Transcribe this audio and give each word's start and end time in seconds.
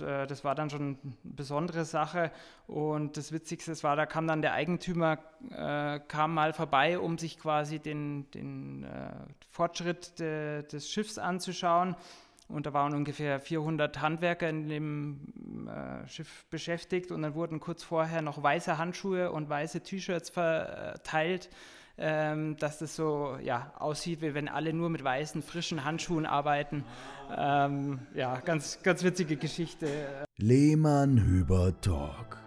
äh, 0.00 0.26
das 0.26 0.44
war 0.44 0.54
dann 0.54 0.70
schon 0.70 0.98
eine 1.02 1.14
besondere 1.22 1.84
Sache. 1.84 2.30
Und 2.66 3.16
das 3.16 3.32
Witzigste 3.32 3.80
war, 3.82 3.96
da 3.96 4.06
kam 4.06 4.26
dann 4.26 4.42
der 4.42 4.52
Eigentümer, 4.52 5.18
äh, 5.50 6.00
kam 6.08 6.34
mal 6.34 6.52
vorbei, 6.52 6.98
um 6.98 7.18
sich 7.18 7.38
quasi 7.38 7.78
den, 7.78 8.30
den 8.32 8.84
äh, 8.84 9.12
Fortschritt 9.50 10.18
de, 10.18 10.62
des 10.64 10.90
Schiffs 10.90 11.18
anzuschauen. 11.18 11.96
Und 12.48 12.66
da 12.66 12.72
waren 12.74 12.94
ungefähr 12.94 13.40
400 13.40 14.00
Handwerker 14.00 14.48
in 14.48 14.68
dem 14.68 15.66
äh, 15.68 16.06
Schiff 16.06 16.44
beschäftigt. 16.50 17.10
Und 17.10 17.22
dann 17.22 17.34
wurden 17.34 17.60
kurz 17.60 17.82
vorher 17.82 18.22
noch 18.22 18.42
weiße 18.42 18.76
Handschuhe 18.78 19.32
und 19.32 19.48
weiße 19.48 19.82
T-Shirts 19.82 20.30
verteilt 20.30 21.48
ähm, 21.98 22.56
dass 22.56 22.78
das 22.78 22.96
so 22.96 23.36
ja, 23.42 23.72
aussieht, 23.78 24.20
wie 24.20 24.34
wenn 24.34 24.48
alle 24.48 24.72
nur 24.72 24.90
mit 24.90 25.04
weißen, 25.04 25.42
frischen 25.42 25.84
Handschuhen 25.84 26.26
arbeiten. 26.26 26.84
Ähm, 27.36 28.00
ja, 28.14 28.40
ganz, 28.40 28.80
ganz 28.82 29.02
witzige 29.02 29.36
Geschichte. 29.36 29.86
Lehmann 30.36 31.18
Hüber 31.18 31.72
Talk, 31.80 32.38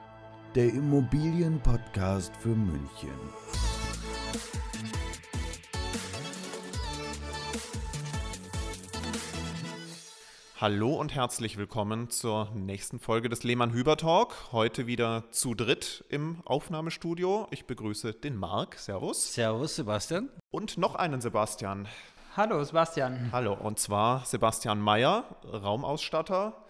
der 0.56 0.70
Immobilienpodcast 0.70 2.36
für 2.38 2.50
München. 2.50 3.67
Hallo 10.60 10.96
und 10.96 11.14
herzlich 11.14 11.56
willkommen 11.58 12.10
zur 12.10 12.50
nächsten 12.56 13.00
Folge 13.00 13.30
des 13.30 13.44
Lehmann 13.44 13.74
Hüber 13.74 13.96
Talk. 13.96 14.52
Heute 14.52 14.88
wieder 14.88 15.26
zu 15.30 15.54
dritt 15.54 16.04
im 16.10 16.42
Aufnahmestudio. 16.46 17.46
Ich 17.52 17.66
begrüße 17.66 18.14
den 18.14 18.36
Marc. 18.36 18.74
Servus. 18.74 19.36
Servus, 19.36 19.76
Sebastian. 19.76 20.30
Und 20.50 20.80
noch 20.80 20.96
einen 20.96 21.22
Sebastian. 21.22 21.88
Hallo, 22.36 22.64
Sebastian. 22.64 23.30
Hallo, 23.32 23.54
und 23.54 23.78
zwar 23.78 24.26
Sebastian 24.26 24.82
Meyer, 24.82 25.26
Raumausstatter. 25.44 26.66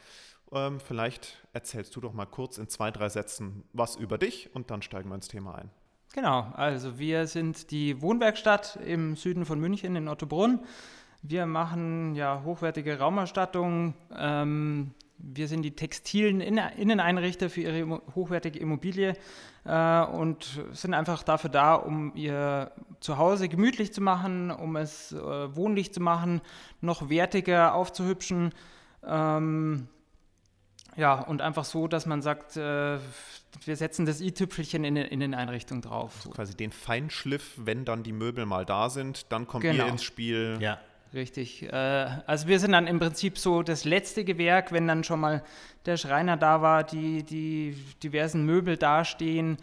Ähm, 0.52 0.82
vielleicht 0.82 1.38
erzählst 1.54 1.96
du 1.96 2.02
doch 2.02 2.12
mal 2.12 2.26
kurz 2.26 2.58
in 2.58 2.68
zwei, 2.68 2.92
drei 2.92 3.08
Sätzen 3.08 3.64
was 3.72 3.96
über 3.96 4.18
dich 4.18 4.54
und 4.54 4.70
dann 4.70 4.82
steigen 4.82 5.08
wir 5.08 5.16
ins 5.16 5.30
Thema 5.30 5.56
ein. 5.56 5.72
Genau, 6.14 6.52
also 6.56 7.00
wir 7.00 7.26
sind 7.26 7.72
die 7.72 8.02
Wohnwerkstatt 8.02 8.80
im 8.86 9.16
Süden 9.16 9.46
von 9.46 9.62
München 9.62 9.96
in 9.96 10.10
Ottobrunn. 10.10 10.60
Wir 11.22 11.46
machen 11.46 12.16
ja 12.16 12.42
hochwertige 12.44 13.00
Raumausstattung. 13.00 13.94
Ähm, 14.16 14.92
wir 15.18 15.48
sind 15.48 15.64
die 15.64 15.72
textilen 15.72 16.42
Inneneinrichter 16.42 17.50
für 17.50 17.62
Ihre 17.62 18.02
hochwertige 18.14 18.60
Immobilie 18.60 19.14
äh, 19.66 20.02
und 20.04 20.62
sind 20.74 20.94
einfach 20.94 21.24
dafür 21.24 21.50
da, 21.50 21.74
um 21.76 22.16
Ihr 22.16 22.72
Zuhause 23.00 23.50
gemütlich 23.50 23.94
zu 23.94 24.02
machen, 24.02 24.52
um 24.52 24.76
es 24.76 25.12
äh, 25.12 25.56
wohnlich 25.56 25.94
zu 25.94 26.02
machen, 26.02 26.42
noch 26.82 27.10
wertiger 27.10 27.74
aufzuhübschen. 27.74 28.54
Ähm, 29.04 29.88
ja, 30.96 31.20
und 31.20 31.42
einfach 31.42 31.66
so, 31.66 31.88
dass 31.88 32.06
man 32.06 32.22
sagt, 32.22 32.58
äh, 32.58 32.98
wir 33.66 33.76
setzen 33.76 34.06
das 34.06 34.22
i-Tüpfelchen 34.22 34.84
in, 34.84 34.96
in, 34.96 35.20
den 35.20 35.34
Einrichtungen 35.34 35.82
drauf. 35.82 36.14
Also 36.18 36.30
quasi 36.32 36.56
den 36.56 36.72
Feinschliff, 36.72 37.54
wenn 37.58 37.86
dann 37.86 38.04
die 38.04 38.14
Möbel 38.14 38.46
mal 38.46 38.66
da 38.66 38.90
sind, 38.90 39.32
dann 39.32 39.48
kommt 39.48 39.64
genau. 39.64 39.86
ihr 39.86 39.90
ins 39.92 40.04
Spiel. 40.04 40.58
Ja. 40.60 40.80
Richtig. 41.14 41.64
Äh, 41.64 41.72
also 42.26 42.48
wir 42.48 42.60
sind 42.60 42.74
dann 42.74 42.88
im 42.88 43.00
Prinzip 43.00 43.38
so 43.38 43.64
das 43.64 43.86
letzte 43.86 44.24
Gewerk, 44.24 44.72
wenn 44.72 44.88
dann 44.88 45.04
schon 45.04 45.20
mal 45.20 45.44
der 45.86 45.98
Schreiner 45.98 46.38
da 46.38 46.62
war, 46.62 46.84
die, 46.84 47.24
die 47.24 47.78
diversen 48.04 48.46
Möbel 48.46 48.78
dastehen 48.78 49.58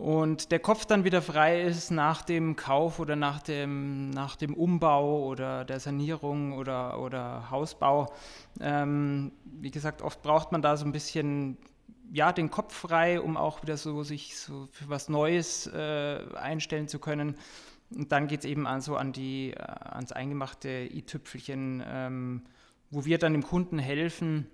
und 0.00 0.50
der 0.50 0.60
Kopf 0.60 0.86
dann 0.86 1.04
wieder 1.04 1.20
frei 1.20 1.60
ist 1.60 1.90
nach 1.90 2.22
dem 2.22 2.56
Kauf 2.56 3.00
oder 3.00 3.16
nach 3.16 3.42
dem, 3.42 4.08
nach 4.08 4.34
dem 4.34 4.54
Umbau 4.54 5.26
oder 5.26 5.66
der 5.66 5.78
Sanierung 5.78 6.54
oder, 6.54 6.98
oder 7.00 7.50
Hausbau. 7.50 8.10
Ähm, 8.60 9.32
wie 9.44 9.70
gesagt, 9.70 10.00
oft 10.00 10.22
braucht 10.22 10.52
man 10.52 10.62
da 10.62 10.78
so 10.78 10.86
ein 10.86 10.92
bisschen 10.92 11.58
ja, 12.12 12.32
den 12.32 12.50
Kopf 12.50 12.74
frei, 12.74 13.20
um 13.20 13.36
auch 13.36 13.62
wieder 13.62 13.76
so 13.76 14.02
sich 14.02 14.38
so 14.38 14.68
für 14.72 14.88
was 14.88 15.10
Neues 15.10 15.66
äh, 15.66 16.20
einstellen 16.34 16.88
zu 16.88 16.98
können. 16.98 17.36
Und 17.94 18.12
dann 18.12 18.28
geht 18.28 18.40
es 18.40 18.46
eben 18.46 18.66
an, 18.66 18.80
so 18.80 18.96
an 18.96 19.12
die, 19.12 19.52
äh, 19.52 19.62
ans 19.62 20.12
eingemachte 20.12 20.88
i-Tüpfelchen, 20.92 21.82
ähm, 21.86 22.42
wo 22.90 23.04
wir 23.04 23.18
dann 23.18 23.32
dem 23.32 23.42
Kunden 23.42 23.78
helfen, 23.78 24.46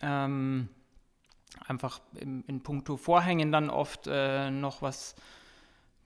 ähm, 0.00 0.68
einfach 1.66 2.00
in, 2.14 2.44
in 2.46 2.62
puncto 2.62 2.96
Vorhängen 2.96 3.50
dann 3.50 3.70
oft 3.70 4.06
äh, 4.06 4.50
noch 4.50 4.82
was, 4.82 5.16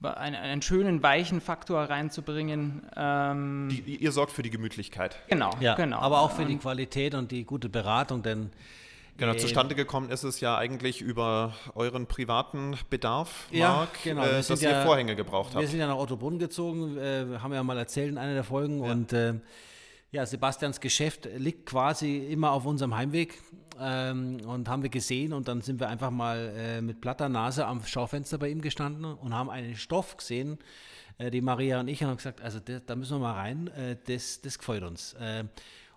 einen, 0.01 0.35
einen, 0.35 0.61
schönen 0.61 1.01
weichen 1.03 1.41
Faktor 1.41 1.83
reinzubringen. 1.83 2.81
Ähm, 2.95 3.69
die, 3.69 3.97
ihr 3.97 4.11
sorgt 4.11 4.31
für 4.31 4.43
die 4.43 4.49
Gemütlichkeit. 4.49 5.17
Genau, 5.29 5.51
ja, 5.59 5.75
genau. 5.75 5.99
Aber 5.99 6.21
auch 6.21 6.31
für 6.31 6.45
die 6.45 6.57
Qualität 6.57 7.15
und 7.15 7.31
die 7.31 7.45
gute 7.45 7.69
Beratung, 7.69 8.23
denn 8.23 8.51
Genau, 9.17 9.33
zustande 9.35 9.75
gekommen 9.75 10.09
ist 10.09 10.23
es 10.23 10.39
ja 10.39 10.57
eigentlich 10.57 11.01
über 11.01 11.53
euren 11.75 12.07
privaten 12.07 12.75
Bedarf, 12.89 13.47
ja, 13.51 13.73
Marc, 13.73 14.03
genau. 14.03 14.23
äh, 14.23 14.41
dass 14.41 14.61
ja, 14.61 14.71
ihr 14.71 14.85
Vorhänge 14.85 15.15
gebraucht 15.15 15.53
habt. 15.53 15.61
Wir 15.61 15.67
sind 15.67 15.79
ja 15.79 15.87
nach 15.87 15.97
Ottobrunn 15.97 16.39
gezogen, 16.39 16.97
äh, 16.97 17.25
haben 17.39 17.51
wir 17.51 17.57
ja 17.57 17.63
mal 17.63 17.77
erzählt 17.77 18.09
in 18.09 18.17
einer 18.17 18.33
der 18.33 18.43
Folgen. 18.43 18.83
Ja. 18.83 18.91
Und 18.91 19.13
äh, 19.13 19.35
ja, 20.11 20.25
Sebastians 20.25 20.79
Geschäft 20.79 21.27
liegt 21.37 21.67
quasi 21.67 22.17
immer 22.17 22.51
auf 22.51 22.65
unserem 22.65 22.95
Heimweg 22.95 23.39
ähm, 23.79 24.37
und 24.45 24.67
haben 24.67 24.83
wir 24.83 24.89
gesehen. 24.89 25.33
Und 25.33 25.47
dann 25.47 25.61
sind 25.61 25.79
wir 25.79 25.89
einfach 25.89 26.11
mal 26.11 26.53
äh, 26.55 26.81
mit 26.81 27.01
platter 27.01 27.29
Nase 27.29 27.65
am 27.65 27.83
Schaufenster 27.85 28.37
bei 28.37 28.49
ihm 28.49 28.61
gestanden 28.61 29.05
und 29.05 29.33
haben 29.33 29.49
einen 29.49 29.75
Stoff 29.75 30.17
gesehen, 30.17 30.57
äh, 31.17 31.29
die 31.29 31.41
Maria 31.41 31.79
und 31.79 31.87
ich, 31.87 32.03
haben 32.03 32.15
gesagt, 32.15 32.41
also 32.41 32.59
das, 32.59 32.81
da 32.85 32.95
müssen 32.95 33.15
wir 33.15 33.19
mal 33.19 33.33
rein, 33.33 33.67
äh, 33.67 33.95
das, 34.07 34.41
das 34.41 34.57
gefällt 34.57 34.83
uns. 34.83 35.15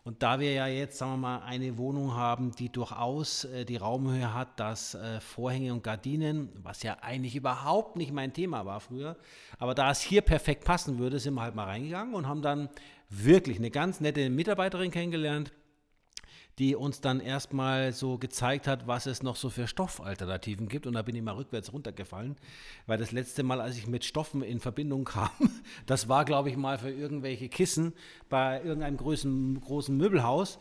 Und 0.07 0.23
da 0.23 0.39
wir 0.39 0.53
ja 0.53 0.69
jetzt, 0.69 0.99
sagen 0.99 1.15
wir 1.15 1.17
mal, 1.17 1.39
eine 1.41 1.79
Wohnung 1.79 2.15
haben, 2.15 2.53
die 2.53 2.69
durchaus 2.69 3.43
äh, 3.43 3.65
die 3.65 3.77
Raumhöhe 3.77 4.33
hat, 4.33 4.61
dass 4.61 4.95
äh, 4.95 5.19
Vorhänge 5.21 5.73
und 5.73 5.83
Gardinen, 5.83 6.49
was 6.63 6.85
ja 6.85 6.99
eigentlich 7.01 7.35
überhaupt 7.35 7.97
nicht 7.97 8.13
mein 8.13 8.33
Thema 8.33 8.65
war 8.65 8.79
früher, 8.79 9.17
aber 9.59 9.75
da 9.75 9.91
es 9.91 10.01
hier 10.01 10.23
perfekt 10.23 10.63
passen 10.63 11.01
würde, 11.01 11.19
sind 11.19 11.35
wir 11.35 11.43
halt 11.43 11.57
mal 11.57 11.65
reingegangen 11.65 12.15
und 12.15 12.29
haben 12.29 12.41
dann 12.41 12.69
wirklich 13.11 13.57
eine 13.59 13.73
ganz 13.73 14.01
nette 14.01 14.31
Mitarbeiterin 14.31 14.93
kennengelernt, 14.93 15.53
die 16.59 16.75
uns 16.75 17.03
dann 17.03 17.21
erstmal 17.21 17.93
so 17.93 18.17
gezeigt 18.17 18.67
hat, 18.67 18.87
was 18.87 19.05
es 19.05 19.23
noch 19.23 19.37
so 19.37 19.51
für 19.51 19.67
Stoffalternativen 19.67 20.69
gibt. 20.69 20.87
Und 20.87 20.95
da 20.95 21.03
bin 21.03 21.15
ich 21.15 21.23
mal 21.23 21.35
rückwärts 21.35 21.73
runtergefallen, 21.73 22.37
weil 22.87 22.97
das 22.97 23.13
letzte 23.13 23.43
Mal, 23.43 23.61
als 23.61 23.77
ich 23.77 23.87
mit 23.87 24.05
Stoffen 24.05 24.43
in 24.43 24.61
Verbindung 24.61 25.05
kam, 25.05 25.31
das 25.87 26.09
war, 26.09 26.25
glaube 26.25 26.49
ich, 26.49 26.57
mal 26.57 26.79
für 26.79 26.91
irgendwelche 26.91 27.49
Kissen 27.51 27.93
bei 28.31 28.63
irgendeinem 28.63 28.97
großen, 28.97 29.61
großen 29.61 29.95
Möbelhaus. 29.95 30.59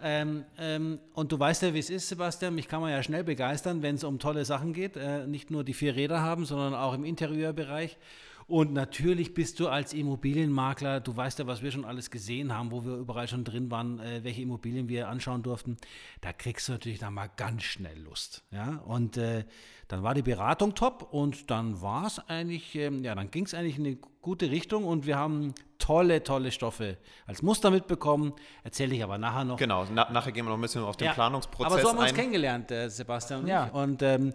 Ähm, 0.00 0.44
ähm, 0.58 0.98
und 1.12 1.30
du 1.30 1.38
weißt 1.38 1.62
ja, 1.62 1.74
wie 1.74 1.78
es 1.78 1.90
ist, 1.90 2.08
Sebastian. 2.08 2.54
Mich 2.54 2.68
kann 2.68 2.80
man 2.80 2.90
ja 2.90 3.02
schnell 3.02 3.22
begeistern, 3.22 3.82
wenn 3.82 3.96
es 3.96 4.04
um 4.04 4.18
tolle 4.18 4.44
Sachen 4.46 4.72
geht. 4.72 4.96
Äh, 4.96 5.26
nicht 5.26 5.50
nur 5.50 5.62
die 5.62 5.74
vier 5.74 5.94
Räder 5.94 6.22
haben, 6.22 6.46
sondern 6.46 6.74
auch 6.74 6.94
im 6.94 7.04
Interieurbereich. 7.04 7.98
Und 8.46 8.72
natürlich 8.72 9.34
bist 9.34 9.58
du 9.60 9.68
als 9.68 9.92
Immobilienmakler, 9.92 11.00
du 11.00 11.16
weißt 11.16 11.38
ja, 11.38 11.46
was 11.46 11.62
wir 11.62 11.70
schon 11.70 11.84
alles 11.84 12.10
gesehen 12.10 12.52
haben, 12.52 12.70
wo 12.70 12.84
wir 12.84 12.96
überall 12.96 13.26
schon 13.26 13.44
drin 13.44 13.70
waren, 13.70 14.00
äh, 14.00 14.22
welche 14.22 14.42
Immobilien 14.42 14.88
wir 14.88 15.08
anschauen 15.08 15.42
durften. 15.42 15.76
Da 16.20 16.32
kriegst 16.32 16.68
du 16.68 16.72
natürlich 16.72 16.98
dann 16.98 17.14
mal 17.14 17.30
ganz 17.36 17.62
schnell 17.62 17.98
Lust. 18.00 18.44
Ja? 18.50 18.82
Und 18.86 19.16
äh, 19.16 19.44
dann 19.88 20.02
war 20.02 20.14
die 20.14 20.22
Beratung 20.22 20.74
top 20.74 21.08
und 21.12 21.50
dann 21.50 21.80
war 21.80 22.06
es 22.06 22.18
eigentlich, 22.28 22.74
ähm, 22.74 23.02
ja, 23.02 23.14
dann 23.14 23.30
ging 23.30 23.44
es 23.46 23.54
eigentlich 23.54 23.78
in 23.78 23.86
eine 23.86 23.96
gute 24.20 24.50
Richtung 24.50 24.84
und 24.84 25.06
wir 25.06 25.16
haben 25.16 25.54
tolle, 25.78 26.22
tolle 26.22 26.50
Stoffe 26.50 26.96
als 27.26 27.42
Muster 27.42 27.70
mitbekommen. 27.70 28.32
Erzähle 28.62 28.94
ich 28.94 29.04
aber 29.04 29.18
nachher 29.18 29.44
noch. 29.44 29.58
Genau, 29.58 29.86
na, 29.92 30.10
nachher 30.10 30.32
gehen 30.32 30.44
wir 30.44 30.50
noch 30.50 30.58
ein 30.58 30.62
bisschen 30.62 30.82
auf 30.82 30.96
den 30.96 31.06
ja, 31.06 31.12
Planungsprozess 31.12 31.72
ein. 31.72 31.72
Aber 31.72 31.82
so 31.82 31.88
haben 31.88 31.98
wir 31.98 32.04
uns 32.04 32.14
kennengelernt, 32.14 32.70
äh, 32.70 32.88
Sebastian 32.88 33.42
und 33.42 33.48
ja. 33.48 33.66
ich. 33.66 33.74
Und 33.74 34.02
ähm, 34.02 34.32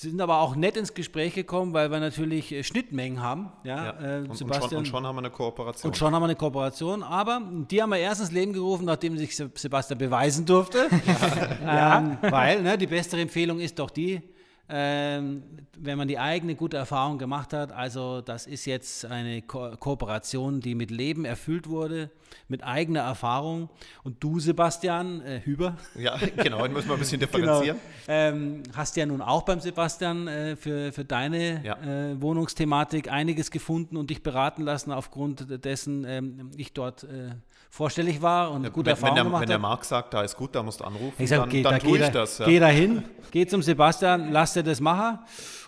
sind 0.00 0.20
aber 0.20 0.38
auch 0.38 0.54
nett 0.54 0.76
ins 0.76 0.94
Gespräch 0.94 1.34
gekommen, 1.34 1.74
weil 1.74 1.90
wir 1.90 1.98
natürlich 1.98 2.52
äh, 2.52 2.62
Schnittmengen 2.62 3.20
haben. 3.20 3.50
Ja, 3.64 3.84
ja. 3.84 4.18
Äh, 4.18 4.20
und, 4.20 4.36
Sebastian. 4.36 4.62
Und 4.62 4.68
schon, 4.68 4.78
und 4.78 4.86
schon, 4.86 5.06
haben 5.06 5.16
wir 5.16 5.20
eine 5.20 5.30
Kooperation. 5.30 5.90
Und 5.90 5.96
schon 5.96 6.14
haben 6.14 6.22
wir 6.22 6.26
eine 6.26 6.36
Kooperation. 6.36 7.02
Aber 7.02 7.42
die 7.68 7.82
haben 7.82 7.90
wir 7.90 7.98
erst 7.98 8.20
ins 8.20 8.30
Leben 8.30 8.52
gerufen, 8.52 8.84
nachdem 8.84 9.18
sich 9.18 9.36
Sebastian 9.36 9.98
beweisen 9.98 10.46
durfte. 10.46 10.86
ja. 11.64 11.98
ähm, 12.22 12.30
weil 12.30 12.62
ne, 12.62 12.78
die 12.78 12.86
beste 12.86 13.20
Empfehlung 13.20 13.58
ist 13.58 13.76
doch 13.78 13.90
die, 13.90 14.22
ähm, 14.68 15.42
wenn 15.76 15.96
man 15.96 16.08
die 16.08 16.18
eigene 16.18 16.54
gute 16.54 16.76
Erfahrung 16.76 17.18
gemacht 17.18 17.52
hat. 17.52 17.72
Also 17.72 18.20
das 18.20 18.46
ist 18.46 18.66
jetzt 18.66 19.04
eine 19.06 19.42
Ko 19.42 19.76
Kooperation, 19.78 20.60
die 20.60 20.74
mit 20.74 20.90
Leben 20.90 21.24
erfüllt 21.24 21.68
wurde, 21.68 22.10
mit 22.48 22.64
eigener 22.64 23.00
Erfahrung. 23.00 23.70
Und 24.02 24.22
du, 24.22 24.40
Sebastian 24.40 25.22
äh, 25.22 25.40
Hüber. 25.40 25.76
Ja, 25.98 26.16
genau, 26.36 26.62
den 26.62 26.72
müssen 26.74 26.88
wir 26.88 26.94
ein 26.94 27.00
bisschen 27.00 27.18
genau. 27.32 27.60
differenzieren. 27.60 27.78
Genau, 28.06 28.18
ähm, 28.18 28.62
hast 28.74 28.96
ja 28.96 29.04
nun 29.04 29.20
auch 29.20 29.42
beim 29.42 29.60
Sebastian 29.60 30.28
äh, 30.28 30.56
für, 30.56 30.92
für 30.92 31.04
deine 31.04 31.64
ja. 31.64 31.76
äh, 31.78 32.20
Wohnungsthematik 32.20 33.10
einiges 33.10 33.50
gefunden 33.50 33.96
und 33.96 34.10
dich 34.10 34.22
beraten 34.22 34.62
lassen, 34.62 34.92
aufgrund 34.92 35.64
dessen 35.64 36.04
ähm, 36.04 36.50
ich 36.56 36.72
dort 36.72 37.04
äh, 37.04 37.30
vorstellig 37.70 38.22
war 38.22 38.50
und 38.50 38.64
ja, 38.64 38.70
gute 38.70 38.86
wenn, 38.86 38.90
Erfahrungen 38.92 39.10
wenn 39.10 39.16
der, 39.16 39.24
gemacht 39.24 39.42
Wenn 39.42 39.48
der 39.48 39.58
Marc 39.58 39.84
sagt, 39.84 40.14
da 40.14 40.22
ist 40.22 40.36
gut, 40.36 40.54
da 40.54 40.62
musst 40.62 40.80
du 40.80 40.84
anrufen, 40.84 41.14
ich 41.18 41.28
sag, 41.28 41.40
dann, 41.40 41.48
geh, 41.48 41.62
dann 41.62 41.74
da, 41.74 41.78
tue 41.78 41.98
ich 41.98 42.04
da, 42.04 42.10
das. 42.10 42.38
Ja. 42.38 42.46
Geh 42.46 42.58
da 42.58 42.68
hin, 42.68 43.04
geh 43.30 43.46
zum 43.46 43.62
Sebastian, 43.62 44.32
lass 44.32 44.54
dir 44.54 44.62
das 44.62 44.80
machen. 44.80 45.18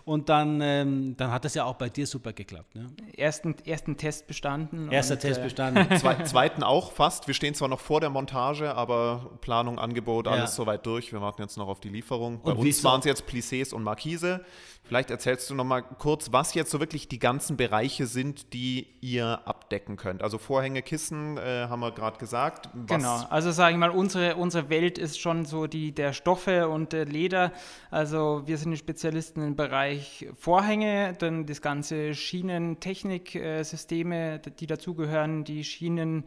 Und 0.05 0.29
dann, 0.29 0.61
ähm, 0.61 1.15
dann 1.17 1.31
hat 1.31 1.45
das 1.45 1.55
ja 1.55 1.65
auch 1.65 1.77
bei 1.77 1.89
dir 1.89 2.07
super 2.07 2.33
geklappt. 2.33 2.75
Ne? 2.75 2.87
Ersten, 3.17 3.55
ersten 3.65 3.97
Test 3.97 4.27
bestanden. 4.27 4.91
Erster 4.91 5.15
und, 5.15 5.21
Test 5.21 5.41
äh, 5.41 5.45
bestanden. 5.45 5.97
Zwei, 5.99 6.15
zweiten 6.25 6.63
auch 6.63 6.93
fast. 6.93 7.27
Wir 7.29 7.35
stehen 7.35 7.55
zwar 7.55 7.69
noch 7.69 7.81
vor 7.81 8.01
der 8.01 8.11
Montage, 8.11 8.75
aber 8.75 9.31
Planung, 9.41 9.79
Angebot, 9.79 10.27
alles 10.27 10.51
ja. 10.51 10.57
soweit 10.57 10.85
durch. 10.87 11.13
Wir 11.13 11.21
warten 11.21 11.43
jetzt 11.43 11.57
noch 11.59 11.69
auf 11.69 11.81
die 11.81 11.91
Lieferung. 11.91 12.41
Bei 12.43 12.53
und 12.53 12.59
uns 12.59 12.83
waren 12.83 13.01
es 13.01 13.07
jetzt 13.07 13.25
Plissés 13.29 13.73
und 13.75 13.85
Markise. 13.85 14.45
Vielleicht 14.91 15.11
erzählst 15.13 15.49
du 15.49 15.55
noch 15.55 15.63
mal 15.63 15.83
kurz, 15.83 16.33
was 16.33 16.53
jetzt 16.55 16.73
so 16.73 16.81
wirklich 16.81 17.07
die 17.07 17.21
ganzen 17.21 17.57
Bereiche 17.57 18.09
sind, 18.09 18.53
die 18.53 18.89
ihr 19.01 19.39
abdecken 19.45 19.97
könnt. 19.97 20.21
Also 20.21 20.37
Vorhänge, 20.37 20.83
Kissen 20.83 21.39
äh, 21.39 21.69
haben 21.69 21.79
wir 21.79 21.93
gerade 21.93 22.19
gesagt. 22.19 22.69
Was 22.73 22.89
genau, 22.89 23.25
also 23.31 23.53
sage 23.53 23.75
ich 23.75 23.79
mal, 23.79 23.91
unsere, 23.91 24.35
unsere 24.35 24.69
Welt 24.69 24.99
ist 24.99 25.21
schon 25.21 25.45
so 25.45 25.69
die 25.69 25.93
der 25.93 26.13
Stoffe 26.13 26.69
und 26.69 26.93
der 26.93 27.05
Leder. 27.05 27.53
Also 27.93 28.43
wir 28.47 28.59
sind 28.59 28.77
Spezialisten 28.77 29.47
im 29.47 29.55
Bereich 29.55 30.27
Vorhänge, 30.37 31.15
dann 31.21 31.47
das 31.47 31.63
ganze 31.63 32.13
Schienentechniksysteme, 32.13 34.41
die 34.41 34.67
dazugehören, 34.67 35.45
die 35.45 35.63
Schienen. 35.63 36.25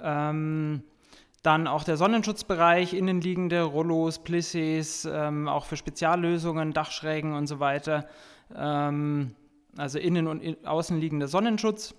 Ähm, 0.00 0.84
dann 1.48 1.66
auch 1.66 1.82
der 1.82 1.96
Sonnenschutzbereich, 1.96 2.92
innenliegende 2.92 3.62
Rollos, 3.62 4.22
Plissés, 4.22 5.10
ähm, 5.10 5.48
auch 5.48 5.64
für 5.64 5.78
Speziallösungen, 5.78 6.74
Dachschrägen 6.74 7.32
und 7.32 7.46
so 7.46 7.58
weiter. 7.58 8.06
Ähm, 8.54 9.34
also 9.74 9.98
innen- 9.98 10.26
und 10.26 10.42
in 10.42 10.66
außenliegender 10.66 11.26
Sonnenschutz. 11.26 11.94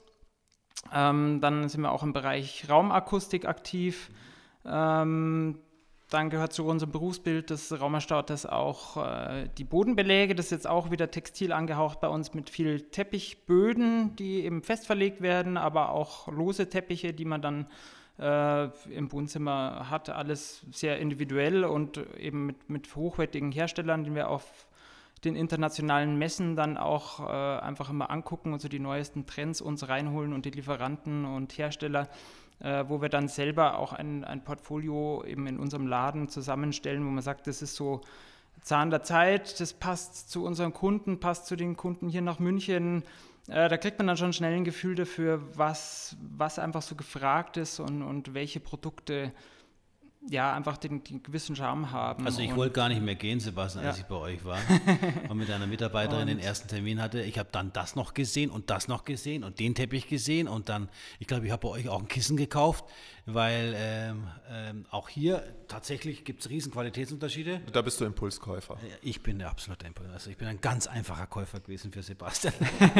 Ähm, 0.93 1.41
dann 1.41 1.67
sind 1.67 1.81
wir 1.81 1.91
auch 1.91 2.03
im 2.03 2.13
Bereich 2.13 2.69
Raumakustik 2.69 3.45
aktiv. 3.45 4.11
Ähm, 4.65 5.57
dann 6.11 6.29
gehört 6.29 6.53
zu 6.53 6.63
unserem 6.65 6.91
Berufsbild 6.91 7.49
des 7.49 7.81
Raumerstauters 7.81 8.45
auch 8.45 8.97
äh, 8.97 9.49
die 9.57 9.63
Bodenbeläge. 9.63 10.35
Das 10.35 10.45
ist 10.45 10.51
jetzt 10.51 10.67
auch 10.67 10.91
wieder 10.91 11.09
textil 11.09 11.53
angehaucht 11.53 12.01
bei 12.01 12.07
uns 12.07 12.35
mit 12.35 12.51
viel 12.51 12.81
Teppichböden, 12.81 14.15
die 14.15 14.45
eben 14.45 14.61
fest 14.61 14.85
verlegt 14.85 15.21
werden, 15.21 15.57
aber 15.57 15.89
auch 15.89 16.27
lose 16.27 16.69
Teppiche, 16.69 17.13
die 17.13 17.25
man 17.25 17.41
dann 17.41 17.65
äh, 18.19 18.65
im 18.89 19.11
Wohnzimmer 19.11 19.89
hat. 19.89 20.09
Alles 20.09 20.65
sehr 20.71 20.99
individuell 20.99 21.63
und 21.63 21.97
eben 22.17 22.45
mit, 22.45 22.69
mit 22.69 22.95
hochwertigen 22.95 23.51
Herstellern, 23.51 24.03
die 24.03 24.13
wir 24.13 24.29
auf 24.29 24.67
den 25.23 25.35
internationalen 25.35 26.17
Messen 26.17 26.55
dann 26.55 26.77
auch 26.77 27.19
äh, 27.19 27.59
einfach 27.59 27.89
immer 27.89 28.09
angucken 28.09 28.53
und 28.53 28.61
so 28.61 28.69
die 28.69 28.79
neuesten 28.79 29.25
Trends 29.25 29.61
uns 29.61 29.87
reinholen 29.89 30.33
und 30.33 30.45
die 30.45 30.51
Lieferanten 30.51 31.25
und 31.25 31.57
Hersteller, 31.57 32.07
äh, 32.59 32.85
wo 32.87 33.01
wir 33.01 33.09
dann 33.09 33.27
selber 33.27 33.77
auch 33.77 33.93
ein, 33.93 34.23
ein 34.23 34.43
Portfolio 34.43 35.23
eben 35.25 35.47
in 35.47 35.59
unserem 35.59 35.87
Laden 35.87 36.29
zusammenstellen, 36.29 37.05
wo 37.05 37.09
man 37.09 37.23
sagt, 37.23 37.47
das 37.47 37.61
ist 37.61 37.75
so 37.75 38.01
Zahn 38.61 38.89
der 38.89 39.03
Zeit, 39.03 39.59
das 39.59 39.73
passt 39.73 40.29
zu 40.29 40.45
unseren 40.45 40.73
Kunden, 40.73 41.19
passt 41.19 41.47
zu 41.47 41.55
den 41.55 41.75
Kunden 41.77 42.09
hier 42.09 42.21
nach 42.21 42.39
München, 42.39 43.03
da 43.49 43.77
kriegt 43.77 43.97
man 43.97 44.07
dann 44.07 44.17
schon 44.17 44.33
schnell 44.33 44.53
ein 44.53 44.63
Gefühl 44.63 44.95
dafür, 44.95 45.41
was, 45.57 46.15
was 46.21 46.59
einfach 46.59 46.81
so 46.81 46.95
gefragt 46.95 47.57
ist 47.57 47.79
und, 47.79 48.03
und 48.03 48.33
welche 48.33 48.59
Produkte 48.59 49.31
ja, 50.27 50.53
einfach 50.53 50.77
den, 50.77 51.03
den, 51.03 51.23
gewissen 51.23 51.55
Charme 51.55 51.91
haben. 51.91 52.25
Also 52.25 52.41
ich 52.41 52.55
wollte 52.55 52.73
gar 52.73 52.89
nicht 52.89 53.01
mehr 53.01 53.15
gehen, 53.15 53.39
Sebastian, 53.39 53.85
als 53.85 53.97
ja. 53.97 54.03
ich 54.03 54.07
bei 54.07 54.15
euch 54.15 54.43
war 54.43 54.59
und 55.29 55.37
mit 55.37 55.49
einer 55.49 55.65
Mitarbeiterin 55.65 56.21
und 56.21 56.27
den 56.27 56.39
ersten 56.39 56.67
Termin 56.67 57.01
hatte. 57.01 57.21
Ich 57.21 57.39
habe 57.39 57.49
dann 57.51 57.71
das 57.71 57.95
noch 57.95 58.13
gesehen 58.13 58.49
und 58.49 58.69
das 58.69 58.87
noch 58.87 59.05
gesehen 59.05 59.43
und 59.43 59.59
den 59.59 59.75
Teppich 59.75 60.07
gesehen 60.07 60.47
und 60.47 60.67
dann, 60.67 60.89
ich 61.19 61.27
glaube, 61.27 61.45
ich 61.45 61.51
habe 61.51 61.61
bei 61.61 61.69
euch 61.69 61.87
auch 61.87 61.99
ein 61.99 62.07
Kissen 62.07 62.35
gekauft 62.35 62.85
weil 63.33 63.73
ähm, 63.77 64.27
ähm, 64.49 64.85
auch 64.91 65.09
hier 65.09 65.43
tatsächlich 65.67 66.23
gibt 66.23 66.41
es 66.41 66.49
riesen 66.49 66.71
Qualitätsunterschiede. 66.71 67.61
Da 67.71 67.81
bist 67.81 68.01
du 68.01 68.05
Impulskäufer. 68.05 68.77
Ich 69.01 69.21
bin 69.21 69.39
der 69.39 69.49
absolute 69.49 69.85
Impulskäufer. 69.85 70.13
Also 70.13 70.29
ich 70.29 70.37
bin 70.37 70.47
ein 70.47 70.61
ganz 70.61 70.87
einfacher 70.87 71.27
Käufer 71.27 71.59
gewesen 71.59 71.91
für 71.91 72.01
Sebastian. 72.01 72.53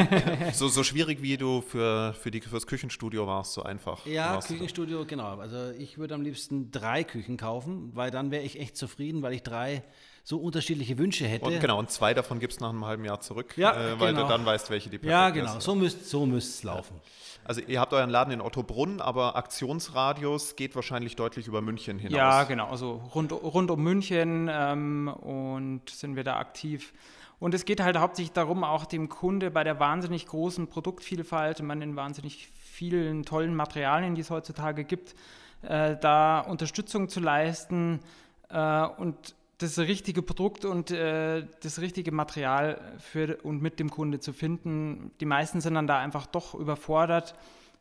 so, 0.52 0.68
so 0.68 0.82
schwierig 0.84 1.22
wie 1.22 1.36
du 1.36 1.60
für, 1.60 2.14
für, 2.14 2.30
die, 2.30 2.40
fürs 2.40 2.66
Küchenstudio 2.66 3.26
warst, 3.26 3.54
so 3.54 3.62
einfach. 3.62 4.06
Ja, 4.06 4.38
Küchenstudio, 4.40 5.04
genau. 5.04 5.38
Also 5.38 5.70
ich 5.70 5.98
würde 5.98 6.14
am 6.14 6.22
liebsten 6.22 6.70
drei 6.70 7.04
Küchen 7.10 7.36
kaufen, 7.36 7.90
weil 7.94 8.10
dann 8.10 8.30
wäre 8.30 8.42
ich 8.42 8.58
echt 8.58 8.76
zufrieden, 8.76 9.22
weil 9.22 9.34
ich 9.34 9.42
drei 9.42 9.82
so 10.24 10.38
unterschiedliche 10.38 10.98
Wünsche 10.98 11.26
hätte. 11.26 11.46
Und 11.46 11.60
genau, 11.60 11.78
und 11.78 11.90
zwei 11.90 12.14
davon 12.14 12.40
gibt 12.40 12.52
es 12.52 12.60
nach 12.60 12.70
einem 12.70 12.84
halben 12.84 13.04
Jahr 13.04 13.20
zurück, 13.20 13.56
ja, 13.56 13.72
äh, 13.72 14.00
weil 14.00 14.12
genau. 14.12 14.22
du 14.22 14.28
dann 14.28 14.46
weißt, 14.46 14.70
welche 14.70 14.90
die 14.90 14.98
perfekt 14.98 15.10
Ja, 15.10 15.30
genau, 15.30 15.56
ist. 15.56 15.64
so 15.64 15.74
müsste 15.74 16.04
so 16.04 16.26
es 16.36 16.62
laufen. 16.62 17.00
Also 17.44 17.62
ihr 17.62 17.80
habt 17.80 17.92
euren 17.92 18.10
Laden 18.10 18.32
in 18.32 18.40
Ottobrunn, 18.40 19.00
aber 19.00 19.34
Aktionsradius 19.36 20.56
geht 20.56 20.76
wahrscheinlich 20.76 21.16
deutlich 21.16 21.46
über 21.46 21.62
München 21.62 21.98
hinaus. 21.98 22.16
Ja, 22.16 22.44
genau, 22.44 22.68
also 22.68 23.02
rund, 23.14 23.32
rund 23.32 23.70
um 23.70 23.82
München 23.82 24.48
ähm, 24.52 25.08
und 25.08 25.88
sind 25.90 26.16
wir 26.16 26.24
da 26.24 26.36
aktiv. 26.38 26.92
Und 27.40 27.54
es 27.54 27.64
geht 27.64 27.80
halt 27.80 27.96
hauptsächlich 27.96 28.32
darum, 28.32 28.62
auch 28.62 28.84
dem 28.84 29.08
Kunde 29.08 29.50
bei 29.50 29.64
der 29.64 29.80
wahnsinnig 29.80 30.26
großen 30.26 30.68
Produktvielfalt 30.68 31.60
und 31.60 31.66
man 31.66 31.80
den 31.80 31.96
wahnsinnig 31.96 32.50
vielen 32.60 33.24
tollen 33.24 33.56
Materialien, 33.56 34.14
die 34.14 34.20
es 34.20 34.30
heutzutage 34.30 34.84
gibt, 34.84 35.14
äh, 35.62 35.96
da 36.00 36.40
Unterstützung 36.40 37.08
zu 37.08 37.20
leisten 37.20 38.00
äh, 38.48 38.84
und 38.84 39.34
das 39.58 39.78
richtige 39.78 40.22
Produkt 40.22 40.64
und 40.64 40.90
äh, 40.90 41.46
das 41.62 41.80
richtige 41.80 42.12
Material 42.12 42.80
für 42.98 43.38
und 43.42 43.60
mit 43.60 43.78
dem 43.78 43.90
Kunde 43.90 44.18
zu 44.18 44.32
finden. 44.32 45.10
Die 45.20 45.26
meisten 45.26 45.60
sind 45.60 45.74
dann 45.74 45.86
da 45.86 45.98
einfach 45.98 46.26
doch 46.26 46.54
überfordert 46.54 47.34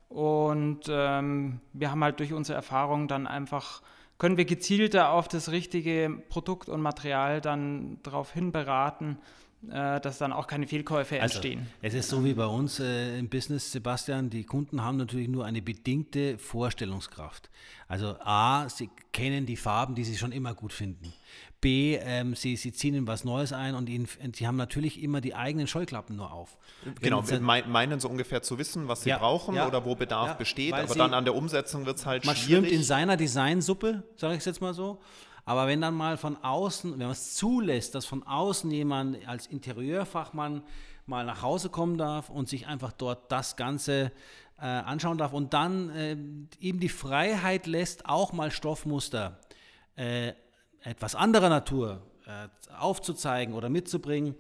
und 0.09 0.81
ähm, 0.89 1.61
wir 1.71 1.91
haben 1.91 2.03
halt 2.03 2.19
durch 2.19 2.33
unsere 2.33 2.57
Erfahrung 2.57 3.07
dann 3.07 3.27
einfach, 3.27 3.81
können 4.17 4.35
wir 4.35 4.45
gezielter 4.45 5.11
auf 5.11 5.27
das 5.27 5.51
richtige 5.51 6.21
Produkt 6.27 6.67
und 6.67 6.81
Material 6.81 7.39
dann 7.39 7.99
darauf 8.03 8.33
hin 8.33 8.51
beraten 8.51 9.17
dass 9.61 10.17
dann 10.17 10.31
auch 10.31 10.47
keine 10.47 10.67
Fehlkäufe 10.67 11.21
also, 11.21 11.35
entstehen. 11.35 11.67
Es 11.81 11.93
ist 11.93 12.09
so 12.09 12.23
wie 12.23 12.33
bei 12.33 12.45
uns 12.45 12.79
äh, 12.79 13.19
im 13.19 13.27
Business, 13.27 13.71
Sebastian, 13.71 14.29
die 14.29 14.45
Kunden 14.45 14.83
haben 14.83 14.97
natürlich 14.97 15.27
nur 15.27 15.45
eine 15.45 15.61
bedingte 15.61 16.37
Vorstellungskraft. 16.37 17.49
Also 17.87 18.15
A, 18.19 18.69
sie 18.69 18.89
kennen 19.11 19.45
die 19.45 19.57
Farben, 19.57 19.95
die 19.95 20.05
sie 20.05 20.17
schon 20.17 20.31
immer 20.31 20.53
gut 20.53 20.71
finden. 20.71 21.13
B, 21.61 21.97
ähm, 22.01 22.35
sie, 22.35 22.55
sie 22.55 22.71
ziehen 22.71 22.95
in 22.95 23.05
was 23.05 23.25
Neues 23.25 23.51
ein 23.51 23.75
und 23.75 23.89
ihnen, 23.89 24.07
sie 24.33 24.47
haben 24.47 24.55
natürlich 24.55 25.03
immer 25.03 25.19
die 25.19 25.35
eigenen 25.35 25.67
Scheuklappen 25.67 26.15
nur 26.15 26.31
auf. 26.31 26.57
Genau, 27.01 27.27
wir 27.27 27.41
meinen 27.41 27.99
so 27.99 28.07
ungefähr 28.07 28.41
zu 28.41 28.57
wissen, 28.57 28.87
was 28.87 29.03
sie 29.03 29.09
ja, 29.09 29.17
brauchen 29.17 29.55
ja, 29.55 29.67
oder 29.67 29.83
wo 29.83 29.95
Bedarf 29.95 30.29
ja, 30.29 30.33
besteht, 30.35 30.73
aber 30.73 30.95
dann 30.95 31.13
an 31.13 31.25
der 31.25 31.35
Umsetzung 31.35 31.85
wird 31.85 31.97
es 31.97 32.05
halt 32.05 32.25
man 32.25 32.35
schwierig. 32.35 32.61
Man 32.61 32.69
schwimmt 32.69 32.79
in 32.79 32.83
seiner 32.83 33.17
Designsuppe, 33.17 34.03
sage 34.15 34.35
ich 34.35 34.39
es 34.39 34.45
jetzt 34.45 34.61
mal 34.61 34.73
so. 34.73 35.01
Aber 35.49 35.65
wenn 35.65 35.81
dann 35.81 35.95
mal 35.95 36.15
von 36.15 36.37
außen, 36.43 36.91
wenn 36.91 36.99
man 36.99 37.09
es 37.09 37.33
zulässt, 37.33 37.95
dass 37.95 38.05
von 38.05 38.21
außen 38.21 38.69
jemand 38.69 39.27
als 39.27 39.47
Interieurfachmann 39.47 40.61
mal 41.07 41.25
nach 41.25 41.41
Hause 41.41 41.69
kommen 41.69 41.97
darf 41.97 42.29
und 42.29 42.47
sich 42.47 42.67
einfach 42.67 42.91
dort 42.91 43.31
das 43.31 43.55
Ganze 43.55 44.11
äh, 44.59 44.65
anschauen 44.65 45.17
darf 45.17 45.33
und 45.33 45.55
dann 45.55 45.89
äh, 45.89 46.11
eben 46.59 46.79
die 46.79 46.87
Freiheit 46.87 47.65
lässt, 47.65 48.05
auch 48.05 48.31
mal 48.31 48.51
Stoffmuster 48.51 49.39
äh, 49.95 50.33
etwas 50.83 51.15
anderer 51.15 51.49
Natur 51.49 52.03
äh, 52.27 52.47
aufzuzeigen 52.77 53.55
oder 53.55 53.69
mitzubringen, 53.69 54.35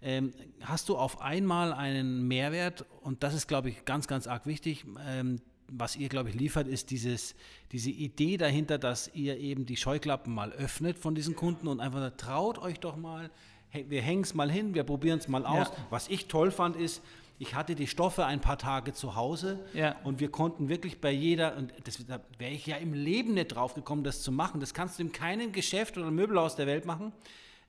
ähm, 0.00 0.32
hast 0.60 0.88
du 0.88 0.96
auf 0.96 1.20
einmal 1.20 1.72
einen 1.72 2.28
Mehrwert 2.28 2.84
und 3.00 3.24
das 3.24 3.34
ist, 3.34 3.48
glaube 3.48 3.68
ich, 3.68 3.84
ganz, 3.84 4.06
ganz 4.06 4.28
arg 4.28 4.46
wichtig. 4.46 4.84
Ähm, 5.08 5.40
was 5.76 5.96
ihr, 5.96 6.08
glaube 6.08 6.28
ich, 6.28 6.34
liefert, 6.34 6.68
ist 6.68 6.90
dieses, 6.90 7.34
diese 7.72 7.90
Idee 7.90 8.36
dahinter, 8.36 8.78
dass 8.78 9.10
ihr 9.14 9.38
eben 9.38 9.66
die 9.66 9.76
Scheuklappen 9.76 10.32
mal 10.34 10.52
öffnet 10.52 10.98
von 10.98 11.14
diesen 11.14 11.34
Kunden 11.34 11.66
und 11.68 11.80
einfach 11.80 12.00
sagt, 12.00 12.20
traut 12.20 12.58
euch 12.58 12.78
doch 12.80 12.96
mal, 12.96 13.30
wir 13.72 14.02
hängen 14.02 14.22
es 14.22 14.34
mal 14.34 14.50
hin, 14.50 14.74
wir 14.74 14.84
probieren 14.84 15.18
es 15.18 15.28
mal 15.28 15.46
aus. 15.46 15.68
Ja. 15.68 15.76
Was 15.90 16.08
ich 16.08 16.26
toll 16.28 16.50
fand, 16.50 16.76
ist, 16.76 17.02
ich 17.38 17.54
hatte 17.54 17.74
die 17.74 17.86
Stoffe 17.86 18.24
ein 18.24 18.40
paar 18.40 18.58
Tage 18.58 18.92
zu 18.92 19.16
Hause 19.16 19.58
ja. 19.72 19.96
und 20.04 20.20
wir 20.20 20.30
konnten 20.30 20.68
wirklich 20.68 21.00
bei 21.00 21.10
jeder, 21.10 21.56
und 21.56 21.72
das, 21.84 22.04
da 22.06 22.20
wäre 22.38 22.52
ich 22.52 22.66
ja 22.66 22.76
im 22.76 22.92
Leben 22.92 23.34
nicht 23.34 23.48
drauf 23.48 23.74
gekommen, 23.74 24.04
das 24.04 24.22
zu 24.22 24.30
machen. 24.30 24.60
Das 24.60 24.74
kannst 24.74 24.98
du 24.98 25.02
in 25.02 25.12
keinem 25.12 25.52
Geschäft 25.52 25.96
oder 25.96 26.10
Möbelhaus 26.10 26.54
der 26.54 26.66
Welt 26.66 26.84
machen. 26.84 27.12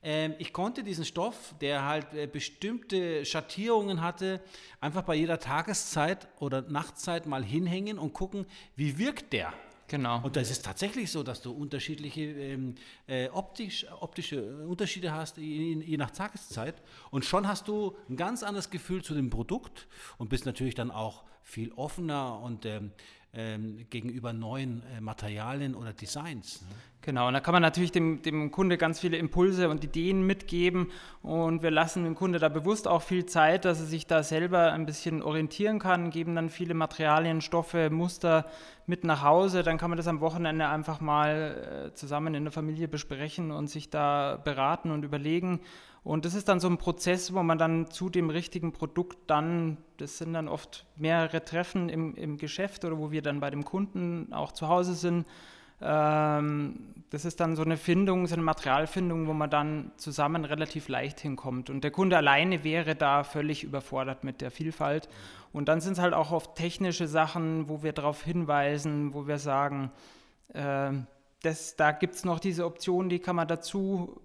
Ähm, 0.04 0.36
ich 0.38 0.52
konnte 0.52 0.84
diesen 0.84 1.06
Stoff, 1.06 1.56
der 1.62 1.86
halt 1.86 2.14
äh, 2.14 2.28
bestimmte 2.28 3.26
Schattierungen 3.26 4.02
hatte, 4.02 4.42
einfach 4.82 5.04
bei 5.04 5.16
jeder 5.16 5.40
Tageszeit 5.40 6.28
oder 6.40 6.62
Nachtzeit 6.62 7.26
mal 7.26 7.44
hinhängen 7.44 7.98
und 7.98 8.14
gucken, 8.14 8.46
wie 8.76 8.98
wirkt 8.98 9.32
der. 9.32 9.54
Genau. 9.88 10.22
Und 10.24 10.36
das 10.36 10.50
ist 10.50 10.66
tatsächlich 10.66 11.12
so, 11.12 11.24
dass 11.24 11.42
du 11.42 11.52
unterschiedliche 11.52 12.22
ähm, 12.22 12.76
äh, 13.08 13.30
optisch, 13.30 13.86
optische 14.00 14.66
Unterschiede 14.66 15.14
hast, 15.14 15.38
je, 15.38 15.74
je, 15.76 15.98
nach 15.98 16.12
Tageszeit. 16.12 16.82
Und 17.12 17.26
schon 17.26 17.48
hast 17.48 17.68
du 17.68 17.96
ein 18.10 18.18
ganz 18.18 18.44
anderes 18.44 18.70
Gefühl 18.70 19.04
zu 19.04 19.14
dem 19.14 19.30
Produkt 19.30 19.88
und 20.18 20.30
bist 20.30 20.46
natürlich 20.46 20.76
dann 20.76 20.90
auch 20.90 21.24
viel 21.44 21.72
offener 21.74 22.40
und 22.40 22.66
ähm, 22.66 22.92
ähm, 23.34 23.86
gegenüber 23.90 24.32
neuen 24.32 24.84
äh, 24.96 25.02
Materialien 25.02 25.76
oder 25.76 25.92
Designs. 25.94 26.62
Ne? 26.62 26.68
Genau, 27.02 27.28
und 27.28 27.34
da 27.34 27.42
kann 27.42 27.52
man 27.52 27.62
natürlich 27.62 27.92
dem, 27.92 28.22
dem 28.22 28.52
Kunde 28.52 28.78
ganz 28.78 29.02
viele 29.02 29.18
Impulse 29.18 29.68
und 29.68 29.84
Ideen 29.84 30.26
mitgeben 30.26 30.90
und 31.22 31.62
wir 31.62 31.72
lassen 31.72 32.06
dem 32.06 32.16
Kunde 32.16 32.40
da 32.40 32.48
bewusst 32.48 32.88
auch 32.88 33.02
viel 33.02 33.26
Zeit, 33.26 33.66
dass 33.66 33.82
er 33.82 33.88
sich 33.88 34.08
da 34.08 34.24
selber 34.24 34.72
ein 34.72 34.86
bisschen 34.86 35.22
orientieren 35.22 35.80
kann, 35.80 36.12
geben 36.12 36.36
dann 36.36 36.50
viele 36.50 36.76
Materialien, 36.76 37.42
Stoffe, 37.42 37.90
Muster 37.90 38.46
mit 38.86 39.04
nach 39.04 39.22
Hause, 39.22 39.64
dann 39.64 39.78
kann 39.78 39.90
man 39.90 39.98
das 39.98 40.08
am 40.08 40.22
Wochenende 40.22 40.70
einfach 40.70 41.02
mal 41.02 41.90
äh, 41.90 41.94
zusammen 41.94 42.36
in 42.36 42.46
der 42.46 42.54
Familie 42.54 42.88
besprechen 42.88 43.52
und 43.52 43.68
sich 43.68 43.90
da 43.90 44.40
beraten 44.42 44.92
und 44.92 45.04
überlegen 45.04 45.60
Und 46.04 46.26
das 46.26 46.34
ist 46.34 46.50
dann 46.50 46.60
so 46.60 46.68
ein 46.68 46.78
Prozess, 46.78 47.34
wo 47.34 47.44
man 47.44 47.58
dann 47.58 47.90
zu 47.90 48.10
dem 48.10 48.30
richtigen 48.30 48.74
Produkt 48.74 49.18
dann, 49.28 49.78
das 49.98 50.18
sind 50.18 50.34
dann 50.34 50.50
oft 50.50 50.86
mehrere 50.98 51.46
Treffen 51.46 51.88
im, 51.88 52.14
im 52.16 52.38
Geschäft 52.38 52.84
oder 52.84 52.98
wo 52.98 53.12
wir 53.12 53.22
dann 53.22 53.40
bei 53.40 53.50
dem 53.50 53.64
Kunden 53.64 54.34
auch 54.34 54.52
zu 54.52 54.68
Hause 54.68 54.96
sind. 54.96 55.26
Ähm, 55.82 56.94
das 57.10 57.24
ist 57.24 57.40
dann 57.40 57.56
so 57.56 57.62
eine 57.62 57.78
Findung, 57.78 58.28
so 58.28 58.36
eine 58.36 58.44
Materialfindung, 58.44 59.28
wo 59.28 59.34
man 59.34 59.50
dann 59.50 59.92
zusammen 59.96 60.44
relativ 60.44 60.90
leicht 60.90 61.22
hinkommt. 61.22 61.70
Und 61.70 61.86
der 61.86 61.92
Kunde 61.92 62.18
alleine 62.18 62.66
wäre 62.66 62.96
da 62.96 63.24
völlig 63.24 63.64
überfordert 63.64 64.26
mit 64.26 64.42
der 64.42 64.52
Vielfalt. 64.52 65.08
Und 65.54 65.70
dann 65.70 65.80
sind 65.80 65.94
es 65.94 66.00
halt 66.00 66.14
auch 66.14 66.32
oft 66.32 66.56
technische 66.56 67.08
Sachen, 67.08 67.70
wo 67.70 67.82
wir 67.82 67.94
darauf 67.94 68.24
hinweisen, 68.24 69.14
wo 69.14 69.28
wir 69.28 69.38
sagen, 69.38 69.92
äh, 70.54 70.92
das, 71.44 71.76
da 71.76 71.92
gibt 71.92 72.16
es 72.16 72.26
noch 72.26 72.40
diese 72.40 72.66
Option, 72.66 73.10
die 73.10 73.20
kann 73.20 73.36
man 73.36 73.48
dazu 73.48 74.22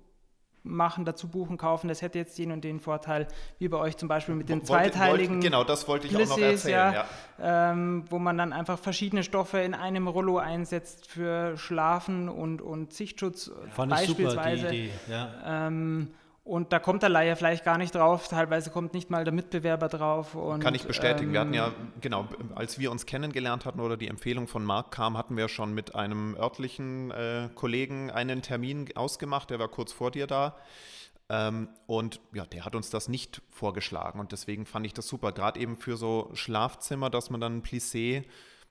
machen, 0.69 1.05
dazu 1.05 1.29
buchen, 1.29 1.57
kaufen, 1.57 1.89
das 1.89 2.03
hätte 2.03 2.19
jetzt 2.19 2.39
den 2.39 2.53
und 2.53 2.63
den 2.63 2.81
Vorteil, 2.81 3.27
wie 3.59 3.69
bei 3.69 3.79
euch 3.79 3.97
zum 3.97 4.09
Beispiel 4.09 4.35
mit 4.35 4.49
den 4.49 4.61
wollte, 4.61 4.67
zweiteiligen. 4.93 5.37
Wollte, 5.37 5.47
genau, 5.47 5.65
das 5.65 5.89
wollte 5.89 6.07
ich 6.07 6.15
Plisses, 6.15 6.33
auch 6.33 6.39
noch 6.39 6.45
erzählen. 6.45 6.95
Ja, 6.95 7.07
ja. 7.39 7.71
Ähm, 7.71 8.05
wo 8.11 8.19
man 8.19 8.39
dann 8.39 8.53
einfach 8.53 8.79
verschiedene 8.79 9.23
Stoffe 9.23 9.59
in 9.59 9.75
einem 9.75 10.09
Rollo 10.09 10.39
einsetzt 10.39 11.07
für 11.07 11.57
Schlafen 11.57 12.29
und, 12.29 12.63
und 12.63 12.93
Sichtschutz 12.93 13.51
Fand 13.71 13.91
beispielsweise. 13.91 14.61
Super, 14.61 14.71
die 14.71 14.85
Idee. 14.85 14.91
Ja. 15.09 15.67
Ähm, 15.67 16.09
und 16.49 16.73
da 16.73 16.79
kommt 16.79 17.03
der 17.03 17.11
Laie 17.11 17.37
vielleicht 17.37 17.63
gar 17.63 17.77
nicht 17.77 17.95
drauf, 17.95 18.27
teilweise 18.27 18.71
kommt 18.71 18.95
nicht 18.95 19.11
mal 19.11 19.23
der 19.23 19.35
Mitbewerber 19.35 19.89
drauf. 19.89 20.35
Und, 20.35 20.61
Kann 20.61 20.75
ich 20.75 20.87
bestätigen. 20.87 21.29
Ähm, 21.29 21.33
wir 21.33 21.41
hatten 21.41 21.55
ja, 21.55 21.67
ähm, 21.69 21.93
genau, 22.01 22.27
als 22.55 22.79
wir 22.79 22.91
uns 22.91 23.05
kennengelernt 23.05 23.67
hatten 23.67 23.81
oder 23.81 23.99
die 23.99 24.09
Empfehlung 24.09 24.49
von 24.49 24.65
Marc 24.65 24.91
kam, 24.91 25.19
hatten 25.19 25.37
wir 25.37 25.49
schon 25.49 25.75
mit 25.75 25.95
einem 25.95 26.35
örtlichen 26.37 27.11
äh, 27.11 27.51
Kollegen 27.55 28.11
einen 28.11 28.41
Termin 28.41 28.89
ausgemacht, 28.97 29.51
der 29.51 29.59
war 29.59 29.69
kurz 29.69 29.93
vor 29.93 30.11
dir 30.11 30.27
da. 30.27 30.57
Ähm, 31.29 31.69
und 31.87 32.21
ja, 32.33 32.47
der 32.47 32.65
hat 32.65 32.75
uns 32.75 32.89
das 32.89 33.09
nicht 33.09 33.43
vorgeschlagen 33.51 34.19
und 34.19 34.33
deswegen 34.33 34.65
fand 34.65 34.87
ich 34.87 34.95
das 34.95 35.07
super, 35.07 35.33
gerade 35.33 35.61
eben 35.61 35.77
für 35.77 35.99
so 35.99 36.31
Schlafzimmer, 36.33 37.11
dass 37.11 37.29
man 37.29 37.43
dann 37.43 37.59
ein 37.59 37.63
Plissé 37.63 38.25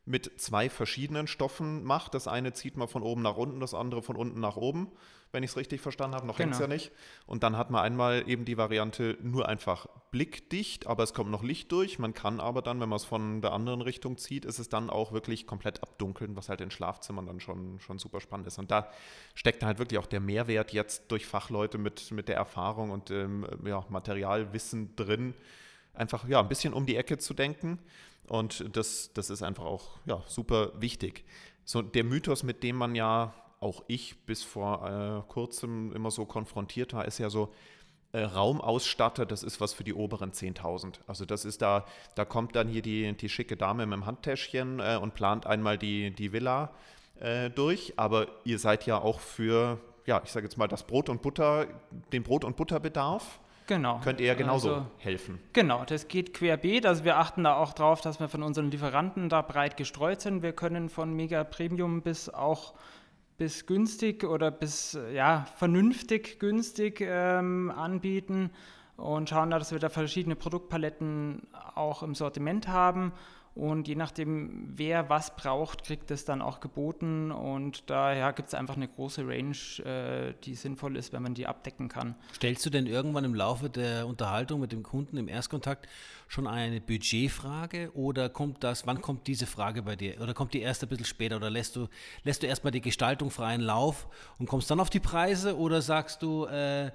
mit 0.03 0.41
zwei 0.41 0.69
verschiedenen 0.69 1.27
Stoffen 1.27 1.83
macht. 1.83 2.15
Das 2.15 2.27
eine 2.27 2.53
zieht 2.53 2.75
man 2.75 2.87
von 2.87 3.03
oben 3.03 3.21
nach 3.21 3.37
unten, 3.37 3.59
das 3.59 3.75
andere 3.75 4.01
von 4.01 4.15
unten 4.15 4.39
nach 4.39 4.55
oben 4.55 4.91
wenn 5.37 5.43
ich 5.43 5.51
es 5.51 5.57
richtig 5.57 5.81
verstanden 5.81 6.15
habe. 6.15 6.25
Noch 6.25 6.37
genau. 6.37 6.45
hängt 6.45 6.55
es 6.55 6.59
ja 6.59 6.67
nicht. 6.67 6.91
Und 7.27 7.43
dann 7.43 7.57
hat 7.57 7.69
man 7.69 7.83
einmal 7.83 8.27
eben 8.27 8.43
die 8.43 8.57
Variante 8.57 9.19
nur 9.21 9.47
einfach 9.47 9.85
blickdicht, 10.09 10.87
aber 10.87 11.03
es 11.03 11.13
kommt 11.13 11.29
noch 11.29 11.43
Licht 11.43 11.71
durch. 11.71 11.99
Man 11.99 12.15
kann 12.15 12.39
aber 12.39 12.63
dann, 12.63 12.79
wenn 12.79 12.89
man 12.89 12.95
es 12.95 13.05
von 13.05 13.41
der 13.41 13.53
anderen 13.53 13.81
Richtung 13.81 14.17
zieht, 14.17 14.45
ist 14.45 14.57
es 14.57 14.67
dann 14.67 14.89
auch 14.89 15.11
wirklich 15.11 15.45
komplett 15.45 15.83
abdunkeln, 15.83 16.35
was 16.35 16.49
halt 16.49 16.59
in 16.61 16.71
Schlafzimmern 16.71 17.27
dann 17.27 17.39
schon, 17.39 17.79
schon 17.79 17.99
super 17.99 18.19
spannend 18.19 18.47
ist. 18.47 18.57
Und 18.57 18.71
da 18.71 18.89
steckt 19.35 19.61
halt 19.61 19.77
wirklich 19.77 19.99
auch 19.99 20.07
der 20.07 20.21
Mehrwert 20.21 20.73
jetzt 20.73 21.11
durch 21.11 21.27
Fachleute 21.27 21.77
mit, 21.77 22.09
mit 22.09 22.29
der 22.29 22.37
Erfahrung 22.37 22.89
und 22.89 23.11
ähm, 23.11 23.45
ja, 23.63 23.85
Materialwissen 23.89 24.95
drin, 24.95 25.35
einfach 25.93 26.27
ja, 26.27 26.39
ein 26.39 26.49
bisschen 26.49 26.73
um 26.73 26.87
die 26.87 26.95
Ecke 26.95 27.19
zu 27.19 27.35
denken. 27.35 27.77
Und 28.27 28.75
das, 28.75 29.11
das 29.13 29.29
ist 29.29 29.43
einfach 29.43 29.65
auch 29.65 29.99
ja, 30.07 30.23
super 30.25 30.71
wichtig. 30.81 31.25
So 31.63 31.83
der 31.83 32.03
Mythos, 32.03 32.41
mit 32.41 32.63
dem 32.63 32.75
man 32.75 32.95
ja 32.95 33.35
auch 33.59 33.83
ich 33.87 34.25
bis 34.25 34.43
vor 34.43 35.23
äh, 35.27 35.31
kurzem 35.31 35.91
immer 35.93 36.11
so 36.11 36.25
konfrontiert 36.25 36.93
war, 36.93 37.05
ist 37.05 37.17
ja 37.17 37.29
so, 37.29 37.51
äh, 38.13 38.21
Raumausstatter, 38.21 39.25
das 39.25 39.43
ist 39.43 39.59
was 39.59 39.73
für 39.73 39.83
die 39.83 39.93
oberen 39.93 40.31
10.000. 40.31 40.99
Also 41.07 41.25
das 41.25 41.45
ist 41.45 41.61
da, 41.61 41.85
da 42.15 42.25
kommt 42.25 42.55
dann 42.55 42.67
hier 42.67 42.81
die, 42.81 43.13
die 43.13 43.29
schicke 43.29 43.57
Dame 43.57 43.85
mit 43.85 43.97
dem 43.97 44.05
Handtäschchen 44.05 44.79
äh, 44.79 44.97
und 45.01 45.13
plant 45.13 45.45
einmal 45.45 45.77
die, 45.77 46.11
die 46.11 46.31
Villa 46.31 46.71
äh, 47.19 47.49
durch, 47.49 47.93
aber 47.97 48.27
ihr 48.45 48.59
seid 48.59 48.85
ja 48.85 48.99
auch 48.99 49.19
für, 49.19 49.79
ja, 50.05 50.21
ich 50.23 50.31
sage 50.31 50.45
jetzt 50.45 50.57
mal, 50.57 50.67
das 50.67 50.83
Brot 50.83 51.09
und 51.09 51.21
Butter, 51.21 51.67
den 52.13 52.23
Brot- 52.23 52.45
und 52.45 52.55
Butterbedarf. 52.55 53.39
Genau. 53.67 53.99
Könnt 54.01 54.21
ihr 54.21 54.27
ja 54.27 54.33
genauso 54.33 54.73
also, 54.75 54.85
helfen. 54.99 55.39
Genau, 55.51 55.83
das 55.83 56.07
geht 56.07 56.33
querbeet. 56.33 56.85
Also 56.85 57.03
wir 57.03 57.17
achten 57.17 57.43
da 57.43 57.57
auch 57.57 57.73
drauf, 57.73 57.99
dass 57.99 58.21
wir 58.21 58.29
von 58.29 58.41
unseren 58.41 58.71
Lieferanten 58.71 59.27
da 59.27 59.41
breit 59.41 59.75
gestreut 59.75 60.21
sind. 60.21 60.41
Wir 60.41 60.53
können 60.53 60.87
von 60.87 61.13
Mega 61.13 61.43
Premium 61.43 62.01
bis 62.01 62.29
auch 62.29 62.73
bis 63.37 63.65
günstig 63.65 64.23
oder 64.23 64.51
bis 64.51 64.97
ja, 65.13 65.45
vernünftig 65.55 66.39
günstig 66.39 67.01
ähm, 67.01 67.71
anbieten 67.71 68.51
und 68.95 69.29
schauen 69.29 69.51
da, 69.51 69.59
dass 69.59 69.71
wir 69.71 69.79
da 69.79 69.89
verschiedene 69.89 70.35
Produktpaletten 70.35 71.47
auch 71.75 72.01
im 72.01 72.15
Sortiment 72.15 72.67
haben 72.67 73.13
und 73.57 73.87
je 73.87 73.95
nachdem, 73.95 74.73
wer 74.75 75.09
was 75.09 75.35
braucht, 75.35 75.83
kriegt 75.83 76.11
es 76.11 76.25
dann 76.25 76.43
auch 76.43 76.59
geboten. 76.59 77.31
Und 77.31 77.89
daher 77.89 78.31
gibt 78.33 78.49
es 78.49 78.53
einfach 78.53 78.75
eine 78.75 78.87
große 78.87 79.27
Range, 79.27 79.57
äh, 79.83 80.35
die 80.43 80.53
sinnvoll 80.53 80.95
ist, 80.95 81.11
wenn 81.11 81.23
man 81.23 81.33
die 81.33 81.47
abdecken 81.47 81.89
kann. 81.89 82.13
Stellst 82.35 82.63
du 82.67 82.69
denn 82.69 82.85
irgendwann 82.85 83.23
im 83.23 83.33
Laufe 83.33 83.69
der 83.71 84.05
Unterhaltung 84.05 84.59
mit 84.59 84.71
dem 84.71 84.83
Kunden 84.83 85.17
im 85.17 85.27
Erstkontakt 85.27 85.87
schon 86.27 86.45
eine 86.45 86.79
Budgetfrage 86.79 87.89
oder 87.95 88.29
kommt 88.29 88.63
das, 88.63 88.85
wann 88.85 89.01
kommt 89.01 89.25
diese 89.25 89.47
Frage 89.47 89.81
bei 89.81 89.95
dir? 89.95 90.21
Oder 90.21 90.35
kommt 90.35 90.53
die 90.53 90.61
erst 90.61 90.83
ein 90.83 90.89
bisschen 90.89 91.05
später? 91.05 91.37
Oder 91.37 91.49
lässt 91.49 91.75
du, 91.75 91.87
lässt 92.23 92.43
du 92.43 92.47
erstmal 92.47 92.71
die 92.71 92.81
Gestaltung 92.81 93.31
freien 93.31 93.61
Lauf 93.61 94.07
und 94.37 94.47
kommst 94.47 94.69
dann 94.69 94.79
auf 94.79 94.91
die 94.91 94.99
Preise? 94.99 95.57
Oder 95.57 95.81
sagst 95.81 96.21
du, 96.21 96.45
äh, 96.45 96.91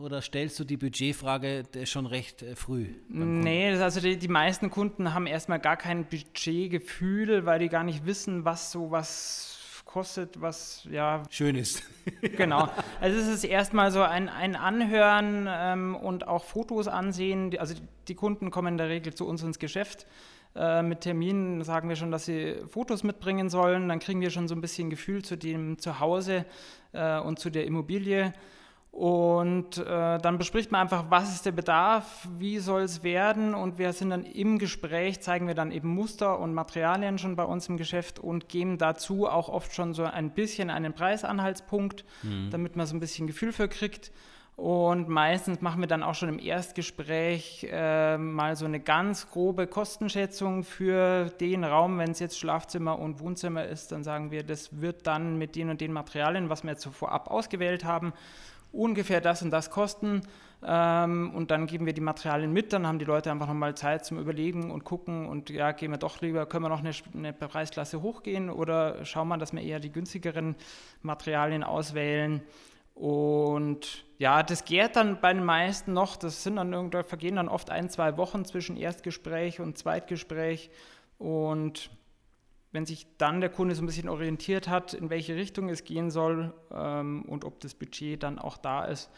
oder 0.00 0.22
stellst 0.22 0.58
du 0.58 0.64
die 0.64 0.78
Budgetfrage 0.78 1.64
schon 1.84 2.06
recht 2.06 2.42
äh, 2.42 2.56
früh? 2.56 2.86
Nee, 3.08 3.72
also 3.72 4.00
die, 4.00 4.16
die 4.16 4.28
meisten 4.28 4.70
Kunden 4.70 5.12
haben 5.12 5.26
erstmal 5.26 5.58
gar 5.58 5.76
kein 5.76 6.06
Budgetgefühl, 6.06 7.44
weil 7.44 7.58
die 7.58 7.68
gar 7.68 7.84
nicht 7.84 8.06
wissen, 8.06 8.46
was 8.46 8.72
so 8.72 8.90
was 8.90 9.82
kostet, 9.84 10.40
was 10.40 10.86
ja. 10.90 11.22
Schön 11.30 11.56
ist. 11.56 11.82
genau. 12.36 12.68
Also 13.00 13.18
es 13.18 13.26
ist 13.26 13.44
erstmal 13.44 13.90
so 13.90 14.02
ein, 14.02 14.28
ein 14.28 14.54
Anhören 14.54 15.46
ähm, 15.50 15.96
und 15.96 16.28
auch 16.28 16.44
Fotos 16.44 16.88
ansehen. 16.88 17.58
Also 17.58 17.74
die 18.06 18.14
Kunden 18.14 18.50
kommen 18.50 18.74
in 18.74 18.78
der 18.78 18.88
Regel 18.88 19.14
zu 19.14 19.26
uns 19.26 19.42
ins 19.42 19.58
Geschäft. 19.58 20.06
Äh, 20.54 20.82
mit 20.82 21.00
Terminen 21.00 21.64
sagen 21.64 21.88
wir 21.88 21.96
schon, 21.96 22.10
dass 22.10 22.26
sie 22.26 22.56
Fotos 22.68 23.02
mitbringen 23.02 23.48
sollen. 23.48 23.88
Dann 23.88 23.98
kriegen 23.98 24.20
wir 24.20 24.30
schon 24.30 24.46
so 24.46 24.54
ein 24.54 24.60
bisschen 24.60 24.90
Gefühl 24.90 25.24
zu 25.24 25.36
dem 25.36 25.78
Zuhause 25.78 26.44
äh, 26.92 27.18
und 27.18 27.38
zu 27.38 27.50
der 27.50 27.66
Immobilie. 27.66 28.32
Und 28.98 29.78
äh, 29.78 30.18
dann 30.18 30.38
bespricht 30.38 30.72
man 30.72 30.80
einfach, 30.80 31.04
was 31.08 31.32
ist 31.32 31.46
der 31.46 31.52
Bedarf, 31.52 32.26
wie 32.36 32.58
soll 32.58 32.82
es 32.82 33.04
werden. 33.04 33.54
Und 33.54 33.78
wir 33.78 33.92
sind 33.92 34.10
dann 34.10 34.24
im 34.24 34.58
Gespräch, 34.58 35.20
zeigen 35.20 35.46
wir 35.46 35.54
dann 35.54 35.70
eben 35.70 35.88
Muster 35.88 36.40
und 36.40 36.52
Materialien 36.52 37.16
schon 37.16 37.36
bei 37.36 37.44
uns 37.44 37.68
im 37.68 37.76
Geschäft 37.76 38.18
und 38.18 38.48
geben 38.48 38.76
dazu 38.76 39.28
auch 39.28 39.50
oft 39.50 39.72
schon 39.72 39.94
so 39.94 40.02
ein 40.02 40.30
bisschen 40.32 40.68
einen 40.68 40.94
Preisanhaltspunkt, 40.94 42.04
mhm. 42.24 42.50
damit 42.50 42.74
man 42.74 42.86
so 42.86 42.96
ein 42.96 42.98
bisschen 42.98 43.28
Gefühl 43.28 43.52
für 43.52 43.68
kriegt. 43.68 44.10
Und 44.56 45.08
meistens 45.08 45.60
machen 45.60 45.78
wir 45.78 45.86
dann 45.86 46.02
auch 46.02 46.16
schon 46.16 46.30
im 46.30 46.40
Erstgespräch 46.40 47.68
äh, 47.70 48.18
mal 48.18 48.56
so 48.56 48.64
eine 48.64 48.80
ganz 48.80 49.30
grobe 49.30 49.68
Kostenschätzung 49.68 50.64
für 50.64 51.26
den 51.40 51.62
Raum, 51.62 51.98
wenn 51.98 52.10
es 52.10 52.18
jetzt 52.18 52.36
Schlafzimmer 52.36 52.98
und 52.98 53.20
Wohnzimmer 53.20 53.64
ist, 53.64 53.92
dann 53.92 54.02
sagen 54.02 54.32
wir, 54.32 54.42
das 54.42 54.80
wird 54.80 55.06
dann 55.06 55.38
mit 55.38 55.54
den 55.54 55.70
und 55.70 55.80
den 55.80 55.92
Materialien, 55.92 56.48
was 56.48 56.64
wir 56.64 56.72
jetzt 56.72 56.82
so 56.82 56.90
vorab 56.90 57.30
ausgewählt 57.30 57.84
haben, 57.84 58.12
ungefähr 58.72 59.20
das 59.20 59.42
und 59.42 59.50
das 59.50 59.70
kosten. 59.70 60.22
Ähm, 60.66 61.32
und 61.34 61.50
dann 61.52 61.66
geben 61.66 61.86
wir 61.86 61.92
die 61.92 62.00
Materialien 62.00 62.52
mit, 62.52 62.72
dann 62.72 62.86
haben 62.86 62.98
die 62.98 63.04
Leute 63.04 63.30
einfach 63.30 63.46
nochmal 63.46 63.76
Zeit 63.76 64.04
zum 64.04 64.18
Überlegen 64.18 64.72
und 64.72 64.82
gucken 64.82 65.26
und 65.26 65.50
ja, 65.50 65.70
gehen 65.70 65.92
wir 65.92 65.98
doch 65.98 66.20
lieber, 66.20 66.46
können 66.46 66.64
wir 66.64 66.68
noch 66.68 66.80
eine, 66.80 66.90
eine 67.14 67.32
Preisklasse 67.32 68.02
hochgehen 68.02 68.50
oder 68.50 69.04
schauen 69.04 69.28
wir, 69.28 69.38
dass 69.38 69.52
wir 69.52 69.62
eher 69.62 69.78
die 69.78 69.92
günstigeren 69.92 70.56
Materialien 71.02 71.62
auswählen. 71.62 72.42
Und 72.94 74.04
ja, 74.18 74.42
das 74.42 74.64
gärt 74.64 74.96
dann 74.96 75.20
bei 75.20 75.32
den 75.32 75.44
meisten 75.44 75.92
noch, 75.92 76.16
das 76.16 76.42
sind 76.42 76.56
dann 76.56 76.72
irgendwie, 76.72 77.04
vergehen 77.04 77.36
dann 77.36 77.48
oft 77.48 77.70
ein, 77.70 77.88
zwei 77.88 78.16
Wochen 78.16 78.44
zwischen 78.44 78.76
Erstgespräch 78.76 79.60
und 79.60 79.78
Zweitgespräch. 79.78 80.70
Und 81.18 81.90
wenn 82.72 82.86
sich 82.86 83.06
dann 83.16 83.40
der 83.40 83.50
Kunde 83.50 83.74
so 83.74 83.82
ein 83.82 83.86
bisschen 83.86 84.08
orientiert 84.08 84.68
hat, 84.68 84.94
in 84.94 85.10
welche 85.10 85.36
Richtung 85.36 85.68
es 85.68 85.84
gehen 85.84 86.10
soll 86.10 86.52
ähm, 86.70 87.22
und 87.22 87.44
ob 87.44 87.60
das 87.60 87.74
Budget 87.74 88.22
dann 88.22 88.38
auch 88.38 88.56
da 88.56 88.84
ist, 88.84 89.10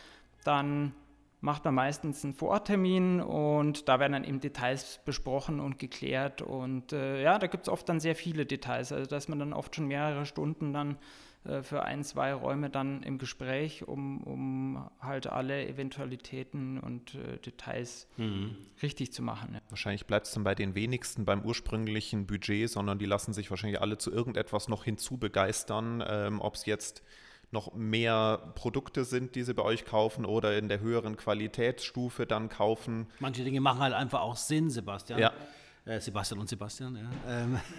dann 0.45 0.95
macht 1.41 1.65
man 1.65 1.75
meistens 1.75 2.23
einen 2.23 2.35
Vororttermin 2.35 3.21
und 3.21 3.89
da 3.89 3.99
werden 3.99 4.13
dann 4.13 4.25
eben 4.25 4.41
Details 4.41 5.01
besprochen 5.05 5.61
und 5.61 5.79
geklärt. 5.79 6.43
Und 6.43 6.93
äh, 6.93 7.23
ja, 7.23 7.39
da 7.39 7.47
gibt 7.47 7.65
es 7.65 7.69
oft 7.69 7.89
dann 7.89 8.01
sehr 8.01 8.15
viele 8.15 8.45
Details, 8.45 8.93
also 8.93 9.09
dass 9.09 9.29
man 9.29 9.39
dann 9.39 9.53
oft 9.53 9.75
schon 9.75 9.87
mehrere 9.87 10.27
Stunden 10.27 10.73
dann 10.73 10.99
äh, 11.45 11.63
für 11.63 11.83
ein, 11.83 12.05
zwei 12.05 12.35
Räume 12.35 12.69
dann 12.69 13.03
im 13.03 13.17
Gespräch, 13.17 13.89
um, 13.89 14.23
um 14.23 14.91
halt 15.01 15.27
alle 15.27 15.67
Eventualitäten 15.67 16.79
und 16.79 17.15
äh, 17.15 17.39
Details 17.39 18.07
mhm. 18.19 18.57
richtig 18.83 19.13
zu 19.13 19.23
machen. 19.23 19.55
Ja. 19.55 19.61
Wahrscheinlich 19.71 20.07
bleibt 20.07 20.27
es 20.27 20.33
dann 20.33 20.45
bei 20.45 20.55
den 20.55 20.75
wenigsten 20.75 21.25
beim 21.25 21.43
ursprünglichen 21.43 22.27
Budget, 22.27 22.69
sondern 22.69 22.99
die 22.99 23.07
lassen 23.07 23.33
sich 23.33 23.49
wahrscheinlich 23.51 23.81
alle 23.81 23.97
zu 23.97 24.13
irgendetwas 24.13 24.69
noch 24.69 24.85
hinzubegeistern, 24.85 26.05
ähm, 26.07 26.41
ob 26.43 26.57
es 26.57 26.67
jetzt 26.67 27.03
noch 27.53 27.75
mehr 27.75 28.53
Produkte 28.55 29.05
sind, 29.05 29.35
die 29.35 29.43
sie 29.43 29.55
bei 29.55 29.63
euch 29.63 29.85
kaufen 29.85 30.25
oder 30.25 30.57
in 30.57 30.69
der 30.69 30.81
höheren 30.81 31.17
Qualitätsstufe 31.17 32.27
dann 32.27 32.49
kaufen. 32.49 33.07
Manche 33.19 33.43
Dinge 33.43 33.61
machen 33.61 33.81
halt 33.81 33.95
einfach 33.95 34.21
auch 34.21 34.37
Sinn, 34.37 34.71
Sebastian. 34.71 35.19
Ja. 35.19 35.33
Äh, 35.85 36.01
Sebastian 36.01 36.41
und 36.41 36.49
Sebastian, 36.49 36.97
ja. 36.97 37.11
Ähm, 37.27 37.61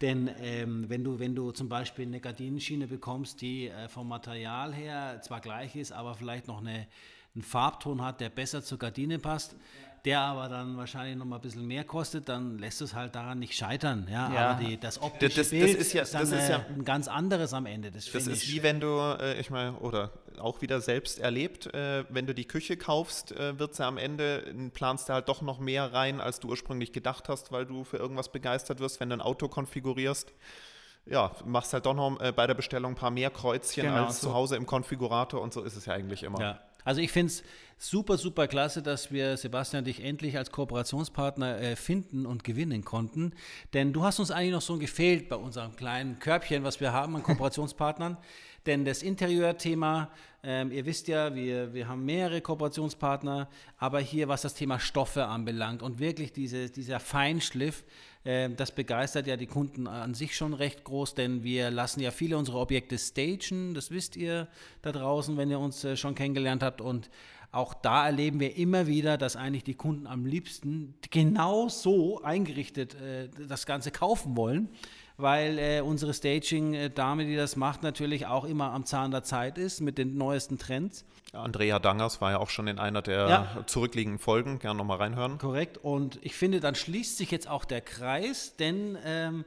Denn 0.00 0.30
ähm, 0.40 0.88
wenn, 0.88 1.02
du, 1.02 1.18
wenn 1.18 1.34
du 1.34 1.50
zum 1.50 1.68
Beispiel 1.68 2.06
eine 2.06 2.20
Gardinenschiene 2.20 2.86
bekommst, 2.86 3.40
die 3.40 3.68
äh, 3.68 3.88
vom 3.88 4.08
Material 4.08 4.72
her 4.72 5.20
zwar 5.22 5.40
gleich 5.40 5.74
ist, 5.74 5.92
aber 5.92 6.14
vielleicht 6.14 6.46
noch 6.46 6.60
eine, 6.60 6.86
einen 7.34 7.42
Farbton 7.42 8.02
hat, 8.02 8.20
der 8.20 8.28
besser 8.28 8.62
zur 8.62 8.78
Gardine 8.78 9.18
passt, 9.18 9.56
der 10.04 10.20
aber 10.20 10.48
dann 10.48 10.76
wahrscheinlich 10.76 11.16
noch 11.16 11.24
mal 11.24 11.36
ein 11.36 11.42
bisschen 11.42 11.66
mehr 11.66 11.84
kostet, 11.84 12.28
dann 12.28 12.58
lässt 12.58 12.80
es 12.80 12.94
halt 12.94 13.14
daran 13.14 13.38
nicht 13.38 13.54
scheitern. 13.54 14.06
Ja, 14.10 14.32
ja. 14.32 14.50
aber 14.50 14.64
die, 14.64 14.78
das 14.78 15.00
optische 15.00 15.36
das, 15.36 15.48
das, 15.48 15.50
Bild 15.50 15.74
das 15.74 15.86
ist, 15.86 15.92
ja, 15.92 16.02
ist, 16.02 16.14
dann, 16.14 16.22
ist 16.22 16.48
ja, 16.48 16.64
ein 16.68 16.84
ganz 16.84 17.08
anderes 17.08 17.52
am 17.52 17.66
Ende. 17.66 17.90
Das, 17.90 18.10
das 18.10 18.26
ist 18.26 18.48
wie 18.48 18.62
wenn 18.62 18.80
du, 18.80 18.98
äh, 19.20 19.40
ich 19.40 19.50
meine, 19.50 19.74
oder 19.78 20.12
auch 20.38 20.62
wieder 20.62 20.80
selbst 20.80 21.18
erlebt, 21.18 21.72
äh, 21.74 22.04
wenn 22.08 22.26
du 22.26 22.34
die 22.34 22.46
Küche 22.46 22.76
kaufst, 22.76 23.32
äh, 23.32 23.58
wird 23.58 23.74
sie 23.74 23.84
am 23.84 23.98
Ende, 23.98 24.70
planst 24.72 25.08
du 25.08 25.14
halt 25.14 25.28
doch 25.28 25.42
noch 25.42 25.58
mehr 25.58 25.92
rein, 25.92 26.20
als 26.20 26.40
du 26.40 26.48
ursprünglich 26.48 26.92
gedacht 26.92 27.28
hast, 27.28 27.52
weil 27.52 27.66
du 27.66 27.84
für 27.84 27.96
irgendwas 27.96 28.30
begeistert 28.30 28.80
wirst, 28.80 29.00
wenn 29.00 29.10
du 29.10 29.16
ein 29.16 29.20
Auto 29.20 29.48
konfigurierst 29.48 30.32
ja, 31.10 31.32
machst 31.44 31.72
halt 31.72 31.86
doch 31.86 31.94
noch 31.94 32.20
äh, 32.20 32.32
bei 32.32 32.46
der 32.46 32.54
Bestellung 32.54 32.92
ein 32.92 32.96
paar 32.96 33.10
mehr 33.10 33.30
Kreuzchen 33.30 33.84
genau, 33.84 34.04
als 34.04 34.20
so. 34.20 34.28
zu 34.28 34.34
Hause 34.34 34.56
im 34.56 34.66
Konfigurator 34.66 35.40
und 35.40 35.52
so 35.52 35.62
ist 35.62 35.76
es 35.76 35.86
ja 35.86 35.94
eigentlich 35.94 36.22
immer. 36.22 36.40
Ja. 36.40 36.60
Also 36.84 37.00
ich 37.00 37.12
finde 37.12 37.32
es 37.32 37.42
super, 37.78 38.18
super 38.18 38.48
klasse, 38.48 38.82
dass 38.82 39.12
wir 39.12 39.36
Sebastian 39.36 39.84
dich 39.84 40.02
endlich 40.02 40.36
als 40.36 40.50
Kooperationspartner 40.50 41.60
äh, 41.60 41.76
finden 41.76 42.26
und 42.26 42.44
gewinnen 42.44 42.84
konnten. 42.84 43.32
Denn 43.72 43.92
du 43.92 44.02
hast 44.02 44.18
uns 44.18 44.30
eigentlich 44.30 44.52
noch 44.52 44.62
so 44.62 44.78
gefehlt 44.78 45.28
bei 45.28 45.36
unserem 45.36 45.76
kleinen 45.76 46.18
Körbchen, 46.18 46.64
was 46.64 46.80
wir 46.80 46.92
haben 46.92 47.16
an 47.16 47.22
Kooperationspartnern. 47.22 48.16
Denn 48.66 48.84
das 48.84 49.02
Interieurthema, 49.02 50.10
ähm, 50.42 50.72
ihr 50.72 50.84
wisst 50.84 51.08
ja, 51.08 51.34
wir, 51.34 51.72
wir 51.72 51.88
haben 51.88 52.04
mehrere 52.04 52.40
Kooperationspartner, 52.40 53.48
aber 53.78 54.00
hier, 54.00 54.28
was 54.28 54.42
das 54.42 54.54
Thema 54.54 54.78
Stoffe 54.78 55.24
anbelangt 55.24 55.82
und 55.82 56.00
wirklich 56.00 56.32
diese, 56.32 56.68
dieser 56.68 57.00
Feinschliff, 57.00 57.84
das 58.56 58.72
begeistert 58.72 59.26
ja 59.26 59.38
die 59.38 59.46
Kunden 59.46 59.86
an 59.86 60.12
sich 60.12 60.36
schon 60.36 60.52
recht 60.52 60.84
groß, 60.84 61.14
denn 61.14 61.44
wir 61.44 61.70
lassen 61.70 62.00
ja 62.00 62.10
viele 62.10 62.36
unserer 62.36 62.60
Objekte 62.60 62.98
stagen, 62.98 63.72
das 63.72 63.90
wisst 63.90 64.16
ihr 64.16 64.48
da 64.82 64.92
draußen, 64.92 65.38
wenn 65.38 65.50
ihr 65.50 65.58
uns 65.58 65.82
äh, 65.84 65.96
schon 65.96 66.14
kennengelernt 66.14 66.62
habt. 66.62 66.82
Und 66.82 67.08
auch 67.52 67.72
da 67.72 68.04
erleben 68.04 68.38
wir 68.38 68.54
immer 68.56 68.86
wieder, 68.86 69.16
dass 69.16 69.36
eigentlich 69.36 69.64
die 69.64 69.76
Kunden 69.76 70.06
am 70.06 70.26
liebsten 70.26 70.94
genau 71.10 71.70
so 71.70 72.22
eingerichtet 72.22 72.96
äh, 72.96 73.30
das 73.48 73.64
Ganze 73.64 73.90
kaufen 73.90 74.36
wollen 74.36 74.68
weil 75.18 75.58
äh, 75.58 75.80
unsere 75.80 76.14
Staging-Dame, 76.14 77.26
die 77.26 77.36
das 77.36 77.56
macht, 77.56 77.82
natürlich 77.82 78.26
auch 78.26 78.44
immer 78.44 78.72
am 78.72 78.86
Zahn 78.86 79.10
der 79.10 79.24
Zeit 79.24 79.58
ist 79.58 79.80
mit 79.80 79.98
den 79.98 80.16
neuesten 80.16 80.58
Trends. 80.58 81.04
Andrea 81.32 81.78
Dangers 81.78 82.20
war 82.20 82.30
ja 82.30 82.38
auch 82.38 82.48
schon 82.48 82.68
in 82.68 82.78
einer 82.78 83.02
der 83.02 83.28
ja. 83.28 83.64
zurückliegenden 83.66 84.18
Folgen. 84.18 84.60
Gerne 84.60 84.78
nochmal 84.78 84.98
reinhören. 84.98 85.38
Korrekt. 85.38 85.76
Und 85.78 86.18
ich 86.22 86.34
finde, 86.34 86.60
dann 86.60 86.74
schließt 86.74 87.18
sich 87.18 87.30
jetzt 87.30 87.48
auch 87.48 87.64
der 87.64 87.80
Kreis, 87.80 88.56
denn 88.56 88.96
ähm, 89.04 89.44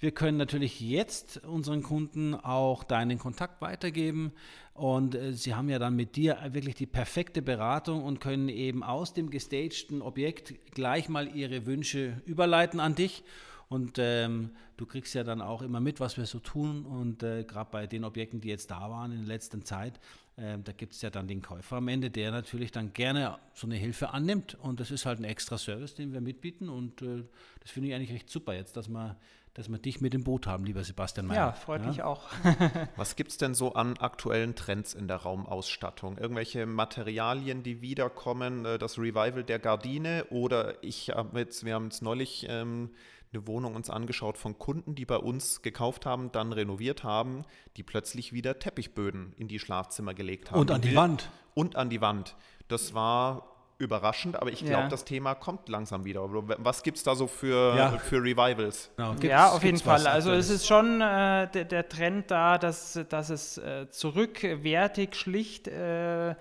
wir 0.00 0.12
können 0.12 0.38
natürlich 0.38 0.80
jetzt 0.80 1.44
unseren 1.44 1.82
Kunden 1.82 2.34
auch 2.34 2.84
deinen 2.84 3.18
Kontakt 3.18 3.60
weitergeben. 3.60 4.32
Und 4.72 5.14
äh, 5.14 5.34
sie 5.34 5.54
haben 5.54 5.68
ja 5.68 5.78
dann 5.78 5.94
mit 5.94 6.16
dir 6.16 6.38
wirklich 6.52 6.74
die 6.74 6.86
perfekte 6.86 7.42
Beratung 7.42 8.02
und 8.02 8.18
können 8.18 8.48
eben 8.48 8.82
aus 8.82 9.12
dem 9.12 9.28
gestagten 9.28 10.00
Objekt 10.00 10.54
gleich 10.72 11.10
mal 11.10 11.28
ihre 11.36 11.66
Wünsche 11.66 12.22
überleiten 12.24 12.80
an 12.80 12.94
dich. 12.94 13.22
Und 13.68 13.98
ähm, 13.98 14.50
du 14.78 14.86
kriegst 14.86 15.14
ja 15.14 15.22
dann 15.22 15.40
auch 15.42 15.62
immer 15.62 15.78
mit, 15.80 16.00
was 16.00 16.16
wir 16.16 16.26
so 16.26 16.40
tun. 16.40 16.86
Und 16.86 17.22
äh, 17.22 17.44
gerade 17.44 17.70
bei 17.70 17.86
den 17.86 18.04
Objekten, 18.04 18.40
die 18.40 18.48
jetzt 18.48 18.70
da 18.70 18.90
waren 18.90 19.12
in 19.12 19.18
der 19.18 19.28
letzten 19.28 19.64
Zeit, 19.66 20.00
äh, 20.36 20.58
da 20.58 20.72
gibt 20.72 20.94
es 20.94 21.02
ja 21.02 21.10
dann 21.10 21.28
den 21.28 21.42
Käufer 21.42 21.76
am 21.76 21.88
Ende, 21.88 22.10
der 22.10 22.32
natürlich 22.32 22.72
dann 22.72 22.94
gerne 22.94 23.38
so 23.52 23.66
eine 23.66 23.76
Hilfe 23.76 24.10
annimmt. 24.10 24.54
Und 24.54 24.80
das 24.80 24.90
ist 24.90 25.04
halt 25.04 25.20
ein 25.20 25.24
extra 25.24 25.58
Service, 25.58 25.94
den 25.94 26.12
wir 26.12 26.22
mitbieten. 26.22 26.70
Und 26.70 27.02
äh, 27.02 27.22
das 27.60 27.70
finde 27.70 27.90
ich 27.90 27.94
eigentlich 27.94 28.12
recht 28.12 28.30
super 28.30 28.54
jetzt, 28.54 28.76
dass 28.76 28.88
wir 28.88 29.16
dass 29.54 29.68
wir 29.68 29.78
dich 29.78 30.00
mit 30.00 30.12
dem 30.12 30.24
Boot 30.24 30.46
haben, 30.46 30.64
lieber 30.64 30.84
Sebastian 30.84 31.26
Mayer. 31.26 31.36
Ja, 31.36 31.52
freut 31.52 31.82
ja? 31.82 31.88
mich 31.88 32.02
auch. 32.02 32.28
Was 32.96 33.16
gibt 33.16 33.30
es 33.30 33.36
denn 33.36 33.54
so 33.54 33.74
an 33.74 33.96
aktuellen 33.98 34.54
Trends 34.54 34.94
in 34.94 35.08
der 35.08 35.18
Raumausstattung? 35.18 36.18
Irgendwelche 36.18 36.66
Materialien, 36.66 37.62
die 37.62 37.80
wiederkommen, 37.80 38.64
äh, 38.64 38.78
das 38.78 38.98
Revival 38.98 39.44
der 39.44 39.58
Gardine 39.58 40.26
oder 40.30 40.82
ich 40.82 41.10
habe 41.10 41.38
jetzt, 41.40 41.64
wir 41.64 41.74
haben 41.74 41.84
jetzt 41.84 42.02
neulich 42.02 42.46
ähm, 42.48 42.90
eine 43.32 43.46
Wohnung 43.46 43.74
uns 43.74 43.90
angeschaut 43.90 44.38
von 44.38 44.58
Kunden, 44.58 44.94
die 44.94 45.04
bei 45.04 45.16
uns 45.16 45.62
gekauft 45.62 46.06
haben, 46.06 46.32
dann 46.32 46.52
renoviert 46.52 47.04
haben, 47.04 47.44
die 47.76 47.82
plötzlich 47.82 48.32
wieder 48.32 48.58
Teppichböden 48.58 49.34
in 49.36 49.48
die 49.48 49.58
Schlafzimmer 49.58 50.14
gelegt 50.14 50.50
haben. 50.50 50.60
Und 50.60 50.70
an 50.70 50.80
die 50.80 50.94
Wand. 50.94 51.30
Und 51.54 51.76
an 51.76 51.90
die 51.90 52.00
Wand. 52.00 52.36
Das 52.68 52.94
war 52.94 53.49
überraschend, 53.80 54.36
aber 54.36 54.50
ich 54.50 54.60
glaube, 54.60 54.82
ja. 54.84 54.88
das 54.88 55.04
Thema 55.04 55.34
kommt 55.34 55.68
langsam 55.68 56.04
wieder. 56.04 56.28
Was 56.58 56.82
gibt 56.82 56.98
es 56.98 57.02
da 57.02 57.14
so 57.14 57.26
für, 57.26 57.74
ja. 57.76 57.90
für 57.98 58.22
Revivals? 58.22 58.90
Genau. 58.96 59.14
ja, 59.22 59.48
auf 59.48 59.64
jeden 59.64 59.78
Fall. 59.78 60.06
Also 60.06 60.32
es 60.32 60.50
ist 60.50 60.66
schon 60.66 61.00
äh, 61.00 61.48
der, 61.50 61.64
der, 61.64 61.88
Trend 61.88 62.30
da, 62.30 62.58
dass, 62.58 63.00
dass 63.08 63.30
es 63.30 63.58
äh, 63.58 63.88
zurückwertig, 63.88 65.14
schlicht, 65.16 65.66
äh, 65.66 66.34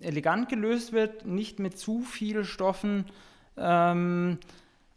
elegant 0.00 0.48
gelöst 0.48 0.92
wird, 0.92 1.24
nicht 1.24 1.60
mit 1.60 1.78
zu 1.78 2.00
viel 2.00 2.44
Stoffen. 2.44 3.06
Ähm, 3.56 4.38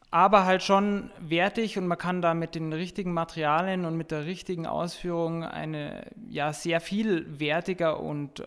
aber 0.10 0.46
halt 0.46 0.64
schon 0.64 1.12
wertig 1.20 1.78
und 1.78 1.86
man 1.86 1.98
kann 1.98 2.22
da 2.22 2.34
mit 2.34 2.56
den 2.56 2.72
richtigen 2.72 3.14
Materialien 3.14 3.86
und 3.86 3.98
mit 3.98 4.10
der 4.10 4.26
richtigen 4.26 4.66
Ausführung 4.66 5.44
eine 5.44 6.08
ja 6.30 6.54
sehr 6.54 6.80
viel 6.80 7.40
wertiger 7.40 8.00
und 8.00 8.40
äh, 8.40 8.46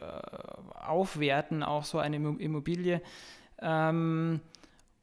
aufwerten, 0.90 1.62
auch 1.62 1.85
so 1.85 1.98
eine 1.98 2.16
Immobilie. 2.16 3.00
Ähm, 3.62 4.40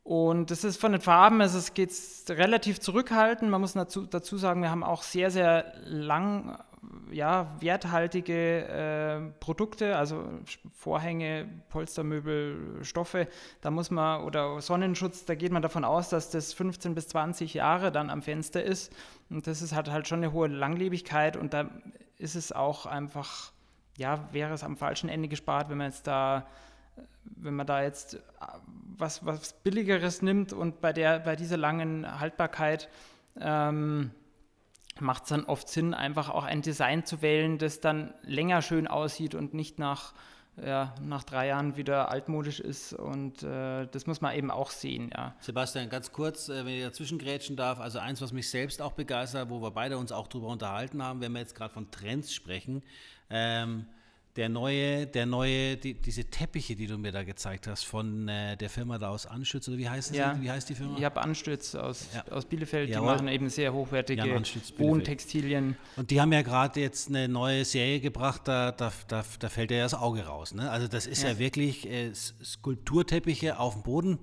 und 0.03 0.51
das 0.51 0.63
ist 0.63 0.79
von 0.79 0.93
den 0.93 1.01
Farben, 1.01 1.41
also 1.41 1.57
es 1.57 1.73
geht 1.73 1.91
relativ 2.29 2.79
zurückhaltend. 2.79 3.51
Man 3.51 3.59
muss 3.59 3.73
dazu, 3.73 4.05
dazu 4.05 4.37
sagen, 4.37 4.61
wir 4.61 4.71
haben 4.71 4.83
auch 4.83 5.03
sehr, 5.03 5.31
sehr 5.31 5.73
lang 5.83 6.57
ja, 7.11 7.55
werthaltige 7.59 8.67
äh, 8.67 9.19
Produkte, 9.39 9.97
also 9.97 10.23
Vorhänge, 10.73 11.47
Polstermöbel, 11.69 12.79
Stoffe, 12.83 13.27
da 13.61 13.71
muss 13.71 13.91
man, 13.91 14.23
oder 14.23 14.61
Sonnenschutz, 14.61 15.25
da 15.25 15.35
geht 15.35 15.51
man 15.51 15.61
davon 15.61 15.83
aus, 15.83 16.09
dass 16.09 16.29
das 16.29 16.53
15 16.53 16.95
bis 16.95 17.09
20 17.09 17.53
Jahre 17.53 17.91
dann 17.91 18.09
am 18.09 18.21
Fenster 18.21 18.63
ist. 18.63 18.93
Und 19.29 19.47
das 19.47 19.61
ist, 19.61 19.73
hat 19.73 19.89
halt 19.89 20.07
schon 20.07 20.19
eine 20.19 20.31
hohe 20.31 20.47
Langlebigkeit 20.47 21.37
und 21.37 21.53
da 21.53 21.69
ist 22.17 22.35
es 22.35 22.51
auch 22.51 22.85
einfach, 22.85 23.51
ja, 23.97 24.27
wäre 24.31 24.53
es 24.53 24.63
am 24.63 24.77
falschen 24.77 25.09
Ende 25.09 25.27
gespart, 25.27 25.69
wenn 25.69 25.77
man 25.77 25.87
jetzt 25.87 26.07
da, 26.07 26.47
wenn 27.23 27.55
man 27.55 27.67
da 27.67 27.83
jetzt 27.83 28.19
was, 28.97 29.25
was 29.25 29.53
Billigeres 29.53 30.21
nimmt 30.21 30.53
und 30.53 30.81
bei, 30.81 30.93
der, 30.93 31.19
bei 31.19 31.35
dieser 31.35 31.57
langen 31.57 32.19
Haltbarkeit 32.19 32.89
ähm, 33.39 34.11
macht 34.99 35.23
es 35.23 35.29
dann 35.29 35.45
oft 35.45 35.69
Sinn, 35.69 35.93
einfach 35.93 36.29
auch 36.29 36.43
ein 36.43 36.61
Design 36.61 37.05
zu 37.05 37.21
wählen, 37.21 37.57
das 37.57 37.81
dann 37.81 38.13
länger 38.21 38.61
schön 38.61 38.87
aussieht 38.87 39.35
und 39.35 39.53
nicht 39.53 39.77
nach, 39.79 40.13
ja, 40.63 40.95
nach 41.01 41.23
drei 41.23 41.47
Jahren 41.47 41.77
wieder 41.77 42.09
altmodisch 42.09 42.59
ist. 42.59 42.93
Und 42.93 43.43
äh, 43.43 43.87
das 43.87 44.07
muss 44.07 44.21
man 44.21 44.35
eben 44.35 44.51
auch 44.51 44.71
sehen. 44.71 45.11
Ja. 45.15 45.35
Sebastian, 45.39 45.89
ganz 45.89 46.11
kurz, 46.11 46.49
äh, 46.49 46.65
wenn 46.65 46.73
ich 46.73 46.83
dazwischen 46.83 47.19
grätschen 47.19 47.55
darf, 47.55 47.79
also 47.79 47.99
eins, 47.99 48.21
was 48.21 48.33
mich 48.33 48.49
selbst 48.49 48.81
auch 48.81 48.93
begeistert, 48.93 49.49
wo 49.49 49.61
wir 49.61 49.71
beide 49.71 49.97
uns 49.97 50.11
auch 50.11 50.27
darüber 50.27 50.47
unterhalten 50.47 51.03
haben, 51.03 51.21
wenn 51.21 51.31
wir 51.31 51.39
jetzt 51.39 51.55
gerade 51.55 51.73
von 51.73 51.91
Trends 51.91 52.33
sprechen. 52.33 52.83
Ähm, 53.29 53.85
der 54.37 54.49
neue, 54.49 55.07
der 55.07 55.25
neue, 55.25 55.77
die, 55.77 55.95
diese 55.95 56.25
Teppiche, 56.25 56.75
die 56.75 56.85
du 56.85 56.97
mir 56.97 57.11
da 57.11 57.23
gezeigt 57.23 57.67
hast, 57.67 57.83
von 57.83 58.27
äh, 58.29 58.55
der 58.55 58.69
Firma 58.69 58.99
da 58.99 59.09
aus 59.09 59.25
Anstütz, 59.25 59.67
oder 59.67 59.77
wie 59.77 59.89
heißt, 59.89 60.15
ja. 60.15 60.37
wie 60.39 60.49
heißt 60.49 60.69
die 60.69 60.75
Firma? 60.75 60.95
Ich 60.97 61.03
habe 61.03 61.19
Anstütz 61.21 61.73
aus, 61.73 62.07
ja. 62.13 62.23
aus 62.31 62.45
Bielefeld, 62.45 62.89
Jawohl. 62.89 63.07
die 63.07 63.13
machen 63.13 63.27
eben 63.27 63.49
sehr 63.49 63.73
hochwertige 63.73 64.23
Wohntextilien. 64.77 65.75
Und 65.95 66.11
die 66.11 66.21
haben 66.21 66.31
ja 66.31 66.43
gerade 66.43 66.79
jetzt 66.79 67.09
eine 67.09 67.27
neue 67.27 67.65
Serie 67.65 67.99
gebracht, 67.99 68.41
da, 68.45 68.71
da, 68.71 68.93
da, 69.07 69.25
da 69.39 69.49
fällt 69.49 69.71
ja 69.71 69.79
das 69.79 69.95
Auge 69.95 70.21
raus. 70.25 70.53
Ne? 70.53 70.69
Also 70.69 70.87
das 70.87 71.07
ist 71.07 71.23
ja, 71.23 71.29
ja 71.29 71.39
wirklich 71.39 71.89
äh, 71.89 72.13
Skulpturteppiche 72.13 73.59
auf 73.59 73.73
dem 73.73 73.83
Boden. 73.83 74.19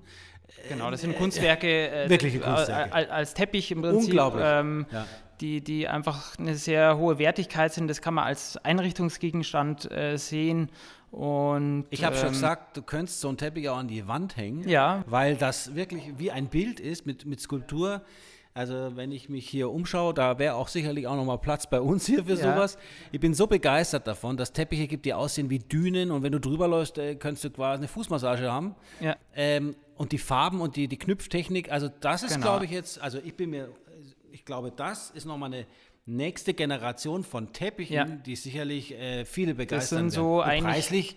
Genau, 0.68 0.90
das 0.92 1.00
sind 1.00 1.10
äh, 1.10 1.18
Kunstwerke, 1.18 1.90
äh, 1.90 2.08
wirkliche 2.08 2.38
Kunstwerke. 2.38 3.10
als 3.10 3.34
Teppich 3.34 3.72
im 3.72 3.82
Prinzip. 3.82 4.10
Unglaublich. 4.10 4.44
Ähm, 4.46 4.86
ja 4.92 5.06
die, 5.40 5.60
die 5.60 5.88
einfach 5.88 6.38
eine 6.38 6.56
sehr 6.56 6.98
hohe 6.98 7.18
Wertigkeit 7.18 7.72
sind. 7.72 7.88
Das 7.88 8.00
kann 8.02 8.14
man 8.14 8.24
als 8.24 8.56
Einrichtungsgegenstand 8.58 9.90
äh, 9.90 10.16
sehen. 10.16 10.70
Und, 11.10 11.86
ich 11.90 12.04
habe 12.04 12.16
ähm, 12.16 12.22
schon 12.22 12.30
gesagt, 12.30 12.76
du 12.76 12.82
könntest 12.82 13.20
so 13.20 13.28
einen 13.28 13.36
Teppich 13.36 13.68
auch 13.68 13.76
an 13.76 13.86
die 13.86 14.08
Wand 14.08 14.36
hängen, 14.36 14.68
ja. 14.68 15.04
weil 15.06 15.36
das 15.36 15.76
wirklich 15.76 16.14
wie 16.18 16.32
ein 16.32 16.48
Bild 16.48 16.80
ist 16.80 17.06
mit, 17.06 17.24
mit 17.24 17.40
Skulptur. 17.40 18.02
Also 18.56 18.92
wenn 18.94 19.10
ich 19.10 19.28
mich 19.28 19.48
hier 19.48 19.70
umschaue, 19.70 20.14
da 20.14 20.38
wäre 20.38 20.54
auch 20.54 20.68
sicherlich 20.68 21.08
auch 21.08 21.16
nochmal 21.16 21.38
Platz 21.38 21.68
bei 21.68 21.80
uns 21.80 22.06
hier 22.06 22.24
für 22.24 22.34
ja. 22.34 22.36
sowas. 22.36 22.78
Ich 23.10 23.18
bin 23.18 23.34
so 23.34 23.48
begeistert 23.48 24.06
davon, 24.06 24.36
dass 24.36 24.52
Teppiche 24.52 24.86
gibt, 24.86 25.06
die 25.06 25.12
aussehen 25.12 25.50
wie 25.50 25.58
Dünen 25.58 26.12
und 26.12 26.22
wenn 26.22 26.30
du 26.30 26.38
drüber 26.38 26.68
läufst, 26.68 26.98
äh, 26.98 27.16
könntest 27.16 27.44
du 27.44 27.50
quasi 27.50 27.78
eine 27.78 27.88
Fußmassage 27.88 28.50
haben. 28.50 28.76
Ja. 29.00 29.16
Ähm, 29.34 29.74
und 29.96 30.12
die 30.12 30.18
Farben 30.18 30.60
und 30.60 30.76
die, 30.76 30.88
die 30.88 30.98
Knüpftechnik, 30.98 31.70
also 31.70 31.88
das 32.00 32.22
ist, 32.22 32.34
genau. 32.34 32.46
glaube 32.46 32.64
ich, 32.64 32.70
jetzt, 32.70 33.00
also 33.00 33.18
ich 33.24 33.34
bin 33.36 33.50
mir 33.50 33.70
ich 34.34 34.44
glaube, 34.44 34.72
das 34.72 35.10
ist 35.10 35.26
nochmal 35.26 35.54
eine 35.54 35.66
nächste 36.06 36.54
Generation 36.54 37.22
von 37.22 37.52
Teppichen, 37.52 37.94
ja. 37.94 38.04
die 38.04 38.34
sicherlich 38.34 38.92
äh, 38.92 39.24
viele 39.24 39.54
begeistern. 39.54 39.78
Das 39.78 39.88
sind 39.88 40.10
so 40.10 40.42
eigentlich 40.42 40.74
preislich 40.74 41.16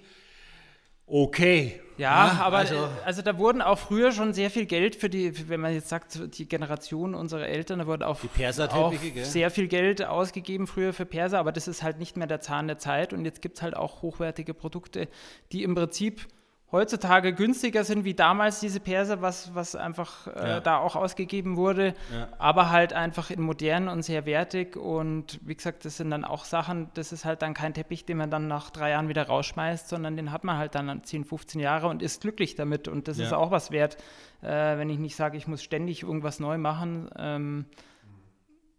Okay. 1.10 1.80
Ja, 1.98 2.28
ja 2.28 2.34
aber 2.42 2.58
also, 2.58 2.90
also, 3.06 3.22
da 3.22 3.38
wurden 3.38 3.62
auch 3.62 3.80
früher 3.80 4.12
schon 4.12 4.34
sehr 4.34 4.52
viel 4.52 4.66
Geld 4.66 4.98
für 4.98 5.10
die, 5.10 5.48
wenn 5.48 5.62
man 5.62 5.74
jetzt 5.74 5.88
sagt, 5.88 6.38
die 6.38 6.50
Generation 6.50 7.16
unserer 7.16 7.48
Eltern, 7.48 7.80
da 7.80 7.88
wurde 7.88 8.06
auch, 8.06 8.20
auch 8.20 8.94
sehr 9.24 9.50
viel 9.50 9.70
Geld 9.70 10.04
ausgegeben 10.04 10.68
früher 10.68 10.92
für 10.92 11.06
Perser, 11.06 11.40
aber 11.40 11.54
das 11.54 11.70
ist 11.70 11.82
halt 11.82 11.98
nicht 11.98 12.18
mehr 12.18 12.28
der 12.28 12.42
Zahn 12.42 12.68
der 12.68 12.78
Zeit 12.78 13.14
und 13.14 13.24
jetzt 13.24 13.42
gibt 13.42 13.56
es 13.56 13.62
halt 13.62 13.74
auch 13.74 14.02
hochwertige 14.02 14.54
Produkte, 14.54 15.08
die 15.54 15.64
im 15.64 15.76
Prinzip 15.76 16.28
heutzutage 16.72 17.34
günstiger 17.34 17.84
sind 17.84 18.04
wie 18.04 18.14
damals 18.14 18.60
diese 18.60 18.80
Perser, 18.80 19.22
was, 19.22 19.56
was 19.56 19.76
einfach 19.76 20.28
äh, 20.28 20.50
ja. 20.50 20.60
da 20.60 20.78
auch 20.80 20.96
ausgegeben 20.96 21.56
wurde, 21.56 21.94
ja. 22.14 22.28
aber 22.40 22.70
halt 22.70 22.92
einfach 22.92 23.30
in 23.30 23.42
modern 23.42 23.88
und 23.88 24.04
sehr 24.04 24.26
wertig 24.26 24.76
und 24.76 25.40
wie 25.46 25.56
gesagt, 25.56 25.86
das 25.86 25.98
sind 25.98 26.12
dann 26.12 26.26
auch 26.26 26.44
Sachen, 26.44 26.90
das 26.94 27.14
ist 27.14 27.24
halt 27.24 27.42
dann 27.42 27.54
kein 27.54 27.74
Teppich, 27.74 28.06
den 28.06 28.18
man 28.18 28.30
dann 28.30 28.48
nach 28.48 28.70
drei 28.70 28.92
Jahren 28.92 29.08
wieder 29.08 29.28
rausschmeißt, 29.28 29.88
sondern 29.88 30.18
den 30.18 30.32
hat 30.32 30.44
man 30.44 30.58
halt 30.58 30.76
dann 30.76 31.04
10, 31.04 31.24
15 31.24 31.62
Jahre 31.62 31.88
und 31.88 32.02
ist 32.02 32.22
glücklich 32.22 32.56
damit 32.56 32.88
und 32.88 33.08
das 33.08 33.18
ja. 33.18 33.26
ist 33.26 33.34
auch 33.34 33.52
was 33.52 33.72
wert, 33.72 33.98
äh, 34.42 34.78
wenn 34.78 34.90
ich 34.90 35.00
nicht 35.00 35.16
sage, 35.16 35.38
ich 35.38 35.48
muss 35.48 35.64
ständig 35.64 36.04
irgendwas 36.04 36.40
neu 36.40 36.58
machen. 36.58 37.10
Ähm, 37.18 37.66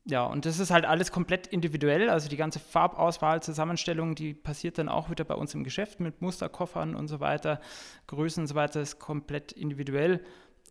ja, 0.09 0.25
und 0.25 0.47
das 0.47 0.59
ist 0.59 0.71
halt 0.71 0.87
alles 0.87 1.13
komplett 1.13 1.47
individuell. 1.47 2.09
Also 2.09 2.31
die 2.31 2.39
ganze 2.39 2.59
Farbauswahl, 2.59 3.43
Zusammenstellung, 3.43 4.15
die 4.15 4.33
passiert 4.33 4.79
dann 4.79 4.89
auch 4.89 5.11
wieder 5.11 5.25
bei 5.25 5.35
uns 5.35 5.53
im 5.55 5.65
Geschäft 5.65 6.01
mit 6.01 6.23
Musterkoffern 6.23 6.95
und 6.95 7.09
so 7.09 7.21
weiter. 7.21 7.61
Größen 8.07 8.43
und 8.43 8.47
so 8.47 8.55
weiter 8.55 8.81
ist 8.81 8.99
komplett 8.99 9.53
individuell. 9.53 10.25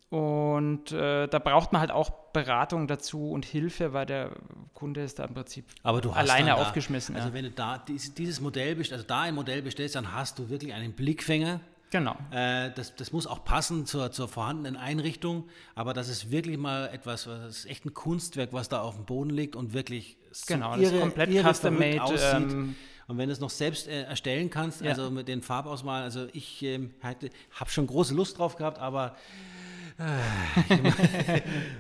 Und 0.09 0.91
äh, 0.91 1.27
da 1.27 1.37
braucht 1.37 1.71
man 1.71 1.81
halt 1.81 1.91
auch 1.91 2.09
Beratung 2.31 2.87
dazu 2.87 3.29
und 3.29 3.45
Hilfe, 3.45 3.93
weil 3.93 4.05
der 4.07 4.31
Kunde 4.73 5.01
ist 5.01 5.19
da 5.19 5.25
im 5.25 5.35
Prinzip 5.35 5.65
alleine 5.83 6.51
da, 6.51 6.55
aufgeschmissen. 6.55 7.15
Also 7.15 7.27
ja. 7.27 7.33
wenn 7.33 7.43
du 7.43 7.51
da 7.51 7.83
dieses 7.85 8.41
Modell, 8.41 8.77
also 8.77 9.03
da 9.03 9.21
ein 9.21 9.35
Modell 9.35 9.61
bestellst, 9.61 9.95
dann 9.95 10.13
hast 10.13 10.39
du 10.39 10.49
wirklich 10.49 10.73
einen 10.73 10.93
Blickfänger 10.93 11.59
Genau. 11.89 12.17
Äh, 12.31 12.71
das, 12.75 12.95
das 12.95 13.11
muss 13.11 13.27
auch 13.27 13.43
passen 13.45 13.85
zur, 13.85 14.11
zur 14.11 14.27
vorhandenen 14.27 14.75
Einrichtung, 14.75 15.47
aber 15.73 15.93
das 15.93 16.09
ist 16.09 16.31
wirklich 16.31 16.57
mal 16.57 16.87
etwas, 16.87 17.27
was 17.27 17.59
ist 17.59 17.65
echt 17.65 17.85
ein 17.85 17.93
Kunstwerk, 17.93 18.51
was 18.51 18.67
da 18.67 18.81
auf 18.81 18.95
dem 18.95 19.05
Boden 19.05 19.29
liegt 19.29 19.55
und 19.55 19.73
wirklich 19.73 20.17
so 20.31 20.53
genau, 20.53 20.75
irre, 20.75 20.83
das 20.83 20.91
ist 20.91 20.99
komplett 20.99 21.45
custom-made 21.45 22.03
aussieht. 22.03 22.19
Ähm, 22.33 22.75
und 23.07 23.17
wenn 23.17 23.29
du 23.29 23.33
es 23.33 23.39
noch 23.39 23.49
selbst 23.49 23.87
äh, 23.87 24.03
erstellen 24.03 24.49
kannst, 24.49 24.81
ja. 24.81 24.89
also 24.89 25.09
mit 25.09 25.29
den 25.29 25.41
Farbauswahl, 25.41 26.03
also 26.03 26.27
ich 26.33 26.61
ähm, 26.63 26.93
habe 27.01 27.69
schon 27.69 27.87
große 27.87 28.13
Lust 28.13 28.37
drauf 28.37 28.57
gehabt, 28.57 28.79
aber 28.79 29.15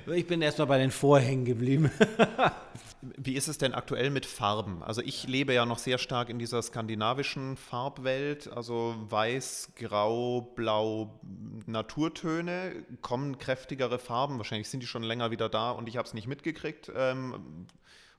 ich 0.07 0.25
bin 0.25 0.41
erstmal 0.41 0.67
bei 0.67 0.79
den 0.79 0.89
Vorhängen 0.91 1.45
geblieben. 1.45 1.91
Wie 3.01 3.35
ist 3.35 3.47
es 3.47 3.59
denn 3.59 3.73
aktuell 3.73 4.09
mit 4.09 4.25
Farben? 4.25 4.81
Also 4.81 5.01
ich 5.01 5.27
lebe 5.27 5.53
ja 5.53 5.65
noch 5.65 5.77
sehr 5.77 5.99
stark 5.99 6.29
in 6.29 6.39
dieser 6.39 6.61
skandinavischen 6.63 7.55
Farbwelt, 7.55 8.51
also 8.51 8.95
weiß, 9.09 9.73
grau, 9.75 10.41
blau, 10.41 11.19
Naturtöne. 11.67 12.85
Kommen 13.01 13.37
kräftigere 13.37 13.99
Farben? 13.99 14.37
Wahrscheinlich 14.37 14.69
sind 14.69 14.81
die 14.81 14.87
schon 14.87 15.03
länger 15.03 15.29
wieder 15.29 15.47
da 15.47 15.71
und 15.71 15.87
ich 15.87 15.97
habe 15.97 16.07
es 16.07 16.15
nicht 16.15 16.27
mitgekriegt. 16.27 16.91
Ähm, 16.95 17.67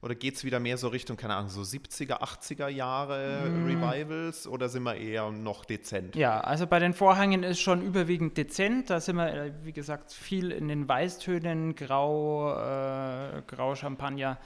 oder 0.00 0.14
geht 0.14 0.36
es 0.36 0.44
wieder 0.44 0.60
mehr 0.60 0.76
so 0.76 0.88
Richtung, 0.88 1.16
keine 1.16 1.34
Ahnung, 1.34 1.50
so 1.50 1.62
70er, 1.62 2.20
80er 2.22 2.68
Jahre 2.68 3.48
mm. 3.50 3.66
Revivals 3.66 4.46
oder 4.46 4.68
sind 4.68 4.84
wir 4.84 4.94
eher 4.94 5.30
noch 5.30 5.64
dezent? 5.64 6.14
Ja, 6.14 6.40
also 6.40 6.68
bei 6.68 6.78
den 6.78 6.94
Vorhängen 6.94 7.42
ist 7.42 7.60
schon 7.60 7.82
überwiegend 7.82 8.36
dezent. 8.36 8.90
Da 8.90 9.00
sind 9.00 9.16
wir, 9.16 9.32
äh, 9.32 9.52
wie 9.64 9.72
gesagt, 9.72 10.12
viel 10.12 10.52
in 10.52 10.68
den 10.68 10.88
Weißtönen, 10.88 11.74
Grau, 11.74 12.52
äh, 12.52 13.42
Grau 13.48 13.74
Champagner 13.74 14.38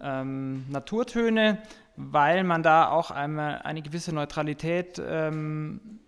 ähm, 0.00 0.64
Naturtöne, 0.70 1.58
weil 1.96 2.44
man 2.44 2.62
da 2.62 2.88
auch 2.90 3.10
einmal 3.10 3.60
eine 3.62 3.82
gewisse 3.82 4.14
Neutralität 4.14 5.02
ähm, 5.04 6.00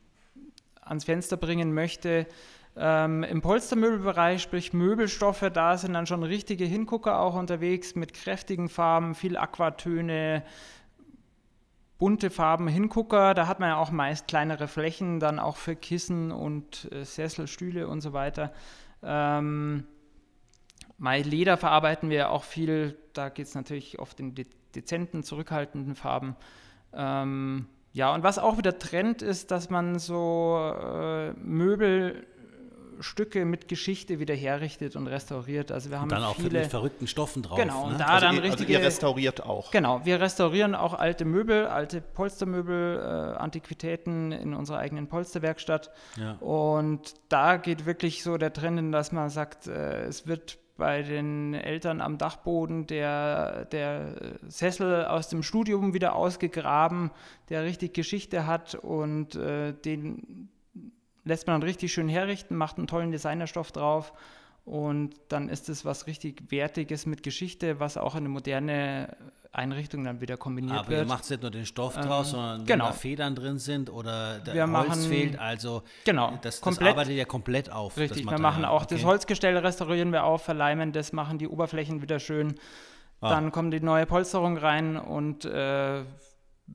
ans 0.80 1.04
Fenster 1.04 1.36
bringen 1.36 1.74
möchte. 1.74 2.26
Ähm, 2.76 3.24
Im 3.24 3.42
Polstermöbelbereich, 3.42 4.42
sprich 4.42 4.72
Möbelstoffe, 4.72 5.50
da 5.52 5.76
sind 5.76 5.92
dann 5.94 6.06
schon 6.06 6.22
richtige 6.22 6.64
Hingucker 6.64 7.20
auch 7.20 7.34
unterwegs 7.34 7.94
mit 7.94 8.14
kräftigen 8.14 8.68
Farben, 8.68 9.14
viel 9.14 9.36
Aquatöne, 9.36 10.44
bunte 11.98 12.30
Farben, 12.30 12.68
Hingucker. 12.68 13.34
Da 13.34 13.46
hat 13.46 13.60
man 13.60 13.70
ja 13.70 13.76
auch 13.76 13.90
meist 13.90 14.28
kleinere 14.28 14.68
Flächen, 14.68 15.20
dann 15.20 15.38
auch 15.38 15.56
für 15.56 15.76
Kissen 15.76 16.32
und 16.32 16.90
äh, 16.92 17.04
Sessel, 17.04 17.46
und 17.86 18.00
so 18.00 18.12
weiter. 18.12 18.52
Ähm, 19.02 19.84
Mai 20.96 21.22
Leder 21.22 21.56
verarbeiten 21.56 22.10
wir 22.10 22.30
auch 22.30 22.44
viel. 22.44 22.98
Da 23.14 23.30
geht 23.30 23.46
es 23.46 23.54
natürlich 23.54 23.98
oft 23.98 24.20
in 24.20 24.34
de 24.34 24.46
dezenten, 24.74 25.22
zurückhaltenden 25.22 25.96
Farben. 25.96 26.36
Ähm, 26.92 27.66
ja, 27.92 28.14
und 28.14 28.22
was 28.22 28.38
auch 28.38 28.56
wieder 28.56 28.78
Trend 28.78 29.20
ist, 29.20 29.50
dass 29.50 29.68
man 29.68 29.98
so 29.98 30.74
äh, 30.80 31.32
Möbelstücke 33.00 33.44
mit 33.44 33.68
Geschichte 33.68 34.18
wieder 34.18 34.34
herrichtet 34.34 34.94
und 34.96 35.06
restauriert. 35.06 35.72
Also 35.72 35.90
wir 35.90 35.98
haben 35.98 36.04
und 36.04 36.12
dann 36.12 36.34
viele, 36.34 36.58
auch 36.58 36.62
mit 36.62 36.70
verrückten 36.70 37.06
Stoffen 37.06 37.42
drauf. 37.42 37.58
Genau, 37.58 37.84
und 37.84 37.92
ne? 37.92 37.98
da 37.98 38.04
also 38.06 38.26
dann 38.26 38.36
ihr, 38.36 38.42
richtige. 38.42 38.74
Also 38.74 38.80
ihr 38.80 38.86
restauriert 38.86 39.42
auch. 39.42 39.70
Genau, 39.70 40.04
wir 40.04 40.20
restaurieren 40.20 40.74
auch 40.74 40.94
alte 40.94 41.24
Möbel, 41.24 41.66
alte 41.66 42.00
Polstermöbel, 42.00 42.98
äh, 42.98 43.38
Antiquitäten 43.38 44.32
in 44.32 44.54
unserer 44.54 44.78
eigenen 44.78 45.08
Polsterwerkstatt. 45.08 45.90
Ja. 46.16 46.32
Und 46.40 47.14
da 47.28 47.56
geht 47.56 47.86
wirklich 47.86 48.22
so 48.22 48.36
der 48.36 48.52
Trend 48.52 48.78
in, 48.78 48.92
dass 48.92 49.12
man 49.12 49.30
sagt, 49.30 49.66
äh, 49.66 50.04
es 50.04 50.26
wird 50.26 50.58
bei 50.76 51.02
den 51.02 51.52
Eltern 51.52 52.00
am 52.00 52.16
Dachboden 52.16 52.86
der, 52.86 53.66
der 53.66 54.14
Sessel 54.48 55.04
aus 55.04 55.28
dem 55.28 55.42
Studium 55.42 55.92
wieder 55.92 56.14
ausgegraben, 56.16 57.10
der 57.50 57.64
richtig 57.64 57.92
Geschichte 57.92 58.46
hat 58.46 58.74
und 58.76 59.34
äh, 59.34 59.74
den 59.74 60.48
lässt 61.24 61.46
man 61.46 61.60
dann 61.60 61.68
richtig 61.68 61.92
schön 61.92 62.08
herrichten, 62.08 62.56
macht 62.56 62.78
einen 62.78 62.86
tollen 62.86 63.10
Designerstoff 63.10 63.72
drauf 63.72 64.12
und 64.64 65.14
dann 65.28 65.48
ist 65.48 65.68
es 65.68 65.84
was 65.84 66.06
richtig 66.06 66.50
Wertiges 66.50 67.06
mit 67.06 67.22
Geschichte, 67.22 67.80
was 67.80 67.96
auch 67.96 68.14
in 68.14 68.20
eine 68.20 68.28
moderne 68.28 69.16
Einrichtung 69.52 70.04
dann 70.04 70.20
wieder 70.20 70.36
kombiniert 70.36 70.78
Aber 70.78 70.88
wird. 70.88 71.00
Aber 71.00 71.08
ihr 71.08 71.12
macht 71.12 71.28
nicht 71.28 71.42
nur 71.42 71.50
den 71.50 71.66
Stoff 71.66 71.96
ähm, 71.96 72.02
draus, 72.02 72.30
sondern 72.30 72.64
genau. 72.64 72.84
wenn 72.84 72.92
da 72.92 72.96
Federn 72.96 73.34
drin 73.34 73.58
sind 73.58 73.90
oder 73.90 74.38
der 74.38 74.54
wir 74.54 74.70
Holz 74.70 74.88
machen, 74.88 75.02
fehlt, 75.02 75.38
also 75.38 75.82
genau, 76.04 76.38
das, 76.42 76.60
das 76.60 76.78
arbeitet 76.78 77.14
ja 77.16 77.24
komplett 77.24 77.72
auf. 77.72 77.96
Richtig, 77.96 78.28
wir 78.30 78.38
machen 78.38 78.64
auch 78.64 78.84
okay. 78.84 78.94
das 78.94 79.04
Holzgestell 79.04 79.56
restaurieren 79.56 80.12
wir 80.12 80.24
auf, 80.24 80.42
verleimen 80.44 80.92
das, 80.92 81.12
machen 81.12 81.38
die 81.38 81.48
Oberflächen 81.48 82.00
wieder 82.00 82.20
schön. 82.20 82.54
Ah. 83.20 83.30
Dann 83.30 83.50
kommt 83.50 83.74
die 83.74 83.80
neue 83.80 84.06
Polsterung 84.06 84.56
rein 84.56 84.96
und 84.96 85.44
äh, 85.44 86.04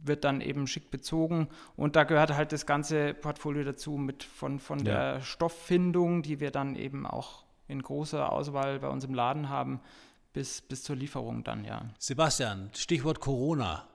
wird 0.03 0.23
dann 0.23 0.41
eben 0.41 0.67
schick 0.67 0.91
bezogen. 0.91 1.47
Und 1.75 1.95
da 1.95 2.03
gehört 2.03 2.35
halt 2.35 2.51
das 2.51 2.65
ganze 2.65 3.13
Portfolio 3.13 3.63
dazu 3.63 3.91
mit 3.91 4.23
von, 4.23 4.59
von 4.59 4.79
ja. 4.79 4.83
der 5.15 5.21
Stofffindung, 5.21 6.21
die 6.21 6.39
wir 6.39 6.51
dann 6.51 6.75
eben 6.75 7.05
auch 7.05 7.43
in 7.67 7.81
großer 7.81 8.31
Auswahl 8.31 8.79
bei 8.79 8.87
uns 8.87 9.03
im 9.03 9.13
Laden 9.13 9.49
haben, 9.49 9.79
bis, 10.33 10.61
bis 10.61 10.83
zur 10.83 10.95
Lieferung 10.95 11.43
dann, 11.43 11.63
ja. 11.63 11.81
Sebastian, 11.97 12.69
Stichwort 12.73 13.19
Corona. 13.19 13.87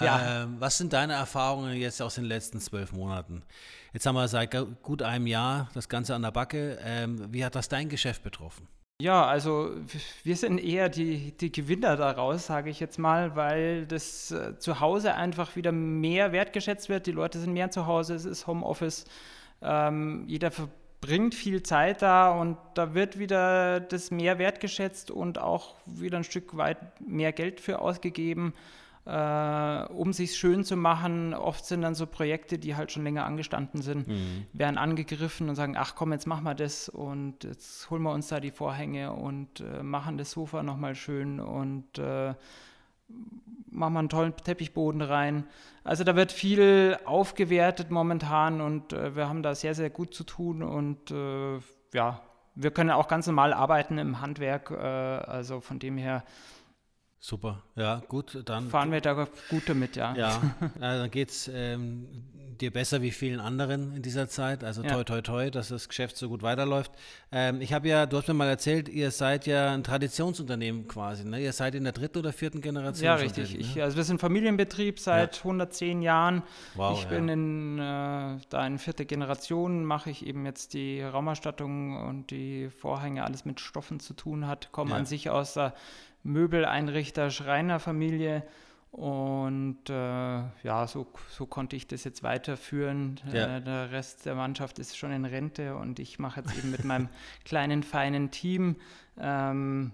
Ja. 0.00 0.42
Ähm, 0.42 0.56
was 0.58 0.76
sind 0.76 0.92
deine 0.92 1.14
Erfahrungen 1.14 1.74
jetzt 1.76 2.02
aus 2.02 2.16
den 2.16 2.24
letzten 2.24 2.60
zwölf 2.60 2.92
Monaten? 2.92 3.42
Jetzt 3.94 4.04
haben 4.04 4.14
wir 4.14 4.28
seit 4.28 4.54
gut 4.82 5.00
einem 5.00 5.26
Jahr 5.26 5.70
das 5.72 5.88
Ganze 5.88 6.14
an 6.14 6.22
der 6.22 6.32
Backe. 6.32 6.78
Ähm, 6.82 7.32
wie 7.32 7.44
hat 7.44 7.54
das 7.54 7.68
dein 7.68 7.88
Geschäft 7.88 8.22
betroffen? 8.22 8.68
Ja, 8.98 9.26
also 9.26 9.72
wir 10.24 10.36
sind 10.36 10.58
eher 10.58 10.88
die, 10.88 11.36
die 11.36 11.52
Gewinner 11.52 11.96
daraus, 11.96 12.46
sage 12.46 12.70
ich 12.70 12.80
jetzt 12.80 12.98
mal, 12.98 13.36
weil 13.36 13.86
das 13.86 14.30
äh, 14.30 14.58
zu 14.58 14.80
Hause 14.80 15.14
einfach 15.14 15.54
wieder 15.54 15.70
mehr 15.70 16.32
wertgeschätzt 16.32 16.88
wird. 16.88 17.06
Die 17.06 17.12
Leute 17.12 17.38
sind 17.38 17.52
mehr 17.52 17.70
zu 17.70 17.86
Hause, 17.86 18.14
es 18.14 18.24
ist 18.24 18.46
Homeoffice. 18.46 19.04
Ähm, 19.60 20.24
jeder 20.26 20.50
bringt 21.02 21.34
viel 21.34 21.62
Zeit 21.62 22.00
da 22.00 22.30
und 22.30 22.56
da 22.72 22.94
wird 22.94 23.18
wieder 23.18 23.80
das 23.80 24.10
mehr 24.10 24.38
wertgeschätzt 24.38 25.10
und 25.10 25.38
auch 25.38 25.74
wieder 25.84 26.16
ein 26.16 26.24
Stück 26.24 26.56
weit 26.56 26.78
mehr 27.00 27.32
Geld 27.32 27.60
für 27.60 27.80
ausgegeben, 27.80 28.54
äh, 29.06 29.84
um 29.92 30.12
sich 30.12 30.36
schön 30.36 30.64
zu 30.64 30.76
machen. 30.76 31.32
Oft 31.32 31.64
sind 31.64 31.82
dann 31.82 31.94
so 31.94 32.06
Projekte, 32.06 32.58
die 32.58 32.74
halt 32.74 32.90
schon 32.90 33.04
länger 33.04 33.24
angestanden 33.24 33.80
sind, 33.80 34.08
mhm. 34.08 34.46
werden 34.52 34.78
angegriffen 34.78 35.48
und 35.48 35.54
sagen, 35.54 35.76
ach 35.76 35.94
komm, 35.94 36.12
jetzt 36.12 36.26
machen 36.26 36.44
wir 36.44 36.54
das 36.54 36.88
und 36.88 37.44
jetzt 37.44 37.88
holen 37.88 38.02
wir 38.02 38.12
uns 38.12 38.28
da 38.28 38.40
die 38.40 38.50
Vorhänge 38.50 39.12
und 39.12 39.60
äh, 39.60 39.82
machen 39.82 40.18
das 40.18 40.32
Sofa 40.32 40.62
nochmal 40.62 40.96
schön 40.96 41.38
und 41.40 41.98
äh, 41.98 42.34
machen 43.70 43.92
wir 43.92 44.00
einen 44.00 44.08
tollen 44.08 44.34
Teppichboden 44.36 45.02
rein. 45.02 45.44
Also 45.84 46.02
da 46.02 46.16
wird 46.16 46.32
viel 46.32 46.98
aufgewertet 47.04 47.92
momentan 47.92 48.60
und 48.60 48.92
äh, 48.92 49.14
wir 49.14 49.28
haben 49.28 49.42
da 49.42 49.54
sehr, 49.54 49.74
sehr 49.74 49.90
gut 49.90 50.14
zu 50.14 50.24
tun 50.24 50.64
und 50.64 51.12
äh, 51.12 51.58
ja, 51.94 52.20
wir 52.56 52.70
können 52.72 52.90
auch 52.90 53.06
ganz 53.06 53.26
normal 53.28 53.52
arbeiten 53.52 53.98
im 53.98 54.20
Handwerk, 54.20 54.72
äh, 54.72 54.74
also 54.74 55.60
von 55.60 55.78
dem 55.78 55.96
her. 55.96 56.24
Super, 57.18 57.62
ja, 57.74 58.02
gut, 58.08 58.42
dann. 58.44 58.68
Fahren 58.68 58.92
wir 58.92 59.00
da 59.00 59.26
gut 59.50 59.68
damit, 59.68 59.96
ja. 59.96 60.14
Ja, 60.14 60.40
dann 60.80 61.10
geht 61.10 61.30
es 61.30 61.50
ähm, 61.52 62.06
dir 62.60 62.72
besser 62.72 63.02
wie 63.02 63.10
vielen 63.10 63.40
anderen 63.40 63.94
in 63.94 64.02
dieser 64.02 64.28
Zeit. 64.28 64.64
Also 64.64 64.82
ja. 64.82 64.90
toi, 64.90 65.04
toi, 65.04 65.20
toi, 65.22 65.50
dass 65.50 65.68
das 65.68 65.88
Geschäft 65.88 66.16
so 66.16 66.28
gut 66.28 66.42
weiterläuft. 66.42 66.92
Ähm, 67.32 67.60
ich 67.60 67.72
habe 67.72 67.88
ja, 67.88 68.06
du 68.06 68.16
hast 68.16 68.28
mir 68.28 68.34
mal 68.34 68.48
erzählt, 68.48 68.88
ihr 68.88 69.10
seid 69.10 69.46
ja 69.46 69.72
ein 69.72 69.84
Traditionsunternehmen 69.84 70.88
quasi. 70.88 71.24
Ne? 71.24 71.40
Ihr 71.40 71.52
seid 71.52 71.74
in 71.74 71.84
der 71.84 71.92
dritten 71.92 72.18
oder 72.18 72.32
vierten 72.32 72.60
Generation. 72.60 73.04
Ja, 73.04 73.14
richtig. 73.14 73.54
Ne? 73.54 73.60
Ich, 73.60 73.82
also 73.82 73.96
wir 73.96 74.04
sind 74.04 74.20
Familienbetrieb 74.20 74.98
seit 74.98 75.36
ja. 75.36 75.42
110 75.42 76.02
Jahren. 76.02 76.42
Wow, 76.74 76.98
ich 76.98 77.06
bin 77.06 77.28
in, 77.28 77.78
äh, 77.78 78.38
da 78.48 78.66
in 78.66 78.78
vierte 78.78 79.06
Generation, 79.06 79.84
mache 79.84 80.10
ich 80.10 80.26
eben 80.26 80.46
jetzt 80.46 80.74
die 80.74 81.02
Raumausstattung 81.02 81.96
und 82.08 82.30
die 82.30 82.70
Vorhänge, 82.70 83.24
alles 83.24 83.44
mit 83.44 83.60
Stoffen 83.60 84.00
zu 84.00 84.14
tun 84.14 84.46
hat. 84.46 84.72
Komme 84.72 84.94
an 84.94 85.06
sich 85.06 85.30
aus 85.30 85.54
der 85.54 85.74
Möbeleinrichter, 86.26 87.30
Schreinerfamilie. 87.30 88.42
Und 88.90 89.90
äh, 89.90 89.92
ja, 89.92 90.86
so, 90.86 91.06
so 91.28 91.44
konnte 91.44 91.76
ich 91.76 91.86
das 91.86 92.04
jetzt 92.04 92.22
weiterführen. 92.22 93.20
Ja. 93.30 93.58
Äh, 93.58 93.62
der 93.62 93.90
Rest 93.90 94.24
der 94.24 94.34
Mannschaft 94.34 94.78
ist 94.78 94.96
schon 94.96 95.12
in 95.12 95.24
Rente 95.24 95.76
und 95.76 95.98
ich 95.98 96.18
mache 96.18 96.40
jetzt 96.40 96.56
eben 96.56 96.70
mit 96.70 96.84
meinem 96.84 97.08
kleinen, 97.44 97.82
feinen 97.82 98.30
Team 98.30 98.76
ähm, 99.20 99.92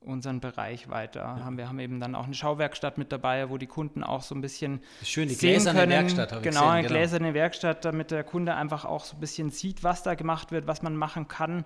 unseren 0.00 0.40
Bereich 0.40 0.88
weiter. 0.88 1.20
Ja. 1.20 1.44
Haben 1.44 1.58
wir 1.58 1.68
haben 1.68 1.80
eben 1.80 1.98
dann 1.98 2.14
auch 2.14 2.26
eine 2.26 2.34
Schauwerkstatt 2.34 2.96
mit 2.96 3.10
dabei, 3.10 3.50
wo 3.50 3.58
die 3.58 3.66
Kunden 3.66 4.04
auch 4.04 4.22
so 4.22 4.36
ein 4.36 4.40
bisschen 4.40 4.82
Schön, 5.02 5.28
die 5.28 5.34
sehen 5.34 5.54
gläserne 5.54 5.80
können. 5.80 5.92
Werkstatt 5.92 6.32
habe 6.32 6.42
genau, 6.42 6.48
ich 6.50 6.54
gesehen, 6.54 6.70
eine 6.70 6.82
genau. 6.82 6.94
gläserne 6.94 7.34
Werkstatt, 7.34 7.84
damit 7.84 8.10
der 8.12 8.22
Kunde 8.24 8.54
einfach 8.54 8.84
auch 8.84 9.04
so 9.04 9.16
ein 9.16 9.20
bisschen 9.20 9.50
sieht, 9.50 9.82
was 9.82 10.04
da 10.04 10.14
gemacht 10.14 10.52
wird, 10.52 10.66
was 10.66 10.82
man 10.82 10.96
machen 10.96 11.26
kann, 11.26 11.64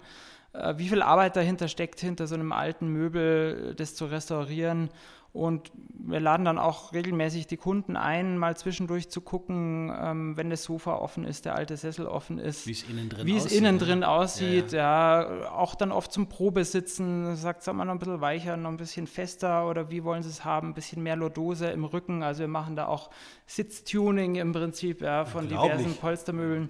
wie 0.53 0.88
viel 0.88 1.03
Arbeit 1.03 1.37
dahinter 1.37 1.69
steckt, 1.69 2.01
hinter 2.01 2.27
so 2.27 2.35
einem 2.35 2.53
alten 2.53 2.88
Möbel, 2.88 3.75
das 3.77 3.95
zu 3.95 4.07
restaurieren 4.07 4.91
und 5.33 5.73
wir 5.95 6.21
laden 6.21 6.45
dann 6.45 6.59
auch 6.59 6.93
regelmäßig 6.93 7.47
die 7.47 7.57
Kunden 7.57 7.97
ein, 7.97 8.37
mal 8.37 8.55
zwischendurch 8.55 9.09
zu 9.09 9.23
gucken, 9.23 9.91
ähm, 9.99 10.37
wenn 10.37 10.51
das 10.51 10.65
Sofa 10.65 10.97
offen 10.97 11.25
ist, 11.25 11.47
der 11.47 11.55
alte 11.55 11.75
Sessel 11.79 12.07
offen 12.07 12.38
ist, 12.38 12.67
wie 12.67 12.73
es 12.73 12.83
innen 12.83 13.09
drin 13.09 13.27
wie 13.27 13.37
aussieht. 13.37 13.51
Es 13.51 13.57
innen 13.57 13.79
drin 13.79 14.05
aussieht 14.05 14.73
ja, 14.73 15.23
ja. 15.23 15.51
auch 15.53 15.75
dann 15.75 15.91
oft 15.91 16.12
zum 16.12 16.29
Probesitzen, 16.29 17.35
sagt, 17.37 17.62
sag 17.62 17.75
mal 17.75 17.87
noch 17.87 17.95
ein 17.95 17.99
bisschen 17.99 18.21
weicher, 18.21 18.59
noch 18.59 18.69
ein 18.69 18.77
bisschen 18.77 19.07
fester 19.07 19.67
oder 19.67 19.91
wie 19.91 20.05
wollen 20.05 20.23
Sie 20.23 20.29
es 20.29 20.45
haben, 20.45 20.69
ein 20.69 20.75
bisschen 20.75 21.03
mehr 21.03 21.17
Lordose 21.17 21.71
im 21.71 21.85
Rücken. 21.85 22.23
Also 22.23 22.41
wir 22.41 22.49
machen 22.49 22.77
da 22.77 22.87
auch 22.87 23.09
Sitztuning 23.47 24.35
im 24.35 24.53
Prinzip 24.53 25.01
ja, 25.01 25.25
von 25.25 25.49
diversen 25.49 25.97
Polstermöbeln. 25.97 26.69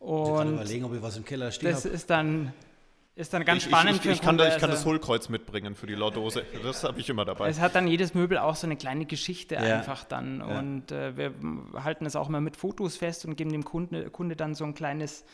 Und 0.00 0.26
ich 0.26 0.36
kann 0.36 0.52
überlegen, 0.52 0.84
ob 0.84 0.94
ich 0.94 1.00
was 1.00 1.16
im 1.16 1.24
Keller 1.24 1.50
stehe. 1.50 1.72
Das 1.72 1.86
ist 1.86 2.10
dann 2.10 2.52
ist 3.14 3.34
dann 3.34 3.44
ganz 3.44 3.62
ich, 3.62 3.68
spannend 3.68 3.96
ich, 3.96 4.06
ich, 4.06 4.12
ich 4.12 4.20
kann, 4.22 4.38
da, 4.38 4.48
ich 4.48 4.58
kann 4.58 4.70
das 4.70 4.86
Hohlkreuz 4.86 5.28
mitbringen 5.28 5.74
für 5.74 5.86
die 5.86 5.94
Lordose. 5.94 6.44
Das 6.62 6.82
habe 6.84 6.98
ich 6.98 7.08
immer 7.10 7.24
dabei. 7.24 7.48
Es 7.48 7.60
hat 7.60 7.74
dann 7.74 7.86
jedes 7.86 8.14
Möbel 8.14 8.38
auch 8.38 8.56
so 8.56 8.66
eine 8.66 8.76
kleine 8.76 9.04
Geschichte 9.04 9.56
ja. 9.56 9.60
einfach 9.60 10.04
dann. 10.04 10.40
Ja. 10.40 10.58
Und 10.58 10.92
äh, 10.92 11.16
wir 11.16 11.34
halten 11.82 12.06
es 12.06 12.16
auch 12.16 12.28
mal 12.28 12.40
mit 12.40 12.56
Fotos 12.56 12.96
fest 12.96 13.26
und 13.26 13.36
geben 13.36 13.52
dem 13.52 13.64
Kunde, 13.64 14.08
Kunde 14.10 14.34
dann 14.34 14.54
so 14.54 14.64
ein 14.64 14.74
kleines 14.74 15.24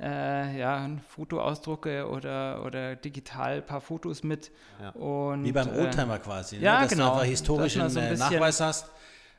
äh, 0.00 0.58
ja, 0.58 0.88
Fotoausdrucke 1.08 2.08
oder, 2.08 2.64
oder 2.64 2.96
digital 2.96 3.58
ein 3.58 3.66
paar 3.66 3.80
Fotos 3.80 4.24
mit. 4.24 4.50
Ja. 4.80 4.90
Und, 4.90 5.44
Wie 5.44 5.52
beim 5.52 5.68
äh, 5.68 5.78
Oldtimer 5.78 6.18
quasi, 6.18 6.56
ne? 6.56 6.62
ja, 6.62 6.80
dass 6.82 6.90
genau, 6.90 7.06
du 7.06 7.12
einfach 7.12 7.26
historischen 7.26 7.88
so 7.90 8.00
ein 8.00 8.14
äh, 8.14 8.16
Nachweis 8.16 8.60
hast. 8.60 8.90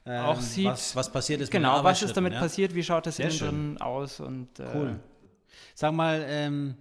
Ähm, 0.05 0.23
auch 0.23 0.39
sieht, 0.39 0.65
was, 0.65 0.95
was 0.95 1.11
passiert 1.11 1.41
ist 1.41 1.51
Genau, 1.51 1.83
was 1.83 2.01
ist 2.01 2.15
damit 2.15 2.33
passiert, 2.33 2.73
wie 2.73 2.83
schaut 2.83 3.05
das 3.05 3.19
innen 3.19 3.37
drin 3.37 3.77
aus. 3.81 4.19
Und, 4.19 4.59
äh, 4.59 4.65
cool. 4.73 4.99
Sag 5.75 5.93
mal, 5.93 6.23
ähm, 6.27 6.75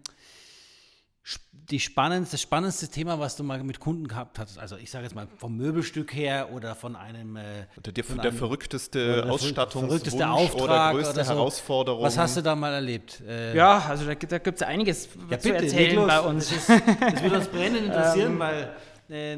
die 1.70 1.80
spannendste, 1.80 2.34
das 2.34 2.42
spannendste 2.42 2.88
Thema, 2.88 3.18
was 3.18 3.36
du 3.36 3.44
mal 3.44 3.62
mit 3.62 3.78
Kunden 3.80 4.08
gehabt 4.08 4.38
hast, 4.38 4.58
also 4.58 4.76
ich 4.76 4.90
sage 4.90 5.04
jetzt 5.04 5.14
mal 5.14 5.28
vom 5.36 5.56
Möbelstück 5.56 6.12
her 6.14 6.50
oder 6.52 6.74
von 6.74 6.96
einem. 6.96 7.36
Äh, 7.36 7.66
der, 7.84 7.92
der, 7.92 8.04
der 8.16 8.32
verrückteste 8.32 9.26
Ausstattungswunsch 9.28 9.88
verrückteste 9.88 10.28
Auftrag 10.28 10.62
oder 10.62 10.92
größte 10.92 11.14
oder 11.14 11.24
so. 11.24 11.30
Herausforderung. 11.32 12.02
Was 12.02 12.18
hast 12.18 12.36
du 12.36 12.42
da 12.42 12.56
mal 12.56 12.72
erlebt? 12.72 13.22
Äh, 13.26 13.56
ja, 13.56 13.78
also 13.88 14.04
da, 14.04 14.14
da 14.14 14.38
gibt 14.38 14.60
es 14.60 14.66
einiges 14.66 15.08
ja, 15.30 15.38
zu 15.38 15.48
bitte, 15.48 15.64
erzählen 15.64 16.06
bei 16.06 16.20
uns. 16.20 16.48
Das, 16.48 16.68
ist, 16.68 16.82
das 17.00 17.22
würde 17.22 17.36
uns 17.36 17.48
brennend 17.48 17.82
interessieren, 17.86 18.32
ähm, 18.32 18.38
weil. 18.38 18.74
Äh, 19.08 19.36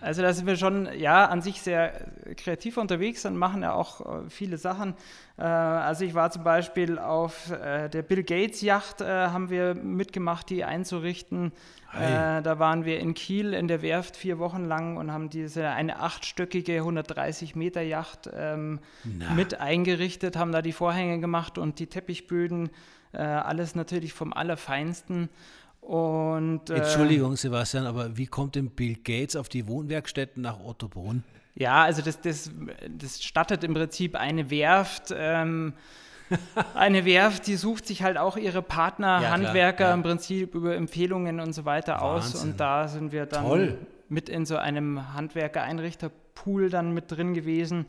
also 0.00 0.20
da 0.20 0.32
sind 0.32 0.46
wir 0.46 0.56
schon 0.56 0.88
ja 0.98 1.26
an 1.26 1.40
sich 1.40 1.62
sehr 1.62 1.92
kreativ 2.36 2.76
unterwegs 2.76 3.24
und 3.24 3.36
machen 3.36 3.62
ja 3.62 3.72
auch 3.72 4.00
äh, 4.00 4.28
viele 4.28 4.58
Sachen. 4.58 4.94
Äh, 5.38 5.42
also 5.42 6.04
ich 6.04 6.14
war 6.14 6.30
zum 6.30 6.44
Beispiel 6.44 6.98
auf 6.98 7.50
äh, 7.50 7.88
der 7.88 8.02
Bill 8.02 8.22
Gates 8.22 8.60
Yacht, 8.60 9.00
haben 9.00 9.50
wir 9.50 9.74
mitgemacht, 9.74 10.50
die 10.50 10.64
einzurichten. 10.64 11.52
Hey. 11.88 12.42
da 12.42 12.58
waren 12.58 12.84
wir 12.84 12.98
in 12.98 13.14
Kiel 13.14 13.54
in 13.54 13.68
der 13.68 13.80
Werft 13.80 14.16
vier 14.16 14.38
Wochen 14.38 14.64
lang 14.64 14.96
und 14.98 15.12
haben 15.12 15.30
diese 15.30 15.68
eine 15.68 16.00
achtstöckige 16.00 16.78
130 16.78 17.54
Meter 17.54 17.80
Yacht 17.80 18.28
ähm, 18.36 18.80
mit 19.34 19.60
eingerichtet, 19.60 20.36
haben 20.36 20.52
da 20.52 20.60
die 20.60 20.72
Vorhänge 20.72 21.20
gemacht 21.20 21.56
und 21.56 21.78
die 21.78 21.86
Teppichböden, 21.86 22.70
alles 23.12 23.74
natürlich 23.76 24.12
vom 24.12 24.34
Allerfeinsten. 24.34 25.30
Und, 25.86 26.68
äh, 26.68 26.78
Entschuldigung, 26.78 27.36
Sebastian, 27.36 27.86
aber 27.86 28.16
wie 28.16 28.26
kommt 28.26 28.56
denn 28.56 28.70
Bill 28.70 28.96
Gates 28.96 29.36
auf 29.36 29.48
die 29.48 29.68
Wohnwerkstätten 29.68 30.42
nach 30.42 30.58
Ottobrunn? 30.58 31.22
Ja, 31.54 31.84
also 31.84 32.02
das, 32.02 32.20
das, 32.20 32.50
das 32.88 33.22
stattet 33.22 33.62
im 33.62 33.72
Prinzip 33.72 34.16
eine 34.16 34.50
Werft. 34.50 35.14
Ähm, 35.16 35.74
eine 36.74 37.04
Werft, 37.04 37.46
die 37.46 37.54
sucht 37.54 37.86
sich 37.86 38.02
halt 38.02 38.18
auch 38.18 38.36
ihre 38.36 38.62
Partner, 38.62 39.20
ja, 39.22 39.30
Handwerker 39.30 39.76
klar, 39.76 39.88
ja. 39.90 39.94
im 39.94 40.02
Prinzip 40.02 40.56
über 40.56 40.74
Empfehlungen 40.74 41.38
und 41.38 41.52
so 41.52 41.64
weiter 41.64 42.00
Wahnsinn. 42.00 42.34
aus. 42.34 42.42
Und 42.42 42.58
da 42.58 42.88
sind 42.88 43.12
wir 43.12 43.26
dann 43.26 43.44
Toll. 43.44 43.78
mit 44.08 44.28
in 44.28 44.44
so 44.44 44.56
einem 44.56 45.14
Handwerker-Einrichterpool 45.14 46.68
dann 46.68 46.94
mit 46.94 47.12
drin 47.12 47.32
gewesen. 47.32 47.86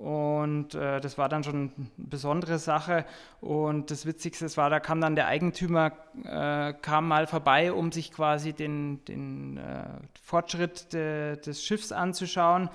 Und 0.00 0.74
äh, 0.74 0.98
das 0.98 1.18
war 1.18 1.28
dann 1.28 1.44
schon 1.44 1.54
eine 1.76 1.86
besondere 1.98 2.58
Sache. 2.58 3.04
Und 3.42 3.90
das 3.90 4.06
Witzigste 4.06 4.46
war, 4.56 4.70
da 4.70 4.80
kam 4.80 4.98
dann 5.02 5.14
der 5.14 5.26
Eigentümer, 5.26 5.92
äh, 6.24 6.72
kam 6.72 7.06
mal 7.06 7.26
vorbei, 7.26 7.70
um 7.70 7.92
sich 7.92 8.10
quasi 8.10 8.54
den, 8.54 9.04
den 9.04 9.58
äh, 9.58 9.84
Fortschritt 10.22 10.94
de, 10.94 11.38
des 11.38 11.62
Schiffs 11.62 11.92
anzuschauen. 11.92 12.70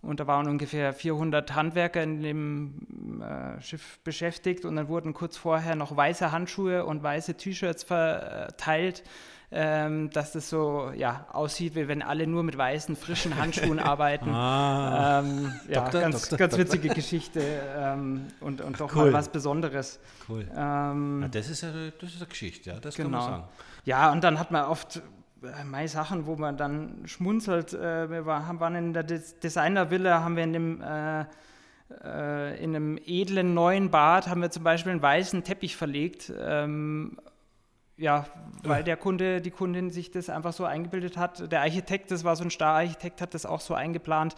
Und 0.00 0.20
da 0.20 0.26
waren 0.26 0.48
ungefähr 0.48 0.94
400 0.94 1.54
Handwerker 1.54 2.02
in 2.02 2.22
dem 2.22 3.20
äh, 3.20 3.60
Schiff 3.60 3.98
beschäftigt. 4.02 4.64
Und 4.64 4.76
dann 4.76 4.88
wurden 4.88 5.12
kurz 5.12 5.36
vorher 5.36 5.76
noch 5.76 5.94
weiße 5.94 6.32
Handschuhe 6.32 6.86
und 6.86 7.02
weiße 7.02 7.34
T-Shirts 7.34 7.82
verteilt 7.82 9.02
ähm, 9.52 10.10
dass 10.10 10.32
das 10.32 10.48
so 10.48 10.92
ja, 10.94 11.26
aussieht, 11.32 11.74
wie 11.74 11.88
wenn 11.88 12.02
alle 12.02 12.26
nur 12.26 12.42
mit 12.42 12.56
weißen, 12.56 12.94
frischen 12.94 13.36
Handschuhen 13.36 13.78
arbeiten. 13.80 14.30
Ah, 14.30 15.20
ähm, 15.20 15.52
ja, 15.68 15.82
Doktor, 15.82 16.00
ganz, 16.02 16.20
Doktor, 16.20 16.38
ganz 16.38 16.56
witzige 16.56 16.88
Doktor. 16.88 16.94
Geschichte 16.94 17.40
ähm, 17.76 18.28
und, 18.40 18.60
und 18.60 18.80
doch 18.80 18.94
cool. 18.94 19.06
mal 19.06 19.14
was 19.14 19.28
Besonderes. 19.28 19.98
Cool. 20.28 20.46
Ähm, 20.56 21.22
ja, 21.22 21.28
das, 21.28 21.50
ist 21.50 21.62
ja, 21.62 21.70
das 22.00 22.10
ist 22.10 22.20
eine 22.20 22.28
Geschichte, 22.28 22.70
ja, 22.70 22.78
das 22.78 22.94
genau. 22.94 23.08
kann 23.08 23.18
man 23.18 23.26
genau. 23.26 23.38
sagen. 23.38 23.48
Ja, 23.86 24.12
und 24.12 24.22
dann 24.22 24.38
hat 24.38 24.52
man 24.52 24.66
oft 24.66 25.02
äh, 25.42 25.64
meine 25.64 25.88
Sachen, 25.88 26.26
wo 26.26 26.36
man 26.36 26.56
dann 26.56 27.02
schmunzelt. 27.06 27.72
Äh, 27.72 28.08
wir 28.08 28.26
waren 28.26 28.74
in 28.76 28.92
der 28.92 29.02
Designervilla, 29.02 30.22
haben 30.22 30.36
wir 30.36 30.44
in 30.44 30.52
dem 30.52 30.82
äh, 30.82 31.24
äh, 32.04 32.62
in 32.62 32.76
einem 32.76 32.98
edlen 33.04 33.52
neuen 33.54 33.90
Bad 33.90 34.28
haben 34.28 34.42
wir 34.42 34.50
zum 34.50 34.62
Beispiel 34.62 34.92
einen 34.92 35.02
weißen 35.02 35.42
Teppich 35.42 35.76
verlegt 35.76 36.32
ähm, 36.38 37.18
ja, 38.00 38.26
weil 38.64 38.82
der 38.82 38.96
Kunde, 38.96 39.40
die 39.40 39.50
Kundin 39.50 39.90
sich 39.90 40.10
das 40.10 40.30
einfach 40.30 40.52
so 40.52 40.64
eingebildet 40.64 41.16
hat. 41.16 41.52
Der 41.52 41.60
Architekt, 41.60 42.10
das 42.10 42.24
war 42.24 42.34
so 42.34 42.44
ein 42.44 42.50
Star-Architekt, 42.50 43.20
hat 43.20 43.34
das 43.34 43.46
auch 43.46 43.60
so 43.60 43.74
eingeplant. 43.74 44.34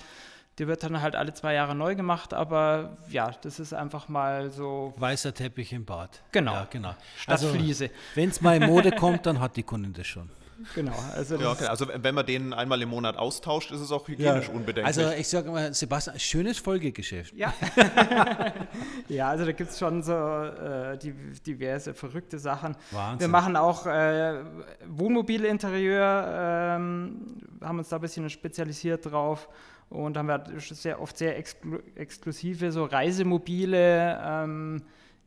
Der 0.58 0.66
wird 0.66 0.82
dann 0.82 1.00
halt 1.00 1.16
alle 1.16 1.32
zwei 1.32 1.54
Jahre 1.54 1.74
neu 1.74 1.94
gemacht, 1.94 2.34
aber 2.34 2.98
ja, 3.08 3.30
das 3.40 3.58
ist 3.58 3.72
einfach 3.72 4.08
mal 4.08 4.50
so. 4.50 4.92
Weißer 4.98 5.32
Teppich 5.32 5.72
im 5.72 5.86
Bad. 5.86 6.22
Genau. 6.32 6.52
Ja, 6.52 6.66
genau. 6.68 6.94
Statt 7.16 7.32
also, 7.32 7.48
Fliese. 7.48 7.90
Wenn 8.14 8.28
es 8.28 8.40
mal 8.42 8.60
in 8.60 8.68
Mode 8.68 8.90
kommt, 8.92 9.24
dann 9.24 9.40
hat 9.40 9.56
die 9.56 9.62
Kundin 9.62 9.94
das 9.94 10.06
schon. 10.06 10.28
Genau. 10.74 10.94
Also, 11.14 11.36
ja, 11.36 11.52
okay. 11.52 11.66
also 11.66 11.86
wenn 11.94 12.14
man 12.14 12.26
den 12.26 12.52
einmal 12.52 12.80
im 12.82 12.88
Monat 12.88 13.16
austauscht, 13.16 13.70
ist 13.70 13.80
es 13.80 13.90
auch 13.92 14.06
hygienisch 14.08 14.48
ja. 14.48 14.54
unbedenklich. 14.54 14.86
Also 14.86 15.10
ich 15.10 15.28
sage 15.28 15.50
mal, 15.50 15.72
Sebastian, 15.74 16.18
schönes 16.18 16.58
Folgegeschäft. 16.58 17.34
Ja, 17.34 17.52
ja 19.08 19.28
also 19.28 19.44
da 19.44 19.52
gibt 19.52 19.70
es 19.70 19.78
schon 19.78 20.02
so 20.02 20.12
äh, 20.12 20.98
die, 20.98 21.12
diverse 21.46 21.94
verrückte 21.94 22.38
Sachen. 22.38 22.76
Wahnsinn. 22.90 23.20
Wir 23.20 23.28
machen 23.28 23.56
auch 23.56 23.86
äh, 23.86 24.42
Wohnmobilinterieur, 24.86 26.76
ähm, 26.76 27.36
haben 27.60 27.78
uns 27.78 27.88
da 27.88 27.96
ein 27.96 28.02
bisschen 28.02 28.28
spezialisiert 28.30 29.10
drauf 29.10 29.48
und 29.90 30.16
haben 30.16 30.28
wir 30.28 30.44
sehr 30.58 31.00
oft 31.00 31.18
sehr 31.18 31.36
exklu 31.38 31.78
exklusive 31.96 32.72
so 32.72 32.84
Reisemobile. 32.84 34.20
Ähm, 34.24 34.82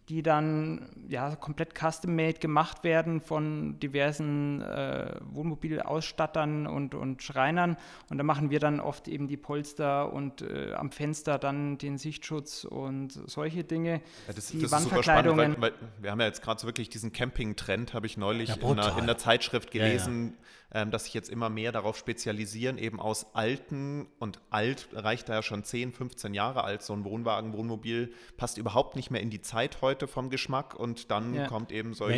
die 0.09 0.21
dann 0.21 0.89
ja, 1.07 1.35
komplett 1.35 1.73
custom-made 1.73 2.39
gemacht 2.39 2.83
werden 2.83 3.19
von 3.19 3.79
diversen 3.79 4.61
äh, 4.61 5.15
Wohnmobilausstattern 5.31 6.67
und, 6.67 6.93
und 6.93 7.23
Schreinern. 7.23 7.75
Und 8.09 8.19
da 8.19 8.23
machen 8.23 8.51
wir 8.51 8.59
dann 8.59 8.79
oft 8.79 9.07
eben 9.07 9.27
die 9.27 9.37
Polster 9.37 10.13
und 10.13 10.43
äh, 10.43 10.73
am 10.73 10.91
Fenster 10.91 11.39
dann 11.39 11.79
den 11.79 11.97
Sichtschutz 11.97 12.65
und 12.65 13.13
solche 13.13 13.63
Dinge. 13.63 14.01
Ja, 14.27 14.33
das, 14.33 14.47
die 14.47 14.61
das 14.61 14.71
ist 14.71 14.83
super 14.83 15.01
spannend, 15.01 15.37
weil, 15.37 15.61
weil 15.61 15.73
wir 15.99 16.11
haben 16.11 16.19
ja 16.19 16.27
jetzt 16.27 16.43
gerade 16.43 16.61
so 16.61 16.67
wirklich 16.67 16.89
diesen 16.89 17.11
Camping-Trend, 17.11 17.95
habe 17.95 18.05
ich 18.05 18.17
neulich 18.17 18.49
ja, 18.49 18.55
in, 18.55 18.63
einer, 18.63 18.97
in, 18.97 19.03
einer, 19.03 19.17
Zeitschrift 19.17 19.71
gelesen. 19.71 20.33
Ja, 20.37 20.45
ähm, 20.75 20.91
dass 20.91 21.05
sich 21.05 21.13
jetzt 21.13 21.29
immer 21.29 21.49
mehr 21.49 21.71
darauf 21.71 21.97
spezialisieren, 21.97 22.77
eben 22.77 22.99
aus 22.99 23.33
alten 23.33 24.07
und 24.19 24.41
alt 24.49 24.89
reicht 24.91 25.29
da 25.29 25.35
ja 25.35 25.41
schon 25.41 25.63
10, 25.63 25.93
15 25.93 26.33
Jahre 26.33 26.65
alt, 26.65 26.83
so 26.83 26.91
ein 26.91 27.05
Wohnwagen, 27.05 27.53
Wohnmobil 27.53 28.11
passt 28.35 28.57
überhaupt 28.57 28.97
nicht 28.97 29.09
mehr 29.09 29.21
in 29.21 29.29
die 29.29 29.41
Zeit 29.41 29.81
heute 29.81 30.05
vom 30.05 30.29
Geschmack 30.29 30.75
und 30.75 31.11
dann 31.11 31.33
ja. 31.33 31.47
kommt 31.47 31.71
eben 31.71 31.93
so 31.93 32.09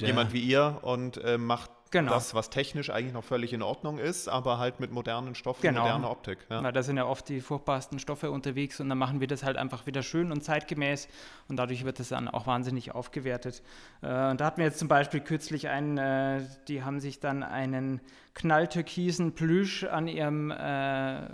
jemand 0.00 0.30
ja. 0.30 0.34
wie 0.34 0.40
ihr 0.40 0.80
und 0.82 1.18
äh, 1.18 1.38
macht 1.38 1.70
Genau. 1.94 2.10
Das, 2.10 2.34
was 2.34 2.50
technisch 2.50 2.90
eigentlich 2.90 3.12
noch 3.12 3.22
völlig 3.22 3.52
in 3.52 3.62
Ordnung 3.62 3.98
ist, 3.98 4.26
aber 4.26 4.58
halt 4.58 4.80
mit 4.80 4.90
modernen 4.90 5.36
Stoffen, 5.36 5.62
genau. 5.62 5.82
moderner 5.82 6.10
Optik. 6.10 6.38
Ja. 6.50 6.60
Na, 6.60 6.72
da 6.72 6.82
sind 6.82 6.96
ja 6.96 7.06
oft 7.06 7.28
die 7.28 7.40
furchtbarsten 7.40 8.00
Stoffe 8.00 8.32
unterwegs 8.32 8.80
und 8.80 8.88
dann 8.88 8.98
machen 8.98 9.20
wir 9.20 9.28
das 9.28 9.44
halt 9.44 9.56
einfach 9.56 9.86
wieder 9.86 10.02
schön 10.02 10.32
und 10.32 10.42
zeitgemäß 10.42 11.06
und 11.46 11.56
dadurch 11.56 11.84
wird 11.84 12.00
das 12.00 12.08
dann 12.08 12.28
auch 12.28 12.48
wahnsinnig 12.48 12.92
aufgewertet. 12.92 13.62
Äh, 14.02 14.06
und 14.30 14.40
da 14.40 14.44
hatten 14.44 14.56
wir 14.56 14.64
jetzt 14.64 14.80
zum 14.80 14.88
Beispiel 14.88 15.20
kürzlich 15.20 15.68
einen, 15.68 15.96
äh, 15.96 16.42
die 16.66 16.82
haben 16.82 16.98
sich 16.98 17.20
dann 17.20 17.44
einen 17.44 18.00
knalltürkisen 18.34 19.36
Plüsch 19.36 19.84
an 19.84 20.08
ihrem 20.08 20.50
äh, 20.50 21.28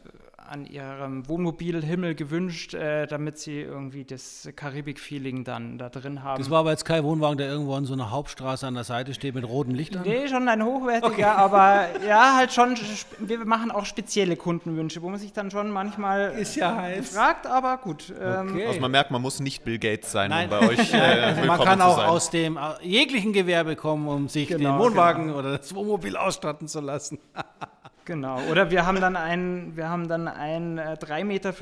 an 0.51 0.67
ihrem 0.67 1.29
Wohnmobilhimmel 1.29 2.17
gewünscht, 2.17 2.75
äh, 2.75 3.07
damit 3.07 3.39
sie 3.39 3.61
irgendwie 3.61 4.05
das 4.05 4.49
Karibik-Feeling 4.55 5.45
dann 5.45 5.79
da 5.79 5.89
drin 5.89 6.25
haben. 6.25 6.39
Das 6.39 6.51
war 6.51 6.61
aber 6.61 6.71
jetzt 6.71 6.85
kein 6.85 7.05
Wohnwagen, 7.05 7.39
der 7.39 7.49
irgendwo 7.49 7.75
an 7.75 7.85
so 7.85 7.93
einer 7.93 8.11
Hauptstraße 8.11 8.67
an 8.67 8.75
der 8.75 8.85
Seite 8.85 9.15
steht 9.15 9.37
mit 9.37 9.47
roten 9.47 9.71
Lichtern? 9.71 10.03
Nee, 10.05 10.27
schon 10.27 10.49
ein 10.49 10.65
hochwertiger, 10.65 11.13
okay. 11.13 11.25
aber 11.25 11.87
ja, 12.07 12.35
halt 12.37 12.53
schon, 12.53 12.77
wir 13.19 13.45
machen 13.45 13.71
auch 13.71 13.85
spezielle 13.85 14.37
Kundenwünsche, 14.37 15.03
wo 15.03 15.09
man 15.09 15.21
sich 15.21 15.33
dann 15.33 15.53
schon 15.53 15.71
manchmal 15.71 16.33
Ist 16.33 16.57
ja 16.57 16.75
heiß. 16.75 17.15
fragt, 17.15 17.47
aber 17.47 17.77
gut. 17.79 18.13
Ähm, 18.21 18.51
okay. 18.51 18.67
Also 18.67 18.81
man 18.81 18.91
merkt, 18.91 19.13
man 19.13 19.23
muss 19.23 19.39
nicht 19.39 19.65
Bill 19.65 19.79
Gates 19.79 20.11
sein, 20.11 20.31
Nein. 20.31 20.51
um 20.51 20.59
bei 20.59 20.69
euch 20.69 20.93
äh, 20.93 20.97
also 20.99 21.45
Man 21.45 21.61
kann 21.61 21.81
auch 21.81 22.09
aus 22.09 22.31
dem 22.31 22.57
äh, 22.57 22.61
jeglichen 22.83 23.33
Gewerbe 23.33 23.77
kommen, 23.77 24.09
um 24.09 24.29
sich 24.29 24.49
genau, 24.49 24.73
den 24.73 24.79
Wohnwagen 24.81 25.27
genau. 25.29 25.39
oder 25.39 25.59
das 25.59 25.73
Wohnmobil 25.75 26.17
ausstatten 26.17 26.67
zu 26.67 26.81
lassen. 26.81 27.21
Genau. 28.05 28.41
Oder 28.51 28.71
wir 28.71 28.87
haben 28.87 29.01
dann 29.01 29.17
ein, 29.17 29.77
wir 29.77 29.89
haben 29.89 30.09
dann 30.09 30.29
ein 30.29 30.79
äh, 30.79 30.97
3,50 31.01 31.25
Meter 31.25 31.53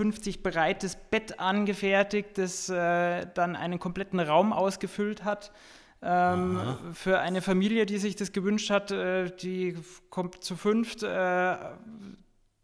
breites 0.43 0.97
Bett 0.97 1.41
angefertigt, 1.41 2.39
das 2.39 2.69
äh, 2.69 3.27
dann 3.35 3.57
einen 3.57 3.79
kompletten 3.79 4.21
Raum 4.21 4.53
ausgefüllt 4.53 5.25
hat. 5.25 5.53
Ähm, 6.01 6.61
für 6.93 7.19
eine 7.19 7.43
Familie, 7.43 7.85
die 7.85 7.99
sich 7.99 8.15
das 8.15 8.33
gewünscht 8.33 8.71
hat, 8.71 8.93
äh, 8.93 9.31
die 9.37 9.77
kommt 10.11 10.45
zu 10.45 10.57
fünft, 10.57 11.03
äh, 11.03 11.57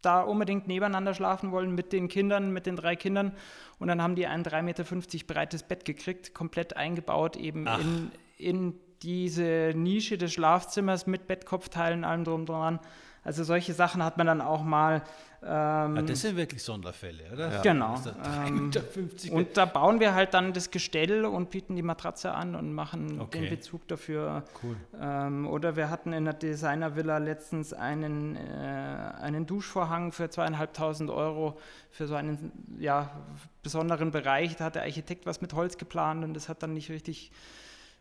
da 0.01 0.21
unbedingt 0.21 0.67
nebeneinander 0.67 1.13
schlafen 1.13 1.51
wollen 1.51 1.73
mit 1.73 1.91
den 1.91 2.07
Kindern, 2.07 2.51
mit 2.51 2.65
den 2.65 2.75
drei 2.75 2.95
Kindern. 2.95 3.33
Und 3.79 3.87
dann 3.89 4.01
haben 4.01 4.15
die 4.15 4.27
ein 4.27 4.43
3,50 4.43 4.63
Meter 4.63 4.83
breites 5.27 5.63
Bett 5.63 5.83
gekriegt, 5.83 6.33
komplett 6.33 6.77
eingebaut, 6.77 7.35
eben 7.35 7.67
in, 7.67 8.11
in 8.37 8.79
diese 9.01 9.73
Nische 9.75 10.17
des 10.17 10.33
Schlafzimmers 10.33 11.05
mit 11.07 11.27
Bettkopfteilen, 11.27 12.03
allem 12.03 12.23
drum 12.23 12.45
dran. 12.45 12.79
Also 13.25 13.43
solche 13.43 13.73
Sachen 13.73 14.03
hat 14.03 14.17
man 14.17 14.27
dann 14.27 14.39
auch 14.39 14.63
mal. 14.63 15.01
Ähm, 15.41 15.95
ja, 15.95 16.01
das 16.03 16.21
sind 16.21 16.37
wirklich 16.37 16.63
Sonderfälle, 16.63 17.23
oder? 17.33 17.51
Ja. 17.53 17.61
Genau. 17.61 17.95
Ähm, 18.23 18.71
und 19.31 19.57
da 19.57 19.65
bauen 19.65 19.99
wir 19.99 20.13
halt 20.13 20.35
dann 20.35 20.53
das 20.53 20.69
Gestell 20.69 21.25
und 21.25 21.49
bieten 21.49 21.75
die 21.75 21.81
Matratze 21.81 22.31
an 22.33 22.55
und 22.55 22.73
machen 22.73 23.19
okay. 23.19 23.41
den 23.41 23.49
Bezug 23.49 23.87
dafür. 23.87 24.43
Cool. 24.63 24.75
Ähm, 24.99 25.47
oder 25.47 25.75
wir 25.75 25.89
hatten 25.89 26.13
in 26.13 26.25
der 26.25 26.35
Designervilla 26.35 27.17
letztens 27.17 27.73
einen, 27.73 28.35
äh, 28.35 28.39
einen 28.39 29.47
Duschvorhang 29.47 30.11
für 30.11 30.29
zweieinhalbtausend 30.29 31.09
Euro 31.09 31.57
für 31.89 32.05
so 32.05 32.13
einen 32.13 32.51
ja, 32.79 33.09
besonderen 33.63 34.11
Bereich. 34.11 34.55
Da 34.55 34.65
hat 34.65 34.75
der 34.75 34.83
Architekt 34.83 35.25
was 35.25 35.41
mit 35.41 35.53
Holz 35.53 35.79
geplant 35.79 36.23
und 36.23 36.35
das 36.35 36.47
hat 36.47 36.61
dann 36.61 36.73
nicht 36.73 36.89
richtig. 36.89 37.31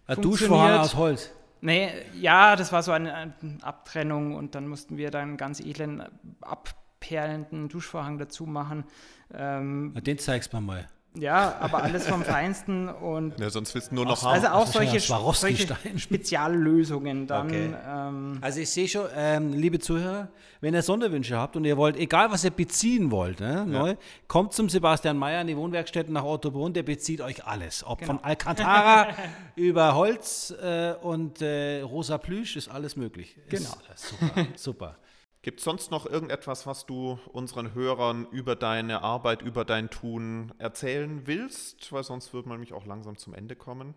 Ein 0.06 0.20
Duschvorhang 0.20 0.80
aus 0.80 0.94
Holz. 0.96 1.30
Nee, 1.64 1.88
ja, 2.20 2.56
das 2.56 2.72
war 2.72 2.82
so 2.82 2.92
eine, 2.92 3.32
Abtrennung 3.62 4.34
und 4.34 4.54
dann 4.54 4.68
mussten 4.68 4.98
wir 4.98 5.10
dann 5.10 5.38
ganz 5.38 5.60
edlen, 5.60 6.02
abperlenden 6.42 7.70
Duschvorhang 7.70 8.18
dazu 8.18 8.44
machen. 8.44 8.84
Ähm, 9.32 9.94
Den 10.04 10.18
zeigst 10.18 10.52
du 10.52 10.60
mal. 10.60 10.86
Ja, 11.16 11.56
aber 11.60 11.82
alles 11.84 12.08
vom 12.08 12.24
Feinsten 12.24 12.88
und. 12.88 13.38
Ja, 13.38 13.48
sonst 13.48 13.72
willst 13.74 13.92
du 13.92 13.94
nur 13.94 14.04
noch 14.04 14.22
haben. 14.22 14.34
Also 14.34 14.48
auch 14.48 14.66
solche, 14.66 14.98
solche 14.98 15.76
Speziallösungen 15.96 17.28
dann. 17.28 17.46
Okay. 17.46 17.74
Ähm 17.86 18.38
also 18.40 18.60
ich 18.60 18.70
sehe 18.70 18.88
schon, 18.88 19.06
ähm, 19.14 19.52
liebe 19.52 19.78
Zuhörer, 19.78 20.28
wenn 20.60 20.74
ihr 20.74 20.82
Sonderwünsche 20.82 21.36
habt 21.36 21.54
und 21.56 21.64
ihr 21.64 21.76
wollt, 21.76 21.96
egal 21.96 22.32
was 22.32 22.42
ihr 22.42 22.50
beziehen 22.50 23.12
wollt, 23.12 23.38
ne, 23.38 23.52
ja. 23.52 23.64
neu, 23.64 23.94
kommt 24.26 24.54
zum 24.54 24.68
Sebastian 24.68 25.16
Mayer 25.16 25.42
in 25.42 25.46
die 25.46 25.56
Wohnwerkstätten 25.56 26.12
nach 26.12 26.24
Ottobrunn, 26.24 26.72
der 26.72 26.82
bezieht 26.82 27.20
euch 27.20 27.44
alles. 27.46 27.84
Ob 27.86 28.00
genau. 28.00 28.14
von 28.14 28.24
Alcantara 28.24 29.08
über 29.54 29.94
Holz 29.94 30.52
äh, 30.62 30.94
und 31.00 31.40
äh, 31.42 31.82
rosa 31.82 32.18
Plüsch 32.18 32.56
ist 32.56 32.68
alles 32.68 32.96
möglich. 32.96 33.36
Genau. 33.48 33.70
Ist, 33.94 34.12
äh, 34.12 34.16
super, 34.16 34.46
super. 34.56 34.96
Gibt 35.44 35.58
es 35.58 35.64
sonst 35.64 35.90
noch 35.90 36.06
irgendetwas, 36.06 36.66
was 36.66 36.86
du 36.86 37.18
unseren 37.30 37.74
Hörern 37.74 38.26
über 38.30 38.56
deine 38.56 39.02
Arbeit, 39.02 39.42
über 39.42 39.66
dein 39.66 39.90
Tun 39.90 40.54
erzählen 40.56 41.26
willst? 41.26 41.92
Weil 41.92 42.02
sonst 42.02 42.32
würde 42.32 42.48
man 42.48 42.60
mich 42.60 42.72
auch 42.72 42.86
langsam 42.86 43.18
zum 43.18 43.34
Ende 43.34 43.54
kommen. 43.54 43.92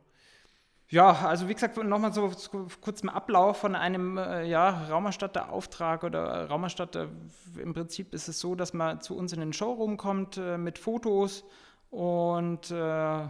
Ja, 0.90 1.26
also 1.26 1.48
wie 1.48 1.54
gesagt, 1.54 1.82
nochmal 1.82 2.12
so 2.12 2.30
kurz 2.82 3.00
im 3.00 3.08
Ablauf 3.08 3.56
von 3.60 3.76
einem 3.76 4.18
äh, 4.18 4.44
ja, 4.44 4.88
Raumerstatter-Auftrag 4.90 6.04
oder 6.04 6.50
Raumerstatter. 6.50 7.08
Im 7.58 7.74
Prinzip 7.74 8.14
ist 8.14 8.28
es 8.28 8.42
so, 8.42 8.54
dass 8.54 8.74
man 8.74 9.00
zu 9.00 9.16
uns 9.16 9.32
in 9.32 9.40
den 9.40 9.54
Showroom 9.54 9.96
kommt 9.96 10.36
äh, 10.36 10.58
mit 10.58 10.78
Fotos 10.78 11.46
und 11.92 12.72
äh, 12.72 13.26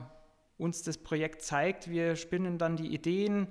uns 0.57 0.81
das 0.81 0.97
Projekt 0.97 1.43
zeigt. 1.43 1.87
Wir 1.87 2.15
spinnen 2.15 2.57
dann 2.57 2.77
die 2.77 2.91
Ideen 2.91 3.49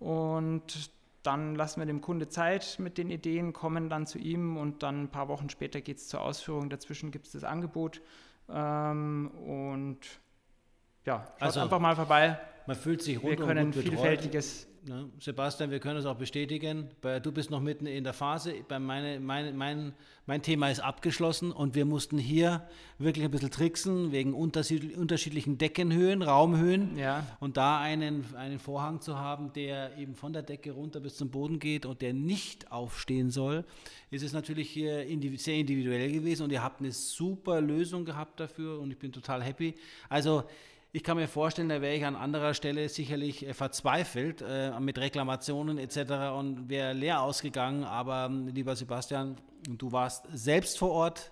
und 0.00 0.90
dann 1.22 1.54
lassen 1.54 1.80
wir 1.80 1.86
dem 1.86 2.00
Kunde 2.00 2.28
Zeit 2.28 2.76
mit 2.78 2.98
den 2.98 3.10
Ideen, 3.10 3.52
kommen 3.52 3.88
dann 3.88 4.06
zu 4.06 4.18
ihm 4.18 4.56
und 4.56 4.82
dann 4.82 5.04
ein 5.04 5.08
paar 5.10 5.28
Wochen 5.28 5.50
später 5.50 5.80
geht 5.80 5.98
es 5.98 6.08
zur 6.08 6.20
Ausführung. 6.20 6.70
Dazwischen 6.70 7.10
gibt 7.10 7.26
es 7.26 7.32
das 7.32 7.44
Angebot 7.44 8.00
ähm, 8.48 9.30
und 9.46 9.98
ja, 11.04 11.26
schaut 11.38 11.42
also, 11.42 11.60
einfach 11.60 11.80
mal 11.80 11.96
vorbei. 11.96 12.38
Man 12.66 12.76
fühlt 12.76 13.02
sich 13.02 13.22
rund 13.22 13.38
Wir 13.38 13.46
können 13.46 13.72
vielfältiges 13.72 14.67
Ne? 14.86 15.10
Sebastian, 15.20 15.70
wir 15.70 15.80
können 15.80 15.98
es 15.98 16.06
auch 16.06 16.16
bestätigen. 16.16 16.88
Du 17.22 17.32
bist 17.32 17.50
noch 17.50 17.60
mitten 17.60 17.86
in 17.86 18.04
der 18.04 18.12
Phase. 18.12 18.54
Meine, 18.78 19.20
meine, 19.20 19.52
mein, 19.52 19.92
mein 20.26 20.42
Thema 20.42 20.70
ist 20.70 20.80
abgeschlossen 20.80 21.52
und 21.52 21.74
wir 21.74 21.84
mussten 21.84 22.18
hier 22.18 22.66
wirklich 22.98 23.24
ein 23.24 23.30
bisschen 23.30 23.50
tricksen 23.50 24.12
wegen 24.12 24.34
unterschiedlichen 24.34 25.58
Deckenhöhen, 25.58 26.22
Raumhöhen. 26.22 26.96
Ja. 26.96 27.26
Und 27.40 27.56
da 27.56 27.80
einen, 27.80 28.24
einen 28.36 28.58
Vorhang 28.58 29.00
zu 29.00 29.18
haben, 29.18 29.52
der 29.52 29.96
eben 29.98 30.14
von 30.14 30.32
der 30.32 30.42
Decke 30.42 30.72
runter 30.72 31.00
bis 31.00 31.16
zum 31.16 31.30
Boden 31.30 31.58
geht 31.58 31.84
und 31.84 32.00
der 32.00 32.12
nicht 32.12 32.70
aufstehen 32.72 33.30
soll, 33.30 33.64
ist 34.10 34.22
es 34.22 34.32
natürlich 34.32 34.70
hier 34.70 35.04
sehr 35.36 35.56
individuell 35.56 36.12
gewesen 36.12 36.44
und 36.44 36.52
ihr 36.52 36.62
habt 36.62 36.80
eine 36.80 36.92
super 36.92 37.60
Lösung 37.60 38.04
gehabt 38.04 38.40
dafür 38.40 38.80
und 38.80 38.90
ich 38.90 38.98
bin 38.98 39.12
total 39.12 39.42
happy. 39.42 39.74
Also 40.08 40.44
ich 40.98 41.04
kann 41.04 41.16
mir 41.16 41.28
vorstellen, 41.28 41.68
da 41.68 41.80
wäre 41.80 41.94
ich 41.94 42.04
an 42.04 42.16
anderer 42.16 42.54
Stelle 42.54 42.88
sicherlich 42.88 43.46
äh, 43.46 43.54
verzweifelt 43.54 44.42
äh, 44.42 44.72
mit 44.80 44.98
Reklamationen 44.98 45.78
etc. 45.78 46.34
und 46.36 46.68
wäre 46.68 46.92
leer 46.92 47.22
ausgegangen. 47.22 47.84
Aber 47.84 48.26
ähm, 48.28 48.48
lieber 48.48 48.74
Sebastian, 48.74 49.36
du 49.68 49.92
warst 49.92 50.26
selbst 50.32 50.76
vor 50.76 50.90
Ort. 50.90 51.30